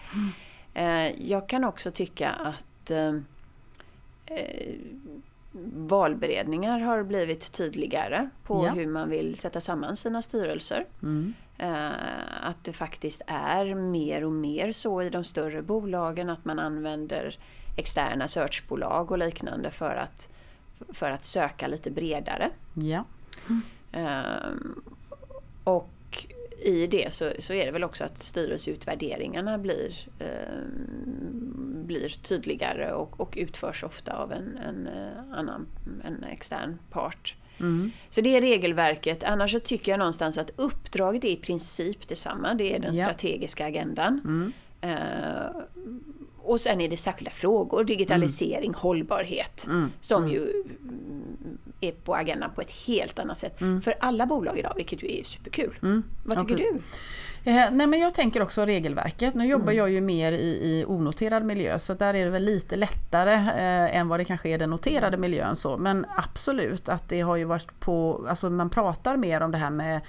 Mm. 0.74 1.14
Jag 1.18 1.48
kan 1.48 1.64
också 1.64 1.90
tycka 1.90 2.30
att 2.30 2.90
valberedningar 5.74 6.78
har 6.78 7.02
blivit 7.02 7.52
tydligare 7.52 8.28
på 8.42 8.64
Ja. 8.66 8.72
hur 8.72 8.86
man 8.86 9.08
vill 9.08 9.36
sätta 9.36 9.60
samman 9.60 9.96
sina 9.96 10.22
styrelser. 10.22 10.86
Mm. 11.02 11.34
Eh, 11.58 11.90
att 12.42 12.64
det 12.64 12.72
faktiskt 12.72 13.22
är 13.26 13.74
mer 13.74 14.24
och 14.24 14.33
mer 14.33 14.72
så 14.72 15.02
i 15.02 15.10
de 15.10 15.24
större 15.24 15.62
bolagen 15.62 16.31
att 16.31 16.44
man 16.44 16.58
använder 16.58 17.38
externa 17.76 18.29
searchbolag 18.29 19.10
och 19.10 19.18
liknande 19.18 19.70
för 19.70 19.94
att, 19.94 20.31
för 20.92 21.10
att 21.10 21.24
söka 21.24 21.66
lite 21.66 21.90
bredare. 21.90 22.50
Ja. 22.74 23.04
Ehm, 23.92 24.83
och 25.64 25.90
i 26.63 26.87
det 26.87 27.13
så, 27.13 27.31
så 27.38 27.52
är 27.52 27.67
det 27.67 27.73
väl 27.73 27.85
också 27.85 28.05
att 28.05 28.19
styrelseutvärderingarna 28.19 29.59
blir, 29.59 29.92
ehm, 30.19 31.87
blir 31.87 32.09
tydligare 32.09 32.92
och, 32.92 33.21
och 33.21 33.35
utförs 33.37 33.85
ofta 33.85 34.13
av 34.13 34.33
en, 34.33 34.57
en 34.57 34.87
eh, 34.87 35.38
annan 35.38 35.67
en 36.05 36.25
extern 36.25 36.79
part. 36.90 37.37
Mm. 37.61 37.90
Så 38.11 38.21
det 38.21 38.37
är 38.37 38.40
regelverket. 38.40 39.25
Annars 39.25 39.52
så 39.52 39.59
tycker 39.59 39.92
jag 39.92 39.98
någonstans 39.98 40.38
att 40.38 40.50
uppdraget 40.57 41.25
är 41.25 41.29
i 41.29 41.37
princip 41.37 42.09
detsamma. 42.09 42.55
Det 42.55 42.75
är 42.75 42.79
den 42.79 42.94
Ja. 42.94 43.05
strategiska 43.05 43.67
agendan. 43.67 44.21
Mm. 44.25 44.52
Eh, 44.81 45.63
och 46.38 46.61
sen 46.61 46.81
är 46.81 46.88
det 46.88 46.96
särskilda 46.96 47.31
frågor, 47.31 47.85
digitalisering, 47.85 48.75
hållbarhet. 48.75 49.67
Mm. 49.69 49.90
Som 50.00 50.29
ju 50.29 50.50
mm, 50.50 50.65
är 51.88 51.92
på 51.92 52.14
agendan 52.14 52.50
på 52.54 52.60
ett 52.60 52.70
helt 52.87 53.18
annat 53.18 53.38
sätt. 53.38 53.58
För 53.58 53.94
alla 54.00 54.26
bolag 54.26 54.58
idag, 54.58 54.72
vilket 54.76 55.02
ju 55.02 55.18
är 55.18 55.24
superkul. 55.24 55.78
Mm. 55.82 56.02
Vad 56.24 56.38
tycker 56.38 56.54
Okej. 56.54 56.70
du? 56.72 56.80
Eh, 57.46 57.70
nej 57.72 57.86
men 57.86 58.00
jag 58.00 58.14
tänker 58.14 58.42
också 58.42 58.64
regelverket. 58.64 59.34
Nu 59.34 59.46
jobbar 59.46 59.72
jag 59.72 59.90
ju 59.90 60.00
mer 60.00 60.32
i, 60.32 60.46
i 60.46 60.84
onoterad 60.88 61.44
miljö 61.44 61.78
så 61.78 61.94
där 61.94 62.14
är 62.14 62.24
det 62.24 62.30
väl 62.30 62.42
lite 62.44 62.76
lättare 62.76 63.32
eh, 63.34 63.96
än 63.96 64.08
vad 64.08 64.20
det 64.20 64.24
kanske 64.24 64.48
är 64.48 64.58
den 64.58 64.70
noterade 64.70 65.16
miljön. 65.16 65.56
Så. 65.56 65.76
Men 65.76 66.06
absolut 66.16 66.88
att 66.88 67.08
det 67.08 67.20
har 67.20 67.36
ju 67.36 67.44
varit 67.44 67.80
på, 67.80 68.26
alltså 68.28 68.50
man 68.50 68.70
pratar 68.70 69.16
mer 69.16 69.40
om 69.40 69.50
det 69.50 69.58
här 69.58 69.70
med 69.70 70.00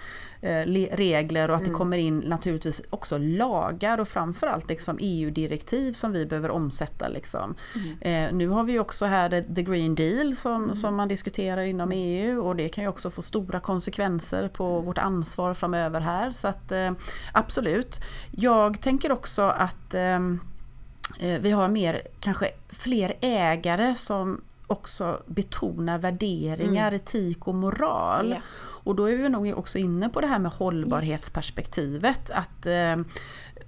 eh, 0.42 0.66
le- 0.66 0.90
regler 0.92 1.50
och 1.50 1.56
att 1.56 1.66
det 1.66 1.72
kommer 1.72 1.98
in 1.98 2.20
naturligtvis 2.20 2.82
också 2.90 3.18
lagar 3.18 3.98
och 4.00 4.08
framförallt 4.08 4.70
liksom 4.70 4.98
EU-direktiv 5.02 5.94
som 5.94 6.12
vi 6.12 6.26
behöver 6.26 6.52
omsätta. 6.52 7.08
Liksom. 7.08 7.56
Eh, 8.02 8.34
nu 8.34 8.48
har 8.48 8.64
vi 8.64 8.80
också 8.80 9.06
här 9.06 9.30
the- 9.30 9.62
Green 9.64 9.96
Deal 9.96 10.36
som, 10.36 10.76
som 10.76 10.96
man 10.96 11.08
diskuterar 11.08 11.64
inom 11.64 11.92
EU 11.92 12.42
och 12.48 12.56
det 12.56 12.70
kan 12.70 12.84
ju 12.84 12.88
också 12.90 13.10
få 13.10 13.22
stora 13.22 13.60
konsekvenser 13.60 14.48
på 14.48 14.82
vårt 14.82 14.98
ansvar 14.98 15.54
framöver 15.54 16.02
här. 16.02 16.32
Så 16.32 16.48
att 16.48 16.72
eh, 16.72 16.92
absolut. 17.32 18.02
Jag 18.32 18.82
tänker 18.82 19.12
också 19.12 19.42
att 19.42 19.94
ehm, 19.94 20.40
eh, 21.20 21.42
vi 21.42 21.52
har 21.52 21.68
mer, 21.68 22.02
kanske 22.20 22.52
fler 22.70 23.14
ägare 23.22 23.96
som 23.96 24.42
också 24.68 25.22
betonar 25.26 25.98
värderingar, 25.98 26.92
etik 26.92 27.48
och 27.48 27.56
moral. 27.56 28.30
Ja. 28.30 28.38
Och 28.86 28.96
då 28.96 29.10
är 29.10 29.18
vi 29.18 29.30
nog 29.30 29.58
också 29.58 29.78
inne 29.78 30.10
på 30.10 30.22
det 30.22 30.28
här 30.28 30.40
med 30.40 30.52
hållbarhetsperspektivet. 30.52 32.30
Att 32.30 32.66
eh, 32.66 32.96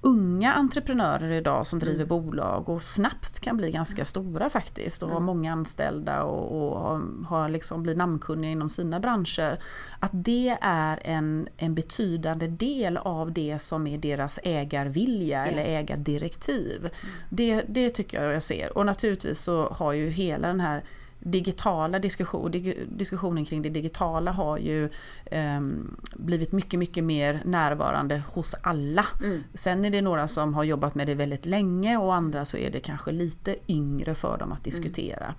unga 0.02 0.54
entreprenörer 0.54 1.32
idag 1.32 1.68
som 1.68 1.80
driver 1.80 2.06
bolag 2.06 2.70
och 2.70 2.84
snabbt 2.84 3.39
kan 3.39 3.58
bli 3.58 3.72
ganska 3.72 4.06
stora 4.06 4.50
faktiskt 4.50 5.04
och 5.04 5.10
har 5.10 5.20
många 5.20 5.52
anställda 5.52 6.24
och, 6.24 6.68
och 6.68 7.00
har 7.26 7.50
liksom 7.50 7.84
blir 7.84 7.95
namnkunniga 7.95 8.52
inom 8.52 8.70
sina 8.70 9.00
branscher. 9.00 9.60
Att 10.00 10.12
det 10.14 10.58
är 10.62 11.00
en, 11.04 11.48
en 11.58 11.76
betydande 11.76 12.48
del 12.48 12.98
av 12.98 13.32
det 13.32 13.60
som 13.62 13.88
är 13.88 13.98
deras 13.98 14.39
ägarvilja 14.43 15.45
eller 15.45 15.64
ägardirektiv. 15.64 16.89
Det, 17.30 17.64
det 17.68 17.89
tycker 17.89 18.24
jag 18.24 18.34
jag 18.34 18.43
ser. 18.43 18.78
Och 18.78 18.86
naturligtvis 18.86 19.39
så 19.39 19.68
har 19.68 19.93
ju 19.93 20.10
hela 20.10 20.48
den 20.48 20.60
här 20.60 20.84
digitala 21.20 21.99
diskussion, 21.99 22.51
diskussionen 22.97 23.45
kring 23.45 23.61
det 23.61 23.70
digitala 23.70 24.32
har 24.32 24.57
ju 24.57 24.89
ehm, 25.26 25.97
blivit 26.13 26.51
mycket, 26.51 26.80
mycket 26.80 27.03
mer 27.03 27.41
närvarande 27.45 28.22
hos 28.28 28.55
alla. 28.61 29.05
Sen 29.53 29.86
är 29.86 29.89
det 29.89 30.01
några 30.01 30.28
som 30.28 30.53
har 30.53 30.63
jobbat 30.63 30.95
med 30.95 31.07
det 31.07 31.15
väldigt 31.15 31.45
länge 31.45 31.97
och 31.97 32.15
andra 32.15 32.45
så 32.45 32.57
är 32.57 32.72
det 32.72 32.80
kanske 32.80 33.11
lite 33.11 33.55
yngre 33.68 34.15
för 34.15 34.38
dem 34.38 34.51
att 34.51 34.63
diskutera. 34.63 35.34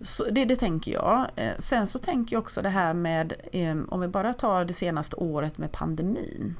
Så 0.00 0.24
det, 0.30 0.44
det 0.44 0.56
tänker 0.56 0.92
jag. 0.92 1.26
Eh, 1.36 1.52
Sen 1.58 1.86
så 1.86 1.98
tänker 1.98 2.36
jag 2.36 2.40
också 2.40 2.62
det 2.62 2.68
här 2.68 2.94
med, 2.94 3.32
ehm, 3.52 3.88
om 3.90 4.00
vi 4.00 4.08
bara 4.08 4.34
tar 4.34 4.64
det 4.64 4.74
senaste 4.74 5.16
året 5.16 5.58
med 5.58 5.72
pandemin. 5.72 6.54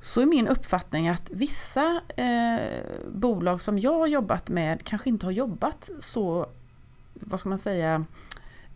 Så 0.00 0.20
är 0.20 0.26
min 0.26 0.48
uppfattning 0.48 1.08
att 1.08 1.30
vissa 1.30 2.00
eh, 2.16 2.60
bolag 3.12 3.60
som 3.60 3.78
jag 3.78 3.98
har 3.98 4.06
jobbat 4.06 4.48
med 4.48 4.84
kanske 4.84 5.08
inte 5.08 5.26
har 5.26 5.32
jobbat 5.32 5.90
så, 6.00 6.46
vad 7.20 7.40
ska 7.40 7.48
man 7.48 7.58
säga, 7.58 8.04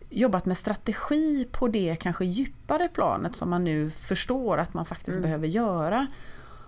jobbat 0.09 0.45
med 0.45 0.57
strategi 0.57 1.47
på 1.51 1.67
det 1.67 1.95
kanske 1.95 2.25
djupare 2.25 2.87
planet 2.87 3.35
som 3.35 3.49
man 3.49 3.63
nu 3.63 3.89
förstår 3.89 4.57
att 4.57 4.73
man 4.73 4.85
faktiskt 4.85 5.21
behöver 5.21 5.47
göra. 5.47 6.07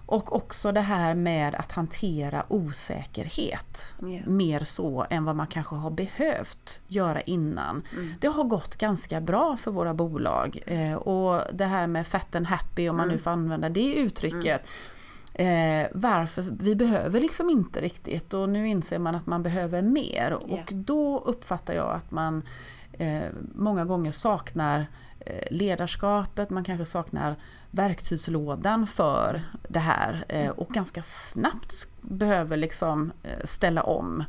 Och 0.05 0.35
också 0.35 0.71
det 0.71 0.81
här 0.81 1.15
med 1.15 1.55
att 1.55 1.71
hantera 1.71 2.45
osäkerhet. 2.47 3.83
Ja. 3.99 4.19
Mer 4.25 4.59
så 4.59 5.05
än 5.09 5.25
vad 5.25 5.35
man 5.35 5.47
kanske 5.47 5.75
har 5.75 5.91
behövt 5.91 6.81
göra 6.87 7.21
innan. 7.21 7.83
Det 8.19 8.27
har 8.27 8.43
gått 8.43 8.75
ganska 8.75 9.21
bra 9.21 9.57
för 9.57 9.71
våra 9.71 9.93
bolag. 9.93 10.63
Eh, 10.65 10.93
och 10.93 11.41
det 11.53 11.65
här 11.65 11.87
med 11.87 12.07
fat 12.07 12.35
and 12.35 12.47
happy, 12.47 12.89
om 12.89 12.97
man 12.97 13.07
nu 13.07 13.17
får 13.17 13.31
använda 13.31 13.69
det 13.69 13.95
uttrycket. 13.95 14.61
Eh, 15.33 15.87
varför, 15.93 16.43
vi 16.59 16.75
behöver 16.75 17.21
liksom 17.21 17.49
inte 17.49 17.81
riktigt 17.81 18.33
och 18.33 18.49
nu 18.49 18.67
inser 18.67 18.99
man 18.99 19.15
att 19.15 19.27
man 19.27 19.43
behöver 19.43 19.81
mer. 19.81 20.33
Och 20.33 20.73
då 20.73 21.19
uppfattar 21.19 21.73
jag 21.73 21.91
att 21.91 22.11
man 22.11 22.43
eh, 22.93 23.23
många 23.55 23.85
gånger 23.85 24.11
saknar 24.11 24.85
eh, 25.19 25.47
ledarskapet, 25.51 26.49
man 26.49 26.63
kanske 26.63 26.85
saknar 26.85 27.35
verktygslådan 27.71 28.87
för 28.87 29.41
det 29.67 29.79
här 29.79 30.25
eh, 30.27 30.49
och 30.49 30.69
ganska 30.69 31.03
snabbt 31.03 31.87
behöver 32.01 32.57
liksom 32.57 33.11
eh, 33.23 33.43
ställa 33.43 33.83
om. 33.83 34.23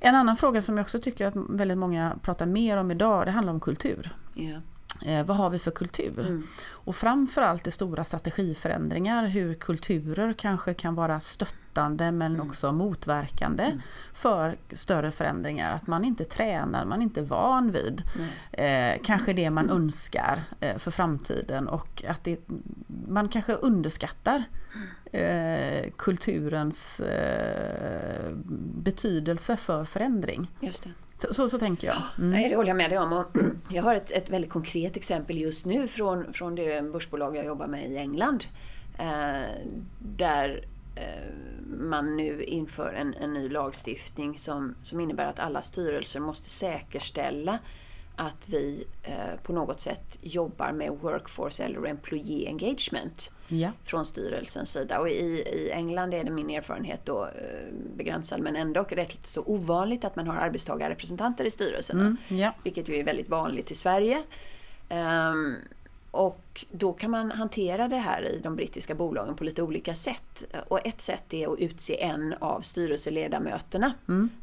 En 0.00 0.14
annan 0.14 0.36
fråga 0.36 0.62
som 0.62 0.76
jag 0.76 0.84
också 0.84 1.00
tycker 1.00 1.26
att 1.26 1.34
väldigt 1.36 1.78
många 1.78 2.18
pratar 2.22 2.46
mer 2.46 2.76
om 2.76 2.90
idag, 2.90 3.26
det 3.26 3.30
handlar 3.30 3.52
om 3.52 3.60
kultur. 3.60 4.14
Ja. 4.34 4.60
Eh, 5.06 5.26
vad 5.26 5.36
har 5.36 5.50
vi 5.50 5.58
för 5.58 5.70
kultur? 5.70 6.42
Och 6.66 6.96
framförallt 6.96 7.66
i 7.66 7.70
stora 7.70 8.04
strategiförändringar, 8.04 9.26
hur 9.26 9.54
kulturer 9.54 10.34
kanske 10.38 10.74
kan 10.74 10.94
vara 10.94 11.20
stöttande 11.78 12.12
men 12.12 12.40
också 12.40 12.72
motverkande 12.72 13.72
för 14.12 14.58
större 14.72 15.10
förändringar. 15.10 15.72
Att 15.72 15.86
man 15.86 16.04
inte 16.04 16.24
tränar, 16.24 16.84
man 16.84 16.98
är 16.98 17.02
inte 17.02 17.22
van 17.22 17.72
vid 17.72 18.02
eh, 18.52 19.00
kanske 19.04 19.32
det 19.32 19.50
man 19.50 19.70
önskar 19.70 20.42
eh, 20.60 20.78
för 20.78 20.90
framtiden 20.90 21.68
och 21.68 22.04
att 22.08 22.24
det, 22.24 22.40
man 23.08 23.28
kanske 23.28 23.52
underskattar 23.52 24.44
eh, 25.12 25.90
kulturens 25.96 27.00
eh, 27.00 28.32
betydelse 28.84 29.56
för 29.56 29.84
förändring. 29.84 30.50
Just 30.60 30.82
det. 30.82 30.90
Så, 31.18 31.34
så, 31.34 31.48
så 31.48 31.58
tänker 31.58 31.86
jag. 31.86 31.96
Mm. 32.18 32.30
Nej, 32.30 32.48
det 32.48 32.56
håller 32.56 32.68
jag 32.68 32.76
med 32.76 32.90
dig 32.90 32.98
om. 32.98 33.12
Och 33.12 33.36
jag 33.68 33.82
har 33.82 33.94
ett, 33.94 34.10
ett 34.10 34.30
väldigt 34.30 34.50
konkret 34.50 34.96
exempel 34.96 35.38
just 35.38 35.66
nu 35.66 35.88
från, 35.88 36.32
från 36.32 36.54
det 36.54 36.92
börsbolag 36.92 37.36
jag 37.36 37.44
jobbar 37.44 37.66
med 37.66 37.90
i 37.90 37.96
England. 37.96 38.44
Eh, 38.98 39.42
där 39.98 40.64
man 41.66 42.16
nu 42.16 42.42
inför 42.44 42.92
en, 42.92 43.14
en 43.14 43.32
ny 43.32 43.48
lagstiftning 43.48 44.38
som, 44.38 44.74
som 44.82 45.00
innebär 45.00 45.24
att 45.24 45.38
alla 45.38 45.62
styrelser 45.62 46.20
måste 46.20 46.50
säkerställa 46.50 47.58
att 48.16 48.48
vi 48.48 48.84
eh, 49.02 49.40
på 49.42 49.52
något 49.52 49.80
sätt 49.80 50.18
jobbar 50.22 50.72
med 50.72 50.92
workforce 50.92 51.64
eller 51.64 51.86
employee 51.86 52.48
engagement 52.48 53.30
Ja. 53.48 53.70
från 53.84 54.04
styrelsens 54.04 54.72
sida. 54.72 54.98
Och 55.00 55.08
i, 55.08 55.12
i 55.52 55.70
England 55.72 56.14
är 56.14 56.24
det 56.24 56.30
min 56.30 56.50
erfarenhet 56.50 57.00
då 57.04 57.24
eh, 57.24 57.74
begränsad 57.96 58.40
men 58.40 58.56
ändå 58.56 58.82
rätt 58.82 59.26
så 59.26 59.42
ovanligt 59.46 60.04
att 60.04 60.16
man 60.16 60.26
har 60.26 60.36
arbetstagarrepresentanter 60.36 61.44
i 61.44 61.50
styrelserna. 61.50 62.00
Mm, 62.00 62.16
ja. 62.40 62.54
Vilket 62.64 62.88
ju 62.88 62.94
är 62.96 63.04
väldigt 63.04 63.28
vanligt 63.28 63.70
i 63.70 63.74
Sverige. 63.74 64.22
Ehm, 64.88 65.56
och 66.10 66.64
då 66.70 66.92
kan 66.92 67.10
man 67.10 67.30
hantera 67.30 67.88
det 67.88 67.96
här 67.96 68.22
i 68.28 68.40
de 68.42 68.56
brittiska 68.56 68.94
bolagen 68.94 69.36
på 69.36 69.44
lite 69.44 69.62
olika 69.62 69.94
sätt. 69.94 70.44
Och 70.68 70.86
ett 70.86 71.00
sätt 71.00 71.34
är 71.34 71.52
att 71.52 71.58
utse 71.58 72.02
en 72.02 72.34
av 72.40 72.60
styrelseledamöterna, 72.60 73.92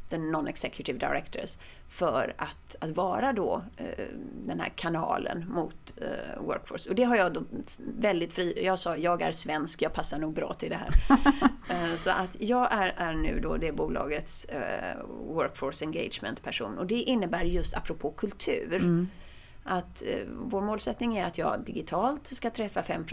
den 0.09 0.35
non-executive 0.35 0.99
directors, 0.99 1.57
för 1.89 2.33
att, 2.37 2.75
att 2.79 2.89
vara 2.89 3.33
då 3.33 3.61
eh, 3.77 4.05
den 4.47 4.59
här 4.59 4.69
kanalen 4.75 5.45
mot 5.49 5.93
eh, 5.97 6.41
workforce. 6.43 6.89
Och 6.89 6.95
det 6.95 7.03
har 7.03 7.15
jag 7.15 7.33
då 7.33 7.43
väldigt 7.77 8.33
fri... 8.33 8.65
Jag 8.65 8.79
sa 8.79 8.97
jag 8.97 9.21
är 9.21 9.31
svensk, 9.31 9.81
jag 9.81 9.93
passar 9.93 10.17
nog 10.19 10.33
bra 10.33 10.53
till 10.53 10.69
det 10.69 10.75
här. 10.77 10.89
Eh, 11.69 11.95
Så 11.95 12.09
att 12.09 12.37
jag 12.39 12.73
är, 12.73 12.93
är 12.97 13.13
nu 13.13 13.39
då 13.39 13.57
det 13.57 13.71
bolagets 13.71 14.45
eh, 14.45 14.97
workforce 15.07 15.85
engagement 15.85 16.43
person. 16.43 16.77
Och 16.77 16.85
det 16.87 16.95
innebär 16.95 17.43
just 17.43 17.75
apropå 17.75 18.11
kultur. 18.11 19.07
Att 19.67 20.03
eh, 20.07 20.27
vår 20.41 20.61
målsättning 20.61 21.17
är 21.17 21.25
att 21.25 21.37
jag 21.37 21.63
digitalt 21.65 22.27
ska 22.27 22.49
träffa 22.49 22.83
5 22.83 23.05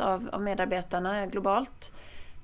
av, 0.00 0.28
av 0.32 0.42
medarbetarna 0.42 1.26
globalt. 1.26 1.94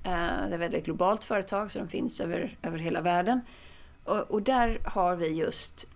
Eh, 0.03 0.11
det 0.11 0.17
är 0.19 0.51
ett 0.53 0.59
väldigt 0.59 0.85
globalt 0.85 1.23
företag 1.23 1.71
så 1.71 1.79
de 1.79 1.87
finns 1.87 2.21
över, 2.21 2.57
över 2.61 2.77
hela 2.77 3.01
världen. 3.01 3.41
Och, 4.03 4.17
och 4.17 4.41
där 4.41 4.79
har 4.85 5.15
vi 5.15 5.33
just 5.33 5.87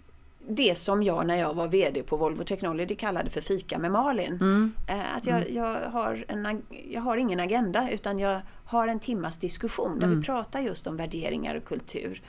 det 0.48 0.78
som 0.78 1.04
jag 1.04 1.28
när 1.28 1.36
jag 1.36 1.54
var 1.54 1.68
VD 1.68 2.04
på 2.04 2.18
Volvo 2.18 2.44
Technology 2.44 2.96
kallade 2.96 3.30
för 3.30 3.42
fika 3.42 3.78
med 3.80 3.92
Malin. 3.92 4.34
Mm. 4.34 4.74
Eh, 4.88 5.16
Att 5.16 5.26
jag, 5.28 5.50
jag, 5.52 5.80
har 5.92 6.26
en, 6.28 6.46
ag- 6.46 6.88
jag 6.92 7.02
har 7.02 7.18
ingen 7.18 7.40
agenda 7.40 7.92
utan 7.92 8.20
jag 8.20 8.42
har 8.66 8.88
en 8.88 9.00
timmas 9.00 9.38
diskussion 9.38 10.00
där 10.00 10.08
vi 10.08 10.22
pratar 10.22 10.60
just 10.60 10.88
om 10.88 10.98
värderingar 10.98 11.56
och 11.56 11.66
kultur. 11.66 12.22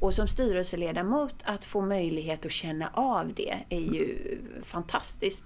Och 0.00 0.14
som 0.14 0.28
styrelseledamot 0.28 1.34
att 1.44 1.64
få 1.64 1.80
möjlighet 1.80 2.46
att 2.46 2.52
känna 2.52 2.88
av 2.88 3.34
det 3.34 3.64
är 3.68 3.80
ju 3.80 4.38
fantastiskt 4.62 5.44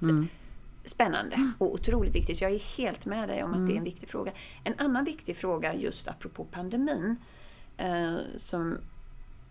spännande 0.85 1.53
och 1.59 1.75
otroligt 1.75 2.15
viktigt. 2.15 2.39
Så 2.39 2.45
jag 2.45 2.53
är 2.53 2.77
helt 2.79 3.07
med 3.07 3.29
dig 3.29 3.43
om 3.43 3.55
att 3.55 3.67
det 3.67 3.73
är 3.73 3.77
en 3.77 3.85
viktig 3.85 4.09
fråga. 4.09 4.33
En 4.65 4.75
annan 4.79 5.05
viktig 5.05 5.37
fråga 5.37 5.75
just 5.75 6.09
apropå 6.09 6.45
pandemin 6.45 7.17
eh, 7.77 8.15
som 8.37 8.79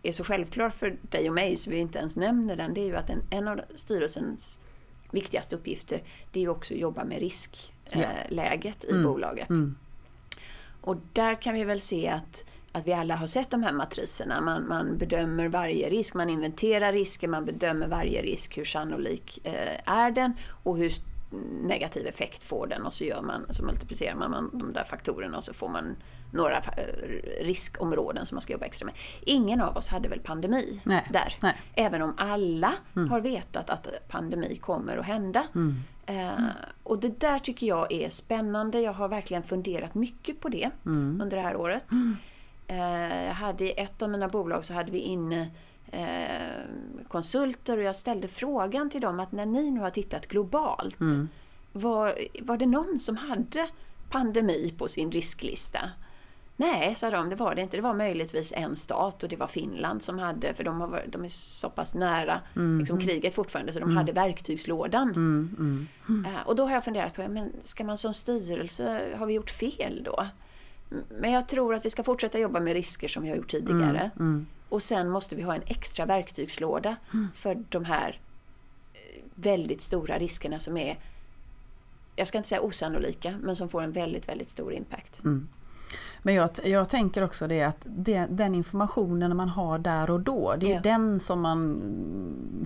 är 0.03 0.11
så 0.11 0.23
självklar 0.23 0.69
för 0.69 0.97
dig 1.01 1.29
och 1.29 1.35
mig 1.35 1.55
så 1.55 1.69
vi 1.69 1.77
inte 1.77 1.99
ens 1.99 2.15
nämner 2.17 2.55
den, 2.55 2.73
det 2.73 2.81
är 2.81 2.85
ju 2.85 2.95
att 2.95 3.09
en, 3.09 3.21
en 3.29 3.47
av 3.47 3.61
styrelsens 3.75 4.59
viktigaste 5.11 5.55
uppgifter 5.55 6.03
det 6.31 6.39
är 6.39 6.43
ju 6.43 6.49
också 6.49 6.73
att 6.73 6.79
jobba 6.79 7.03
med 7.03 7.19
riskläget 7.19 8.85
i 8.85 9.03
bolaget. 9.03 9.49
Och 10.81 10.97
där 11.13 11.41
kan 11.41 11.53
vi 11.53 11.63
väl 11.63 11.81
se 11.81 12.07
att, 12.09 12.45
att 12.73 12.87
vi 12.87 12.93
alla 12.93 13.15
har 13.15 13.27
sett 13.27 13.49
de 13.49 13.63
här 13.63 13.71
matriserna. 13.71 14.41
Man, 14.41 14.67
man 14.67 14.97
bedömer 14.97 15.47
varje 15.47 15.89
risk, 15.89 16.13
man 16.13 16.29
inventerar 16.29 16.93
risker, 16.93 17.27
man 17.27 17.45
bedömer 17.45 17.87
varje 17.87 18.21
risk, 18.21 18.57
hur 18.57 18.65
sannolik 18.65 19.39
eh, 19.43 19.93
är 19.93 20.11
den 20.11 20.33
och 20.63 20.77
hur 20.77 20.93
negativ 21.61 22.07
effekt 22.07 22.43
får 22.43 22.67
den 22.67 22.85
och 22.85 22.93
så, 22.93 23.03
gör 23.03 23.21
man, 23.21 23.45
så 23.49 23.63
multiplicerar 23.63 24.15
man 24.15 24.49
de 24.53 24.73
där 24.73 24.83
faktorerna 24.83 25.37
och 25.37 25.43
så 25.43 25.53
får 25.53 25.69
man 25.69 25.95
några 26.31 26.57
eh, 26.57 27.41
riskområden 27.41 28.25
som 28.25 28.35
man 28.35 28.41
ska 28.41 28.53
jobba 28.53 28.65
extra 28.65 28.85
med. 28.85 28.95
Ingen 29.21 29.61
av 29.61 29.77
oss 29.77 29.87
hade 29.87 30.09
väl 30.09 30.19
pandemi 30.19 30.81
Nej, 30.83 31.07
där. 31.11 31.33
nej. 31.41 31.61
Även 31.75 32.01
om 32.01 32.13
alla 32.17 32.73
har 33.09 33.21
vetat 33.21 33.69
att 33.69 33.87
pandemi 34.07 34.55
kommer 34.55 34.97
att 34.97 35.05
hända. 35.05 35.47
Eh, 36.05 36.31
och 36.83 36.99
det 36.99 37.19
där 37.19 37.39
tycker 37.39 37.67
jag 37.67 37.91
är 37.91 38.09
spännande. 38.09 38.81
Jag 38.81 38.93
har 38.93 39.07
verkligen 39.07 39.43
funderat 39.43 39.95
mycket 39.95 40.39
på 40.41 40.49
det 40.49 40.71
under 40.85 41.37
det 41.37 41.41
här 41.41 41.55
året. 41.55 41.85
Eh, 42.73 43.25
jag 43.25 43.33
hade 43.33 43.63
i 43.63 43.71
ett 43.71 44.01
av 44.01 44.09
mina 44.09 44.27
bolag 44.27 44.65
så 44.65 44.73
hade 44.73 44.91
vi 44.91 44.99
inne 44.99 45.47
eh, 45.91 47.07
konsulter 47.07 47.77
och 47.77 47.83
jag 47.83 47.95
ställde 47.95 48.27
frågan 48.27 48.89
till 48.89 49.01
dem 49.01 49.19
att 49.19 49.31
när 49.31 49.45
ni 49.45 49.71
nu 49.71 49.79
har 49.79 49.89
tittat 49.89 50.27
globalt, 50.27 50.99
var, 51.71 52.17
var 52.41 52.57
det 52.57 52.65
någon 52.65 52.99
som 52.99 53.17
hade 53.17 53.67
pandemi 54.09 54.73
på 54.77 54.87
sin 54.87 55.11
risklista? 55.11 55.79
Nej, 56.55 56.95
sa 56.95 57.09
de, 57.09 57.29
det 57.29 57.35
var 57.35 57.55
det 57.55 57.61
inte. 57.61 57.77
Det 57.77 57.81
var 57.83 57.93
möjligtvis 57.93 58.53
en 58.55 58.75
stat 58.75 59.23
och 59.23 59.29
det 59.29 59.35
var 59.35 59.47
Finland 59.47 60.03
som 60.03 60.19
hade, 60.19 60.53
för 60.53 60.63
de, 60.63 60.81
har, 60.81 61.03
de 61.07 61.23
är 61.25 61.29
så 61.29 61.69
pass 61.69 61.95
nära 61.95 62.41
liksom, 62.79 62.99
kriget 62.99 63.35
fortfarande, 63.35 63.73
så 63.73 63.79
de 63.79 63.97
hade 63.97 64.11
verktygslådan. 64.11 65.13
Eh, 66.25 66.47
Och 66.47 66.55
då 66.55 66.63
har 66.65 66.73
jag 66.73 66.83
funderat 66.83 67.13
på, 67.13 67.27
men 67.29 67.51
ska 67.63 67.83
man 67.83 67.97
som 67.97 68.13
styrelse, 68.13 69.01
har 69.17 69.25
vi 69.25 69.33
gjort 69.33 69.49
fel 69.51 70.01
då? 70.05 70.25
Men 71.09 71.31
jag 71.31 71.47
tror 71.47 71.75
att 71.75 71.85
vi 71.85 71.89
ska 71.89 72.03
fortsätta 72.03 72.39
jobba 72.39 72.59
med 72.59 72.73
risker 72.73 73.07
som 73.07 73.23
vi 73.23 73.29
har 73.29 73.35
gjort 73.35 73.47
tidigare. 73.47 74.11
Och 74.69 74.81
sen 74.83 75.09
måste 75.09 75.35
vi 75.35 75.41
ha 75.41 75.55
en 75.55 75.63
extra 75.65 76.05
verktygslåda 76.05 76.95
för 77.33 77.57
de 77.69 77.85
här 77.85 78.19
eh, 78.93 79.23
väldigt 79.35 79.81
stora 79.81 80.17
riskerna 80.19 80.59
som 80.59 80.77
är, 80.77 80.99
jag 82.15 82.27
ska 82.27 82.37
inte 82.37 82.49
säga 82.49 82.61
osannolika, 82.61 83.37
men 83.41 83.55
som 83.55 83.69
får 83.69 83.81
en 83.83 83.91
väldigt, 83.91 84.29
väldigt 84.29 84.49
stor 84.49 84.73
impact. 84.73 85.21
Men 86.25 86.33
jag, 86.35 86.49
jag 86.63 86.89
tänker 86.89 87.23
också 87.23 87.47
det 87.47 87.63
att 87.63 87.77
det, 87.85 88.25
den 88.29 88.55
informationen 88.55 89.35
man 89.37 89.49
har 89.49 89.79
där 89.79 90.09
och 90.11 90.19
då, 90.19 90.55
det 90.59 90.71
är 90.71 90.75
Ja. 90.75 90.81
den 90.81 91.19
som 91.19 91.41
man 91.41 91.81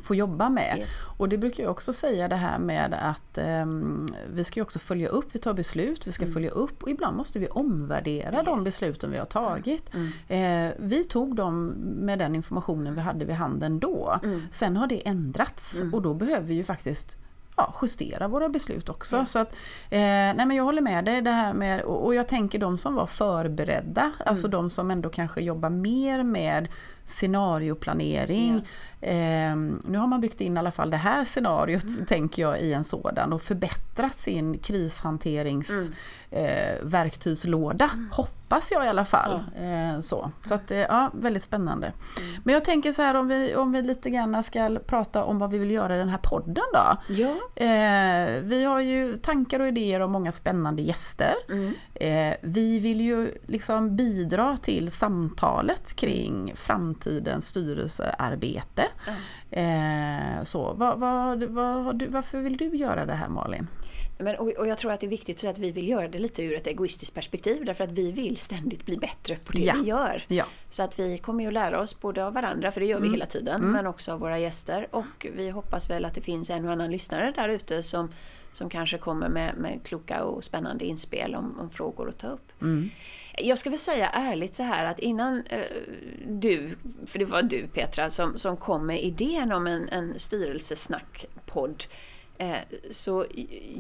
får 0.04 0.16
jobba 0.16 0.50
med. 0.50 0.76
Yes. 0.78 0.90
Och 1.18 1.30
det 1.30 1.38
brukar 1.38 1.64
jag 1.64 1.72
också 1.72 1.94
säga 1.94 2.28
det 2.28 2.36
här 2.36 2.60
med 2.60 2.96
att 3.02 3.38
ehm, 3.38 4.08
vi 4.34 4.44
ska 4.44 4.60
ju 4.60 4.64
också 4.64 4.80
följa 4.80 5.08
upp, 5.10 5.26
vi 5.32 5.40
tar 5.40 5.54
beslut, 5.54 6.08
vi 6.08 6.12
ska 6.12 6.28
följa 6.28 6.50
upp 6.52 6.84
och 6.84 6.90
ibland 6.90 7.18
måste 7.18 7.40
vi 7.40 7.48
omvärdera 7.48 8.32
de 8.32 8.48
Mm. 8.48 8.56
Yes. 8.60 8.66
besluten 8.66 9.12
vi 9.12 9.18
har 9.18 9.26
tagit. 9.26 9.92
Mm. 9.94 10.68
Eh, 10.68 10.74
vi 10.80 11.04
tog 11.04 11.36
dem 11.36 11.68
med 12.02 12.20
den 12.20 12.36
informationen 12.36 12.96
vi 12.96 13.02
hade 13.02 13.26
vid 13.26 13.36
handen 13.36 13.80
då. 13.80 14.20
Mm. 14.24 14.42
Sen 14.52 14.78
har 14.78 14.88
det 14.88 15.08
ändrats 15.08 15.76
och 15.94 16.02
då 16.02 16.14
behöver 16.14 16.48
vi 16.48 16.54
ju 16.54 16.64
faktiskt 16.64 17.18
ja, 17.58 17.74
justera 17.82 18.28
våra 18.28 18.50
beslut 18.50 18.90
också. 18.90 19.26
Så 19.26 19.40
att, 19.40 19.54
eh, 19.90 20.00
nej 20.00 20.46
men 20.46 20.52
jag 20.52 20.64
håller 20.64 20.82
med 20.82 21.06
dig 21.06 21.22
det 21.22 21.32
här 21.32 21.54
med, 21.54 21.82
och, 21.82 22.06
och 22.06 22.16
jag 22.16 22.28
tänker 22.28 22.60
de 22.60 22.78
som 22.78 22.96
var 22.96 23.06
förberedda, 23.06 24.12
alltså 24.26 24.48
de 24.48 24.70
som 24.70 24.92
ändå 24.92 25.10
kanske 25.10 25.42
jobbar 25.42 25.70
mer 25.70 26.24
med 26.24 26.68
scenarioplanering. 27.06 28.68
Eh, 29.02 29.56
nu 29.86 29.98
har 29.98 30.08
man 30.08 30.22
byggt 30.22 30.42
in 30.42 30.58
i 30.58 30.60
alla 30.60 30.72
fall 30.72 30.90
det 30.90 30.98
här 30.98 31.24
scenariot, 31.24 32.08
tänker 32.08 32.42
jag, 32.42 32.60
i 32.62 32.74
en 32.74 32.84
sådan 32.84 33.34
och 33.34 33.42
förbättrat 33.42 34.16
sin 34.16 34.60
krishanterings 34.60 35.70
eh, 36.32 36.76
verktygslåda. 36.84 37.90
Hoppas 38.50 38.72
jag 38.72 38.86
i 38.86 38.88
alla 38.88 39.06
fall. 39.06 39.44
Eh, 39.56 40.00
så 40.00 40.32
så 40.46 40.54
att, 40.54 40.72
eh, 40.72 40.78
ja, 40.78 41.12
väldigt 41.14 41.44
spännande. 41.44 41.94
Men 42.44 42.54
jag 42.54 42.64
tänker 42.64 42.92
så 42.92 43.02
här 43.02 43.16
om 43.16 43.28
vi, 43.28 43.56
om 43.56 43.72
vi 43.72 43.82
lite 43.82 44.10
grann 44.10 44.44
ska 44.44 44.80
prata 44.86 45.24
om 45.24 45.40
vad 45.40 45.52
vi 45.52 45.58
vill 45.58 45.72
göra 45.72 45.96
i 45.96 45.98
den 45.98 46.10
här 46.10 46.18
podden 46.18 46.64
då. 46.74 46.98
Ja. 47.08 47.36
Eh, 47.56 48.42
vi 48.42 48.64
har 48.64 48.80
ju 48.80 49.18
tankar 49.18 49.60
och 49.60 49.68
idéer 49.68 50.00
om 50.00 50.12
många 50.12 50.32
spännande 50.32 50.82
gäster. 50.82 51.34
Mm. 51.50 51.74
Vi 52.42 52.80
vill 52.80 53.02
ju 53.02 53.38
liksom 53.46 53.96
bidra 53.96 54.58
till 54.58 54.92
samtalet 54.92 55.96
kring 55.96 56.52
framtidens 56.56 57.48
styrelsearbete. 57.48 58.84
Eh, 59.52 60.44
så, 60.44 60.74
vad, 60.74 61.00
vad, 61.00 61.44
vad, 61.44 62.04
varför 62.04 62.38
vill 62.38 62.58
du 62.58 62.76
göra 62.76 63.06
det 63.06 63.14
här 63.14 63.30
Malin? 63.30 63.68
Men, 64.18 64.36
och, 64.36 64.48
och 64.48 64.68
jag 64.68 64.78
tror 64.78 64.92
att 64.92 65.00
det 65.00 65.06
är 65.08 65.10
viktigt 65.10 65.40
så 65.40 65.48
att 65.50 65.58
vi 65.58 65.72
vill 65.72 65.88
göra 65.90 66.08
det 66.08 66.20
lite 66.20 66.44
ur 66.44 66.54
ett 66.56 66.68
egoistiskt 66.68 67.16
perspektiv 67.16 67.66
därför 67.66 67.84
att 67.84 67.92
vi 67.92 68.12
vill 68.12 68.38
ständigt 68.38 68.86
bli 68.86 68.98
bättre 68.98 69.36
på 69.36 69.52
det 69.52 69.62
Ja. 69.62 69.74
vi 69.82 69.88
gör. 69.90 70.24
Ja. 70.28 70.46
Så 70.70 70.84
att 70.84 71.00
vi 71.00 71.18
kommer 71.18 71.42
ju 71.44 71.48
att 71.48 71.54
lära 71.54 71.82
oss 71.82 72.00
både 72.02 72.26
av 72.26 72.34
varandra, 72.34 72.72
för 72.72 72.82
det 72.82 72.88
gör 72.88 73.00
vi 73.00 73.10
hela 73.10 73.26
tiden, 73.26 73.62
men 73.72 73.88
också 73.88 74.12
av 74.12 74.20
våra 74.20 74.40
gäster. 74.40 74.88
Och 74.92 75.28
vi 75.36 75.50
hoppas 75.50 75.90
väl 75.90 76.06
att 76.06 76.14
det 76.14 76.22
finns 76.22 76.50
en 76.50 76.66
och 76.66 76.72
annan 76.72 76.92
lyssnare 76.92 77.34
där 77.36 77.50
ute 77.50 77.84
som, 77.84 78.12
som 78.54 78.70
kanske 78.70 78.98
kommer 78.98 79.30
med, 79.30 79.58
med 79.58 79.80
kloka 79.84 80.24
och 80.24 80.44
spännande 80.44 80.86
inspel 80.86 81.36
om, 81.36 81.60
om 81.60 81.70
frågor 81.70 82.10
att 82.10 82.18
ta 82.18 82.28
upp. 82.28 82.52
Jag 83.40 83.58
ska 83.58 83.70
väl 83.70 83.80
säga 83.80 84.10
ärligt 84.10 84.56
så 84.56 84.64
här 84.64 84.86
att 84.86 85.00
innan 85.00 85.44
eh, 85.50 85.60
du, 86.28 86.70
för 87.06 87.20
det 87.20 87.26
var 87.26 87.42
du 87.44 87.68
Petra 87.68 88.10
som, 88.10 88.38
som 88.38 88.58
kom 88.58 88.86
med 88.86 89.02
idén 89.04 89.52
om 89.52 89.68
en, 89.68 89.90
en 89.90 90.20
styrelsesnackpodd 90.20 91.84
så 92.92 93.26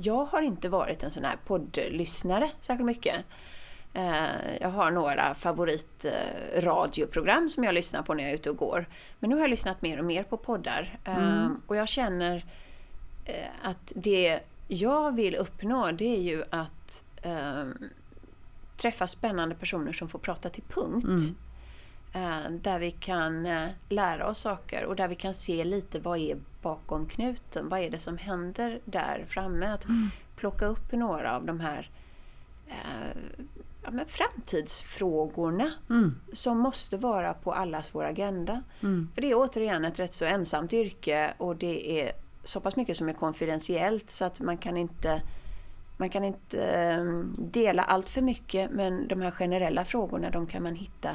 jag 0.02 0.26
har 0.26 0.42
inte 0.42 0.70
varit 0.70 1.04
en 1.04 1.12
sån 1.12 1.24
här 1.26 1.36
poddlyssnare 1.46 2.50
särskilt 2.60 2.86
mycket. 2.86 3.16
Eh, 3.94 4.26
Jag 4.62 4.70
har 4.70 4.92
några 4.92 5.34
favoritradioprogram 5.34 7.50
som 7.50 7.64
jag 7.64 7.74
lyssnar 7.76 8.02
på 8.02 8.14
när 8.14 8.24
jag 8.24 8.32
är 8.32 8.36
ute 8.36 8.50
och 8.50 8.58
går. 8.58 8.86
Men 9.20 9.30
nu 9.30 9.36
har 9.36 9.42
jag 9.44 9.50
lyssnat 9.50 9.82
mer 9.82 10.00
och 10.00 10.06
mer 10.06 10.24
på 10.24 10.38
poddar. 10.38 11.00
Eh, 11.04 11.48
Och 11.68 11.76
jag 11.76 11.88
känner 11.88 12.46
eh, 13.26 13.48
att 13.64 13.94
det 13.96 14.40
jag 14.68 15.16
vill 15.16 15.36
uppnå 15.36 15.92
det 15.92 16.06
är 16.18 16.22
ju 16.22 16.44
att 16.50 17.04
eh, 17.22 17.66
träffa 18.78 19.08
spännande 19.08 19.56
personer 19.56 19.94
som 19.94 20.10
får 20.10 20.20
prata 20.20 20.50
till 20.50 20.64
punkt. 20.64 21.06
Eh, 22.14 22.50
Där 22.52 22.80
vi 22.80 22.92
kan 22.92 23.46
eh, 23.46 23.68
lära 23.90 24.28
oss 24.28 24.40
saker 24.40 24.84
och 24.86 24.96
där 24.96 25.08
vi 25.08 25.16
kan 25.16 25.34
se 25.34 25.64
lite 25.64 26.00
vad 26.00 26.18
är 26.20 26.38
bakom 26.68 27.06
knuten. 27.06 27.70
Vad 27.70 27.80
är 27.80 27.90
det 27.90 28.00
som 28.00 28.18
händer 28.18 28.80
där 28.86 29.26
framme? 29.28 29.66
Att 29.74 29.86
plocka 30.36 30.66
upp 30.66 30.92
några 30.92 31.36
av 31.36 31.46
de 31.46 31.60
här 31.60 31.90
eh, 32.68 33.18
ja, 33.84 33.92
men 33.92 34.06
framtidsfrågorna 34.06 35.72
som 36.34 36.60
måste 36.60 36.98
vara 36.98 37.34
på 37.34 37.54
allas 37.54 37.96
vår 37.96 38.04
agenda. 38.04 38.64
För 39.14 39.22
det 39.22 39.32
är 39.32 39.36
återigen 39.36 39.86
ett 39.86 40.00
rätt 40.00 40.14
så 40.14 40.26
ensamt 40.26 40.74
yrke 40.74 41.34
och 41.38 41.56
det 41.56 42.02
är 42.02 42.12
så 42.44 42.60
pass 42.60 42.76
mycket 42.76 42.98
som 42.98 43.10
är 43.10 43.14
konfidentiellt 43.14 44.10
så 44.10 44.26
att 44.26 44.40
man 44.40 44.58
kan 44.58 44.78
inte 44.78 45.22
man 46.00 46.10
kan 46.10 46.24
inte 46.24 46.62
eh, 46.64 47.04
dela 47.38 47.84
allt 47.84 48.10
för 48.10 48.22
mycket 48.22 48.72
men 48.72 49.08
de 49.08 49.22
här 49.22 49.32
generella 49.32 49.86
frågorna 49.86 50.30
de 50.30 50.48
kan 50.48 50.64
man 50.64 50.76
hitta 50.76 51.10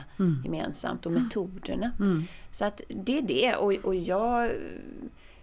gemensamt 0.44 1.06
och 1.06 1.12
metoderna. 1.12 1.90
Så 2.50 2.64
att 2.64 2.80
det 2.88 3.18
är 3.18 3.22
det 3.22 3.54
och, 3.54 3.72
och 3.72 3.94
jag, 3.94 4.50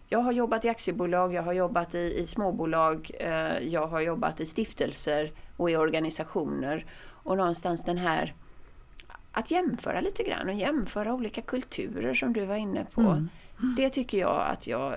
jag 0.10 0.20
har 0.20 0.32
jobbat 0.32 0.66
i 0.66 0.70
aktiebolag, 0.70 1.34
jag 1.34 1.44
har 1.44 1.54
jobbat 1.54 1.96
i, 1.96 2.20
i 2.20 2.26
småbolag, 2.26 3.12
eh, 3.20 3.60
jag 3.60 3.88
har 3.88 4.02
jobbat 4.02 4.40
i 4.40 4.46
stiftelser 4.46 5.32
och 5.58 5.72
i 5.72 5.76
organisationer 5.76 6.86
och 7.24 7.38
någonstans 7.38 7.84
den 7.84 7.98
här 7.98 8.34
att 9.32 9.52
jämföra 9.52 10.02
lite 10.02 10.24
grann 10.24 10.50
och 10.50 10.56
jämföra 10.56 11.14
olika 11.14 11.42
kulturer 11.42 12.14
som 12.14 12.34
du 12.34 12.46
var 12.46 12.56
inne 12.56 12.86
på. 12.94 13.02
Mm. 13.02 13.30
Det 13.78 13.90
tycker 13.90 14.18
jag 14.18 14.48
att 14.52 14.68
jag 14.68 14.96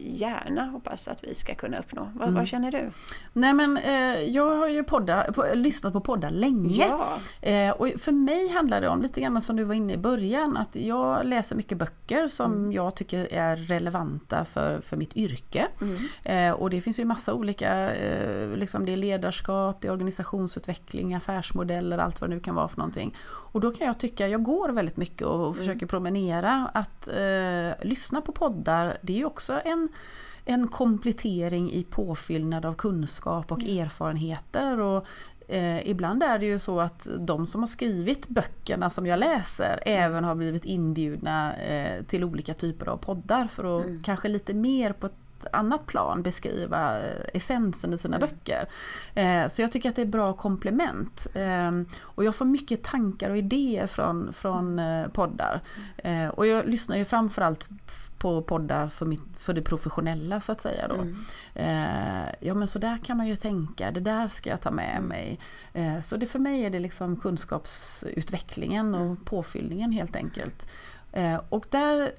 gärna 0.00 0.64
hoppas 0.64 1.08
att 1.08 1.24
vi 1.24 1.34
ska 1.34 1.54
kunna 1.54 1.78
uppnå. 1.78 2.08
Vad, 2.14 2.28
Mm. 2.28 2.34
vad 2.34 2.48
känner 2.48 2.70
du? 2.70 2.90
Nej 3.32 3.54
men 3.54 3.76
eh, 3.76 4.20
jag 4.20 4.56
har 4.56 4.68
ju 4.68 4.84
poddar, 4.84 5.32
på, 5.32 5.44
lyssnat 5.54 5.92
på 5.92 6.00
poddar 6.00 6.30
länge. 6.30 6.86
Ja. 6.88 7.18
Eh, 7.48 7.70
och 7.70 7.88
för 7.98 8.12
mig 8.12 8.48
handlar 8.48 8.80
det 8.80 8.88
om, 8.88 9.02
lite 9.02 9.20
grann 9.20 9.40
som 9.42 9.56
du 9.56 9.64
var 9.64 9.74
inne 9.74 9.92
i 9.92 9.96
början, 9.98 10.56
att 10.56 10.76
jag 10.76 11.26
läser 11.26 11.56
mycket 11.56 11.78
böcker 11.78 12.28
som 12.28 12.52
Mm. 12.52 12.72
jag 12.72 12.96
tycker 12.96 13.32
är 13.32 13.56
relevanta 13.56 14.44
för, 14.44 14.80
för 14.80 14.96
mitt 14.96 15.16
yrke. 15.16 15.66
Mm. 15.80 15.96
Eh, 16.48 16.54
och 16.60 16.70
det 16.70 16.80
finns 16.80 17.00
ju 17.00 17.04
massa 17.04 17.34
olika, 17.34 17.90
eh, 17.94 18.48
liksom 18.56 18.86
det 18.86 18.92
är 18.92 18.96
ledarskap, 18.96 19.80
det 19.80 19.88
är 19.88 19.92
organisationsutveckling, 19.92 21.14
affärsmodeller, 21.14 21.98
allt 21.98 22.20
vad 22.20 22.30
det 22.30 22.34
nu 22.34 22.40
kan 22.40 22.54
vara 22.54 22.68
för 22.68 22.76
någonting. 22.78 23.14
Och 23.26 23.60
då 23.60 23.70
kan 23.70 23.86
jag 23.86 23.98
tycka, 23.98 24.28
jag 24.28 24.42
går 24.42 24.68
väldigt 24.68 24.96
mycket 24.96 25.26
och, 25.26 25.46
och 25.48 25.56
försöker 25.56 25.86
promenera, 25.86 26.70
att 26.74 27.08
eh, 27.08 27.86
lyssna 27.94 28.20
på 28.20 28.32
poddar, 28.32 28.96
det 29.02 29.12
är 29.12 29.16
ju 29.16 29.24
också 29.24 29.60
en 29.64 29.88
en 30.44 30.68
komplettering 30.68 31.72
i 31.72 31.84
påfyllnad 31.84 32.66
av 32.66 32.74
kunskap 32.74 33.52
och 33.52 33.62
erfarenheter. 33.62 34.80
Och, 34.80 35.06
eh, 35.48 35.88
ibland 35.88 36.22
är 36.22 36.38
det 36.38 36.46
ju 36.46 36.58
så 36.58 36.80
att 36.80 37.08
de 37.18 37.46
som 37.46 37.62
har 37.62 37.66
skrivit 37.66 38.28
böckerna 38.28 38.90
som 38.90 39.06
jag 39.06 39.18
läser 39.18 39.82
även 39.86 40.24
har 40.24 40.34
blivit 40.34 40.64
inbjudna 40.64 41.56
eh, 41.56 42.04
till 42.04 42.24
olika 42.24 42.54
typer 42.54 42.86
av 42.86 42.96
poddar 42.96 43.46
för 43.46 43.80
att 43.80 44.04
kanske 44.04 44.28
lite 44.28 44.54
mer 44.54 44.92
på 44.92 45.06
ett 45.06 45.23
annat 45.52 45.86
plan 45.86 46.22
beskriva 46.22 46.98
eh, 46.98 47.24
essensen 47.34 47.94
i 47.94 47.98
sina 47.98 48.18
böcker. 48.18 48.68
Eh, 49.14 49.46
så 49.48 49.62
jag 49.62 49.72
tycker 49.72 49.88
att 49.88 49.96
det 49.96 50.02
är 50.02 50.06
bra 50.06 50.32
komplement. 50.32 51.26
Eh, 51.34 51.70
och 52.00 52.24
jag 52.24 52.34
får 52.34 52.44
mycket 52.44 52.82
tankar 52.82 53.30
och 53.30 53.36
idéer 53.36 53.86
från, 53.86 54.32
från 54.32 54.78
eh, 54.78 55.08
poddar. 55.08 55.60
Och 56.32 56.46
jag 56.46 56.66
lyssnar 56.68 56.96
ju 56.96 57.04
framförallt 57.04 57.68
på 58.24 58.42
poddar 58.42 58.88
för, 58.88 59.06
mitt, 59.06 59.22
för 59.38 59.52
det 59.52 59.62
professionella 59.62 60.40
så 60.40 60.52
att 60.52 60.60
säga. 60.60 60.88
Då. 60.88 61.06
Eh, 61.54 62.26
ja 62.40 62.54
men 62.54 62.68
så 62.68 62.78
där 62.78 62.98
kan 62.98 63.16
man 63.16 63.26
ju 63.26 63.36
tänka, 63.36 63.90
det 63.90 64.00
där 64.00 64.28
ska 64.28 64.50
jag 64.50 64.60
ta 64.60 64.70
med 64.70 65.02
mig. 65.02 65.38
Eh, 65.72 66.00
så 66.00 66.16
det, 66.16 66.26
för 66.26 66.38
mig 66.38 66.64
är 66.64 66.70
det 66.70 66.78
liksom 66.78 67.16
kunskapsutvecklingen 67.16 68.94
och 68.94 69.24
påfyllningen 69.24 69.92
helt 69.92 70.16
enkelt. 70.16 70.68
Eh, 71.12 71.40
och 71.48 71.66
där 71.70 72.12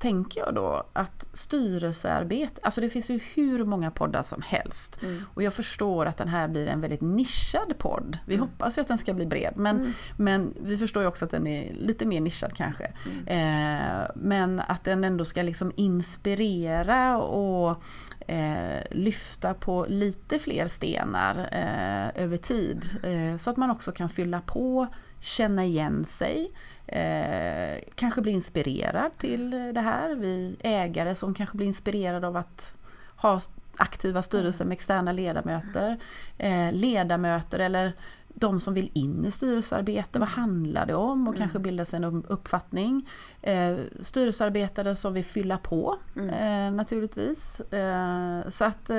tänker 0.00 0.40
jag 0.40 0.54
då 0.54 0.86
att 0.92 1.28
styrelsearbete, 1.32 2.60
alltså 2.62 2.80
det 2.80 2.88
finns 2.88 3.10
ju 3.10 3.20
hur 3.34 3.64
många 3.64 3.90
poddar 3.90 4.22
som 4.22 4.42
helst. 4.42 4.98
Och 5.34 5.42
jag 5.42 5.54
förstår 5.54 6.06
att 6.06 6.16
den 6.16 6.28
här 6.28 6.48
blir 6.48 6.66
en 6.66 6.80
väldigt 6.80 7.00
nischad 7.00 7.78
podd. 7.78 8.18
Vi 8.26 8.36
hoppas 8.36 8.78
ju 8.78 8.82
att 8.82 8.88
den 8.88 8.98
ska 8.98 9.14
bli 9.14 9.26
bred 9.26 9.52
men, 9.56 9.94
men 10.16 10.54
vi 10.60 10.78
förstår 10.78 11.02
ju 11.02 11.08
också 11.08 11.24
att 11.24 11.30
den 11.30 11.46
är 11.46 11.74
lite 11.74 12.06
mer 12.06 12.20
nischad 12.20 12.52
kanske. 12.56 12.84
Eh, 13.26 14.10
men 14.14 14.60
att 14.60 14.84
den 14.84 15.04
ändå 15.04 15.24
ska 15.24 15.42
liksom 15.42 15.72
inspirera 15.76 17.18
och 17.18 17.82
eh, 18.30 18.80
lyfta 18.90 19.54
på 19.54 19.86
lite 19.88 20.38
fler 20.38 20.66
stenar 20.66 21.38
eh, 21.52 22.22
över 22.24 22.36
tid. 22.36 22.84
Eh, 23.02 23.36
så 23.36 23.50
att 23.50 23.56
man 23.56 23.70
också 23.70 23.92
kan 23.92 24.08
fylla 24.08 24.40
på, 24.40 24.86
känna 25.20 25.64
igen 25.64 26.04
sig. 26.04 26.50
Eh, 26.92 27.78
kanske 27.94 28.20
blir 28.20 28.32
inspirerad 28.32 29.18
till 29.18 29.50
det 29.50 29.80
här. 29.80 30.14
Vi 30.14 30.56
ägare 30.60 31.14
som 31.14 31.34
kanske 31.34 31.56
blir 31.56 31.66
inspirerade 31.66 32.26
av 32.26 32.36
att 32.36 32.74
ha 33.16 33.40
aktiva 33.76 34.22
styrelser 34.22 34.64
med 34.64 34.72
externa 34.72 35.12
ledamöter. 35.12 35.98
Eh, 36.38 36.72
ledamöter 36.72 37.58
eller 37.58 37.92
de 38.34 38.60
som 38.60 38.74
vill 38.74 38.90
in 38.94 39.24
i 39.24 39.30
styrelsearbete, 39.30 40.18
vad 40.18 40.28
handlar 40.28 40.86
det 40.86 40.94
om? 40.94 41.28
Och 41.28 41.36
kanske 41.36 41.58
bilda 41.58 41.84
sig 41.84 41.96
en 41.96 42.24
uppfattning. 42.28 43.08
Eh, 43.42 43.76
styrelsearbetare 44.00 44.94
som 44.94 45.14
vill 45.14 45.24
fylla 45.24 45.58
på 45.58 45.96
eh, 46.16 46.72
naturligtvis. 46.72 47.60
Eh, 47.60 48.48
så 48.48 48.64
att 48.64 48.90
eh, 48.90 48.96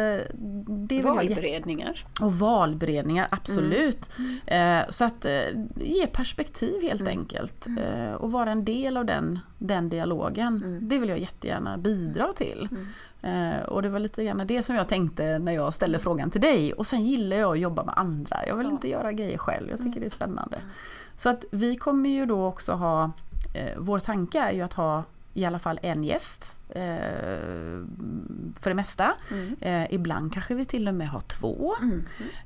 det 0.68 1.02
Valberedningar. 1.02 2.06
och 2.22 2.34
valberedningar, 2.34 3.28
absolut. 3.32 4.10
Eh, 4.46 4.80
så 4.90 5.06
att 5.06 5.26
eh, 5.26 5.32
ge 5.76 6.08
perspektiv 6.08 6.82
helt 6.82 7.08
enkelt. 7.08 7.68
Eh, 7.68 8.14
och 8.14 8.32
vara 8.32 8.52
en 8.52 8.66
del 8.66 8.98
av 8.98 9.06
den, 9.06 9.40
den 9.58 9.90
dialogen. 9.90 10.80
Det 10.82 11.00
vill 11.00 11.10
jag 11.10 11.20
jättegärna 11.20 11.78
bidra 11.78 12.34
till. 12.34 12.70
Eh, 13.22 13.64
och 13.68 13.82
det 13.82 13.90
var 13.90 14.00
lite 14.00 14.24
grann 14.24 14.48
det 14.48 14.64
som 14.64 14.76
jag 14.76 14.88
tänkte 14.88 15.40
när 15.40 15.52
jag 15.52 15.74
ställde 15.74 16.00
frågan 16.00 16.32
till 16.32 16.42
dig. 16.42 16.74
Och 16.74 16.88
sen 16.88 17.06
gillar 17.06 17.38
jag 17.38 17.52
att 17.52 17.60
jobba 17.60 17.84
med 17.84 17.94
andra. 17.98 18.48
Jag 18.48 18.56
vill 18.56 18.68
inte 18.68 18.90
göra 18.90 19.12
grejer 19.12 19.38
själv, 19.38 19.70
jag 19.70 19.82
tycker 19.82 20.00
det 20.00 20.06
är 20.06 20.10
spännande. 20.10 20.58
Så 21.16 21.30
att 21.30 21.46
vi 21.52 21.76
kommer 21.76 22.10
ju 22.10 22.26
då 22.26 22.46
också 22.46 22.72
ha, 22.72 23.12
eh, 23.54 23.78
vår 23.78 24.00
tanke 24.00 24.40
är 24.40 24.52
ju 24.52 24.62
att 24.62 24.74
ha 24.74 25.04
i 25.34 25.46
alla 25.46 25.60
fall 25.60 25.80
en 25.82 26.04
gäst 26.04 26.60
eh, 26.70 26.82
för 28.60 28.70
det 28.70 28.74
mesta. 28.74 29.14
Eh, 29.62 29.94
ibland 29.94 30.34
kanske 30.34 30.56
vi 30.56 30.66
till 30.66 30.88
och 30.88 30.94
med 30.96 31.10
har 31.10 31.22
två. 31.22 31.76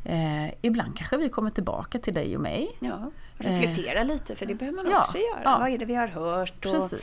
Eh, 0.04 0.54
ibland 0.62 0.98
kanske 0.98 1.18
vi 1.18 1.30
kommer 1.30 1.50
tillbaka 1.50 2.00
till 2.00 2.14
dig 2.14 2.36
och 2.36 2.42
mig. 2.42 2.78
Ja, 2.80 3.12
reflektera 3.38 4.04
lite 4.04 4.36
för 4.36 4.46
det 4.46 4.56
behöver 4.56 4.76
man 4.84 4.92
ja, 4.92 5.00
också 5.00 5.18
göra. 5.18 5.42
ja. 5.44 5.58
Vad 5.60 5.70
är 5.70 5.78
det 5.78 5.86
vi 5.86 5.96
har 5.96 6.08
hört? 6.08 6.66
Och, 6.66 6.94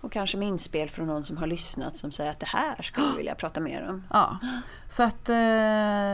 och 0.00 0.12
kanske 0.12 0.36
med 0.36 0.48
inspel 0.48 0.88
från 0.88 1.06
någon 1.06 1.24
som 1.24 1.36
har 1.36 1.46
lyssnat 1.46 1.96
som 1.96 2.12
säger 2.12 2.30
att 2.30 2.40
det 2.40 2.46
här 2.48 2.82
skulle 2.82 3.06
jag 3.06 3.16
vilja 3.16 3.34
prata 3.34 3.60
mer 3.60 3.88
om. 3.88 4.04
Ja. 4.10 4.38
Så 4.88 5.02
att 5.02 5.28
eh, 5.28 5.34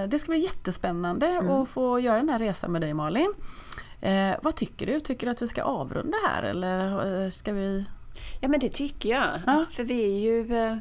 det 0.08 0.18
ska 0.18 0.28
bli 0.32 0.38
jättespännande 0.40 1.26
Mm. 1.26 1.50
att 1.50 1.68
få 1.68 2.00
göra 2.00 2.16
den 2.16 2.28
här 2.28 2.38
resan 2.38 2.72
med 2.72 2.80
dig 2.80 2.94
Malin. 2.94 3.34
Eh, 4.00 4.34
vad 4.42 4.56
tycker 4.56 4.86
du? 4.86 5.00
Tycker 5.00 5.26
du 5.26 5.30
att 5.30 5.42
vi 5.42 5.48
ska 5.48 5.62
avrunda 5.62 6.16
här 6.28 6.42
eller 6.42 7.22
eh, 7.24 7.30
ska 7.30 7.52
vi? 7.52 7.84
Ja 8.44 8.48
men 8.48 8.60
det 8.60 8.68
tycker 8.68 9.08
jag. 9.08 9.40
Ja. 9.46 9.64
För 9.70 9.84
vi 9.84 10.04
är 10.04 10.18
ju 10.18 10.56
eh, 10.56 10.76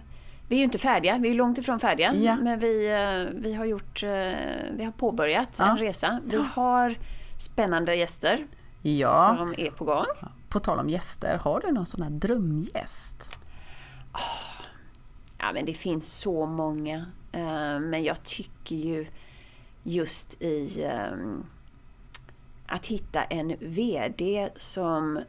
vi 0.47 0.55
är 0.55 0.57
ju 0.59 0.63
inte 0.63 0.77
färdiga, 0.77 1.17
vi 1.17 1.29
är 1.29 1.33
långt 1.33 1.57
ifrån 1.57 1.79
färdiga. 1.79 2.13
Ja. 2.15 2.35
Men 2.35 2.59
vi, 2.59 2.91
eh, 2.91 3.39
vi 3.41 3.53
har 3.53 3.65
gjort, 3.65 4.03
eh, 4.03 4.09
vi 4.77 4.83
har 4.83 4.91
påbörjat 4.91 5.55
Ja. 5.59 5.71
en 5.71 5.77
resa. 5.77 6.19
Vi 6.25 6.37
har 6.53 6.95
spännande 7.39 7.95
gäster 7.95 8.47
Ja. 8.81 9.35
som 9.37 9.53
är 9.57 9.71
på 9.71 9.85
gång. 9.85 10.05
På 10.49 10.59
tal 10.59 10.79
om 10.79 10.89
gäster, 10.89 11.37
har 11.37 11.59
du 11.59 11.71
någon 11.71 11.85
sån 11.85 12.01
här 12.01 12.09
drömgäst? 12.09 13.39
Ja, 15.39 15.51
men 15.53 15.65
det 15.65 15.73
finns 15.73 16.13
så 16.19 16.45
många. 16.45 17.05
Men 17.81 18.03
jag 18.03 18.23
tycker 18.23 18.75
ju 18.75 19.07
just 19.83 20.41
i 20.41 20.87
att 22.67 22.85
hitta 22.85 23.23
en 23.23 23.55
VD 23.59 24.49
som 24.55 25.19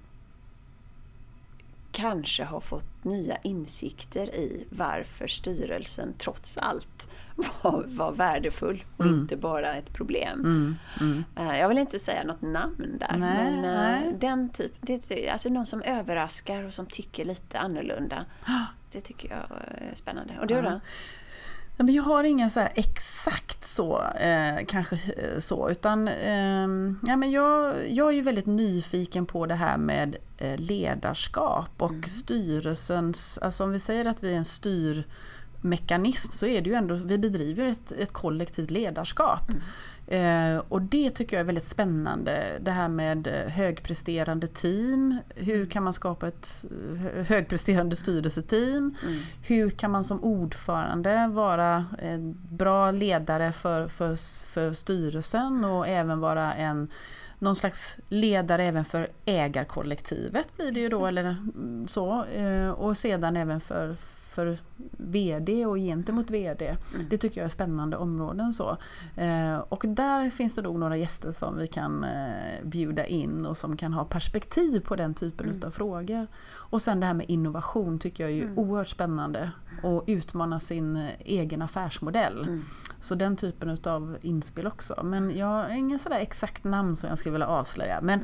kanske 1.95 2.45
har 2.45 2.61
fått 2.61 3.05
nya 3.05 3.37
insikter 3.37 4.35
i 4.35 4.67
varför 4.71 5.27
styrelsen 5.27 6.15
trots 6.19 6.59
allt 6.59 7.09
var, 7.63 7.85
var 7.87 8.13
värdefull 8.13 8.85
och 8.97 9.07
inte 9.07 9.37
bara 9.37 9.75
ett 9.75 9.93
problem. 9.93 10.41
Mm, 10.41 10.77
mm. 11.01 11.25
Eh, 11.37 11.59
Jag 11.59 11.69
vill 11.69 11.79
inte 11.79 11.99
säga 11.99 12.25
något 12.25 12.43
namn 12.43 12.97
där, 13.01 13.17
Nej, 13.17 13.45
men 13.45 13.55
eh, 13.65 14.01
nej. 14.01 14.17
den 14.21 14.49
typ, 14.49 14.73
det, 14.81 15.29
alltså 15.31 15.49
någon 15.49 15.67
som 15.67 15.83
överraskar 15.83 16.65
och 16.65 16.75
som 16.75 16.87
tycker 16.87 17.25
lite 17.25 17.59
annorlunda. 17.59 18.25
Det 18.93 19.01
tycker 19.01 19.31
jag 19.31 19.59
är 19.91 19.95
spännande. 19.95 20.35
Och 20.41 20.47
du 20.47 20.63
då? 20.63 20.81
Ja, 21.77 21.85
men 21.85 21.95
jag 21.95 22.03
har 22.03 22.25
ingen 22.25 22.51
så 22.51 22.61
här 22.61 22.73
exakt 22.75 23.65
så, 23.65 24.03
eh, 24.03 24.65
kanske 24.69 24.95
eh, 24.95 25.39
så, 25.39 25.71
utan 25.71 26.09
eh, 26.09 26.69
ja, 27.07 27.17
men 27.17 27.31
jag, 27.31 27.75
jag 27.91 28.09
är 28.09 28.13
ju 28.13 28.23
väldigt 28.23 28.47
nyfiken 28.47 29.27
på 29.27 29.47
det 29.47 29.55
här 29.55 29.79
med 29.79 30.17
eh, 30.39 30.59
ledarskap 30.59 31.83
och 31.83 32.05
styrelsens, 32.07 33.39
alltså 33.39 33.65
om 33.65 33.73
vi 33.73 33.79
säger 33.79 34.05
att 34.05 34.23
vi 34.23 34.33
är 34.33 34.39
en 34.39 34.45
styrmekanism 35.65 36.33
så 36.33 36.47
är 36.47 36.61
det 36.63 36.71
ju 36.71 36.75
ändå, 36.77 36.95
vi 36.95 37.19
bedriver 37.19 37.67
ett, 37.67 37.93
ett 37.93 38.13
kollektivt 38.13 38.71
ledarskap. 38.71 39.51
Eh, 40.07 40.63
och 40.69 40.83
det 40.83 41.11
tycker 41.11 41.37
jag 41.37 41.41
är 41.41 41.47
väldigt 41.47 41.65
spännande, 41.65 42.59
det 42.61 42.71
här 42.71 42.89
med 42.89 43.27
högpresterande 43.49 44.47
team, 44.47 45.19
hur 45.37 45.67
kan 45.67 45.83
man 45.83 45.93
skapa 45.93 46.29
ett 46.29 46.65
högpresterande 47.29 47.97
styrelseteam, 47.97 48.95
hur 49.43 49.71
kan 49.71 49.91
man 49.91 50.05
som 50.05 50.25
ordförande 50.25 51.29
vara 51.33 51.87
en 51.99 52.37
bra 52.51 52.91
ledare 52.91 53.53
för, 53.53 53.89
för, 53.89 54.17
för 54.53 54.73
styrelsen 54.75 55.65
och 55.65 55.89
även 55.89 56.21
vara 56.21 56.55
en 56.55 56.89
någon 57.39 57.57
slags 57.57 57.97
ledare 58.09 58.65
även 58.65 58.85
för 58.85 59.09
ägarkollektivet 59.25 60.57
blir 60.57 60.73
det 60.73 60.81
ju 60.81 60.89
då, 60.89 61.07
eller 61.07 61.25
mm, 61.25 61.89
så. 61.89 62.25
eh, 62.25 62.69
Och 62.71 62.97
sedan 62.97 63.37
även 63.37 63.61
för, 63.61 63.97
för 64.35 64.59
VD 64.99 65.67
och 65.67 65.77
gentemot 65.77 66.31
VD. 66.31 66.77
Det 67.11 67.19
tycker 67.19 67.41
jag 67.41 67.45
är 67.45 67.49
spännande 67.51 67.97
områden. 67.97 68.53
så. 68.53 68.77
Eh, 69.17 69.59
Och 69.59 69.85
där 69.89 70.31
finns 70.31 70.55
det 70.55 70.63
nog 70.63 70.79
några 70.79 70.97
gäster 70.97 71.33
som 71.33 71.57
vi 71.59 71.67
kan 71.67 72.05
eh, 72.05 72.65
bjuda 72.65 73.07
in 73.07 73.47
och 73.47 73.57
som 73.57 73.77
kan 73.77 73.93
ha 73.93 74.05
perspektiv 74.05 74.81
på 74.81 74.97
den 74.97 75.15
typen 75.15 75.49
utav 75.49 75.71
frågor. 75.71 76.27
Och 76.71 76.83
sen 76.83 77.01
det 77.01 77.07
här 77.07 77.15
med 77.15 77.27
innovation 77.31 77.99
tycker 77.99 78.25
jag 78.25 78.31
är 78.31 78.37
ju 78.37 78.55
oerhört 78.57 78.89
spännande. 78.89 79.51
Och 79.83 80.05
utmana 80.07 80.61
sin 80.61 80.97
eh, 80.97 81.11
egen 81.25 81.63
affärsmodell. 81.63 82.61
Så 83.01 83.15
den 83.15 83.37
typen 83.37 83.71
utav 83.71 84.17
inspel 84.23 84.67
också. 84.67 85.01
Men 85.05 85.37
jag 85.37 85.47
har 85.47 85.69
ingen 85.69 85.99
sådär 85.99 86.19
exakt 86.19 86.65
namn 86.65 86.97
som 86.97 87.09
jag 87.09 87.19
skulle 87.19 87.33
vilja 87.33 87.47
avslöja. 87.47 87.99
Men 88.03 88.21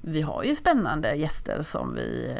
vi 0.00 0.22
har 0.22 0.42
ju 0.42 0.54
spännande 0.54 1.14
gäster 1.14 1.62
som 1.62 1.94
vi 1.94 2.36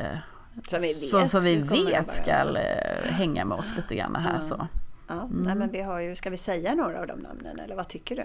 Som 0.67 0.79
vi 0.81 0.87
vet, 0.87 1.31
så 1.31 1.39
vi 1.41 1.57
vet 1.57 2.11
ska 2.11 2.31
eh, 2.31 3.13
hänga 3.13 3.45
med 3.45 3.59
oss 3.59 3.77
lite 3.77 3.95
grann 3.95 4.17
här 4.17 4.41
så. 4.41 4.67
Ja, 5.09 5.15
Mm. 5.15 5.43
nej, 5.47 5.55
men 5.55 5.71
vi 5.71 5.83
har 5.83 6.01
ju, 6.01 6.17
ska 6.17 6.31
vi 6.31 6.37
säga 6.37 6.75
några 6.75 7.01
av 7.01 7.07
de 7.07 7.19
namnen 7.19 7.61
eller 7.65 7.77
vad 7.77 7.89
tycker 7.89 8.17
du? 8.17 8.25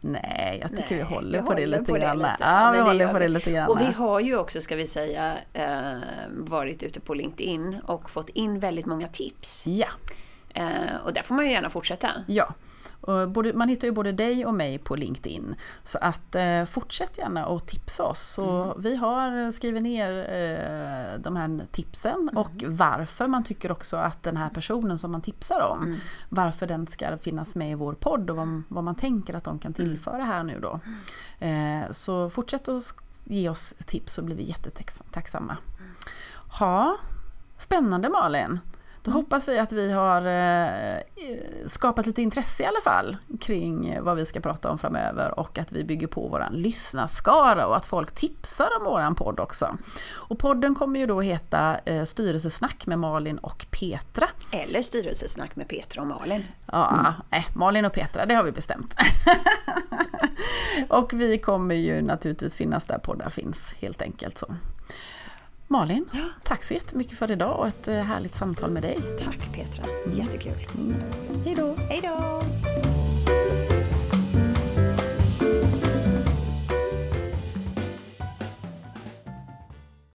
Nej, 0.00 0.58
jag 0.62 0.76
tycker 0.76 0.88
vi 0.96 1.02
Nej, 1.02 1.04
håller 1.12 1.40
vi 1.40 1.46
på 1.46 1.54
det 1.54 1.66
lite 1.66 1.84
på 1.84 1.94
det 1.94 2.00
grann. 2.00 2.18
lite. 2.18 2.34
Ja, 2.40 2.64
Ja, 2.66 2.70
vi 2.72 2.78
det 2.78 2.84
håller 2.84 3.06
på 3.06 3.12
vi. 3.14 3.18
det 3.20 3.28
lite 3.28 3.50
grann. 3.52 3.68
Och 3.70 3.80
vi 3.80 3.84
har 3.84 4.20
ju 4.20 4.36
också, 4.38 4.60
ska 4.60 4.76
vi 4.76 4.86
säga, 4.86 5.36
eh, 5.52 5.98
varit 6.36 6.82
ute 6.82 7.00
på 7.00 7.14
LinkedIn 7.14 7.80
och 7.86 8.10
fått 8.10 8.28
in 8.28 8.58
väldigt 8.60 8.86
många 8.86 9.08
tips. 9.08 9.66
Ja, 9.66 9.88
Eh, 10.54 10.96
och 11.04 11.12
där 11.12 11.22
får 11.22 11.34
man 11.34 11.44
ju 11.46 11.50
gärna 11.52 11.70
fortsätta. 11.70 12.08
ja. 12.26 12.54
Både, 13.28 13.52
man 13.52 13.68
hittar 13.68 13.88
ju 13.88 13.92
både 13.92 14.12
dig 14.12 14.46
och 14.46 14.54
mig 14.54 14.78
på 14.78 14.96
LinkedIn. 14.96 15.54
Så 15.82 15.98
att 15.98 16.34
eh, 16.34 16.64
fortsätt 16.64 17.18
gärna 17.18 17.46
och 17.46 17.66
tipsa 17.66 18.04
oss. 18.04 18.20
Så 18.20 18.62
Mm. 18.62 18.74
Vi 18.82 18.96
har 18.96 19.50
skrivit 19.52 19.82
ner 19.82 20.10
eh, 20.18 21.20
de 21.22 21.36
här 21.36 21.60
tipsen 21.72 22.14
Mm. 22.20 22.36
och 22.36 22.64
varför 22.66 23.26
man 23.26 23.44
tycker 23.44 23.72
också 23.72 23.96
att 23.96 24.22
den 24.22 24.36
här 24.36 24.48
personen 24.48 24.98
som 24.98 25.12
man 25.12 25.22
tipsar 25.22 25.60
om, 25.60 25.82
Mm. 25.82 25.96
varför 26.28 26.66
den 26.66 26.86
ska 26.86 27.18
finnas 27.18 27.54
med 27.54 27.70
i 27.70 27.74
vår 27.74 27.92
podd 27.92 28.30
och 28.30 28.36
vad, 28.36 28.62
vad 28.68 28.84
man 28.84 28.94
tänker 28.94 29.34
att 29.34 29.44
de 29.44 29.58
kan 29.58 29.72
Mm. 29.78 29.88
tillföra 29.88 30.24
här 30.24 30.42
nu 30.44 30.60
då. 30.60 30.80
Eh, 31.46 31.90
så 31.90 32.30
fortsätt 32.30 32.68
att 32.68 32.94
ge 33.24 33.48
oss 33.48 33.74
tips 33.86 34.12
så 34.12 34.22
blir 34.22 34.36
vi 34.36 34.42
jättetacksamma. 34.42 35.56
Ja, 36.60 36.96
spännande 37.56 38.08
Malin! 38.08 38.58
Då 39.02 39.10
hoppas 39.10 39.48
vi 39.48 39.58
att 39.58 39.72
vi 39.72 39.92
har 39.92 40.26
eh, 40.26 40.98
skapat 41.66 42.06
lite 42.06 42.22
intresse 42.22 42.62
i 42.62 42.66
alla 42.66 42.80
fall 42.84 43.16
kring 43.40 43.98
vad 44.00 44.16
vi 44.16 44.26
ska 44.26 44.40
prata 44.40 44.70
om 44.70 44.78
framöver 44.78 45.40
och 45.40 45.58
att 45.58 45.72
vi 45.72 45.84
bygger 45.84 46.06
på 46.06 46.28
våran 46.28 46.52
lyssnarskara 46.52 47.66
och 47.66 47.76
att 47.76 47.86
folk 47.86 48.12
tipsar 48.14 48.68
om 48.78 48.84
våran 48.84 49.14
podd 49.14 49.40
också. 49.40 49.76
Och 50.12 50.38
podden 50.38 50.74
kommer 50.74 51.00
ju 51.00 51.06
då 51.06 51.20
heta 51.20 51.78
eh, 51.84 52.04
Styrelsesnack 52.04 52.86
med 52.86 52.98
Malin 52.98 53.38
och 53.38 53.66
Petra. 53.70 54.28
Eller 54.50 54.82
styrelsesnack 54.82 55.56
med 55.56 55.68
Petra 55.68 56.02
och 56.02 56.08
Malin. 56.08 56.44
Ja, 56.66 57.14
äh, 57.30 57.44
Malin 57.54 57.84
och 57.84 57.92
Petra, 57.92 58.26
det 58.26 58.34
har 58.34 58.44
vi 58.44 58.52
bestämt. 58.52 58.94
och 60.88 61.12
vi 61.12 61.38
kommer 61.38 61.74
ju 61.74 62.02
naturligtvis 62.02 62.56
finnas 62.56 62.86
där 62.86 62.98
poddar 62.98 63.30
finns, 63.30 63.74
helt 63.78 64.02
enkelt 64.02 64.38
så. 64.38 64.54
Malin, 65.72 66.08
ja. 66.12 66.18
tack 66.42 66.62
så 66.62 66.74
jättemycket 66.74 67.18
för 67.18 67.30
idag 67.30 67.58
och 67.58 67.68
ett 67.68 67.88
eh, 67.88 67.94
härligt 67.94 68.34
samtal 68.34 68.70
med 68.70 68.82
dig. 68.82 68.98
Tack 69.18 69.52
Petra, 69.54 69.84
jättekul. 70.12 70.66
Mm. 70.78 70.96
Hej 71.44 71.54
då. 71.54 71.74
Hej 71.88 72.00
då. 72.02 72.42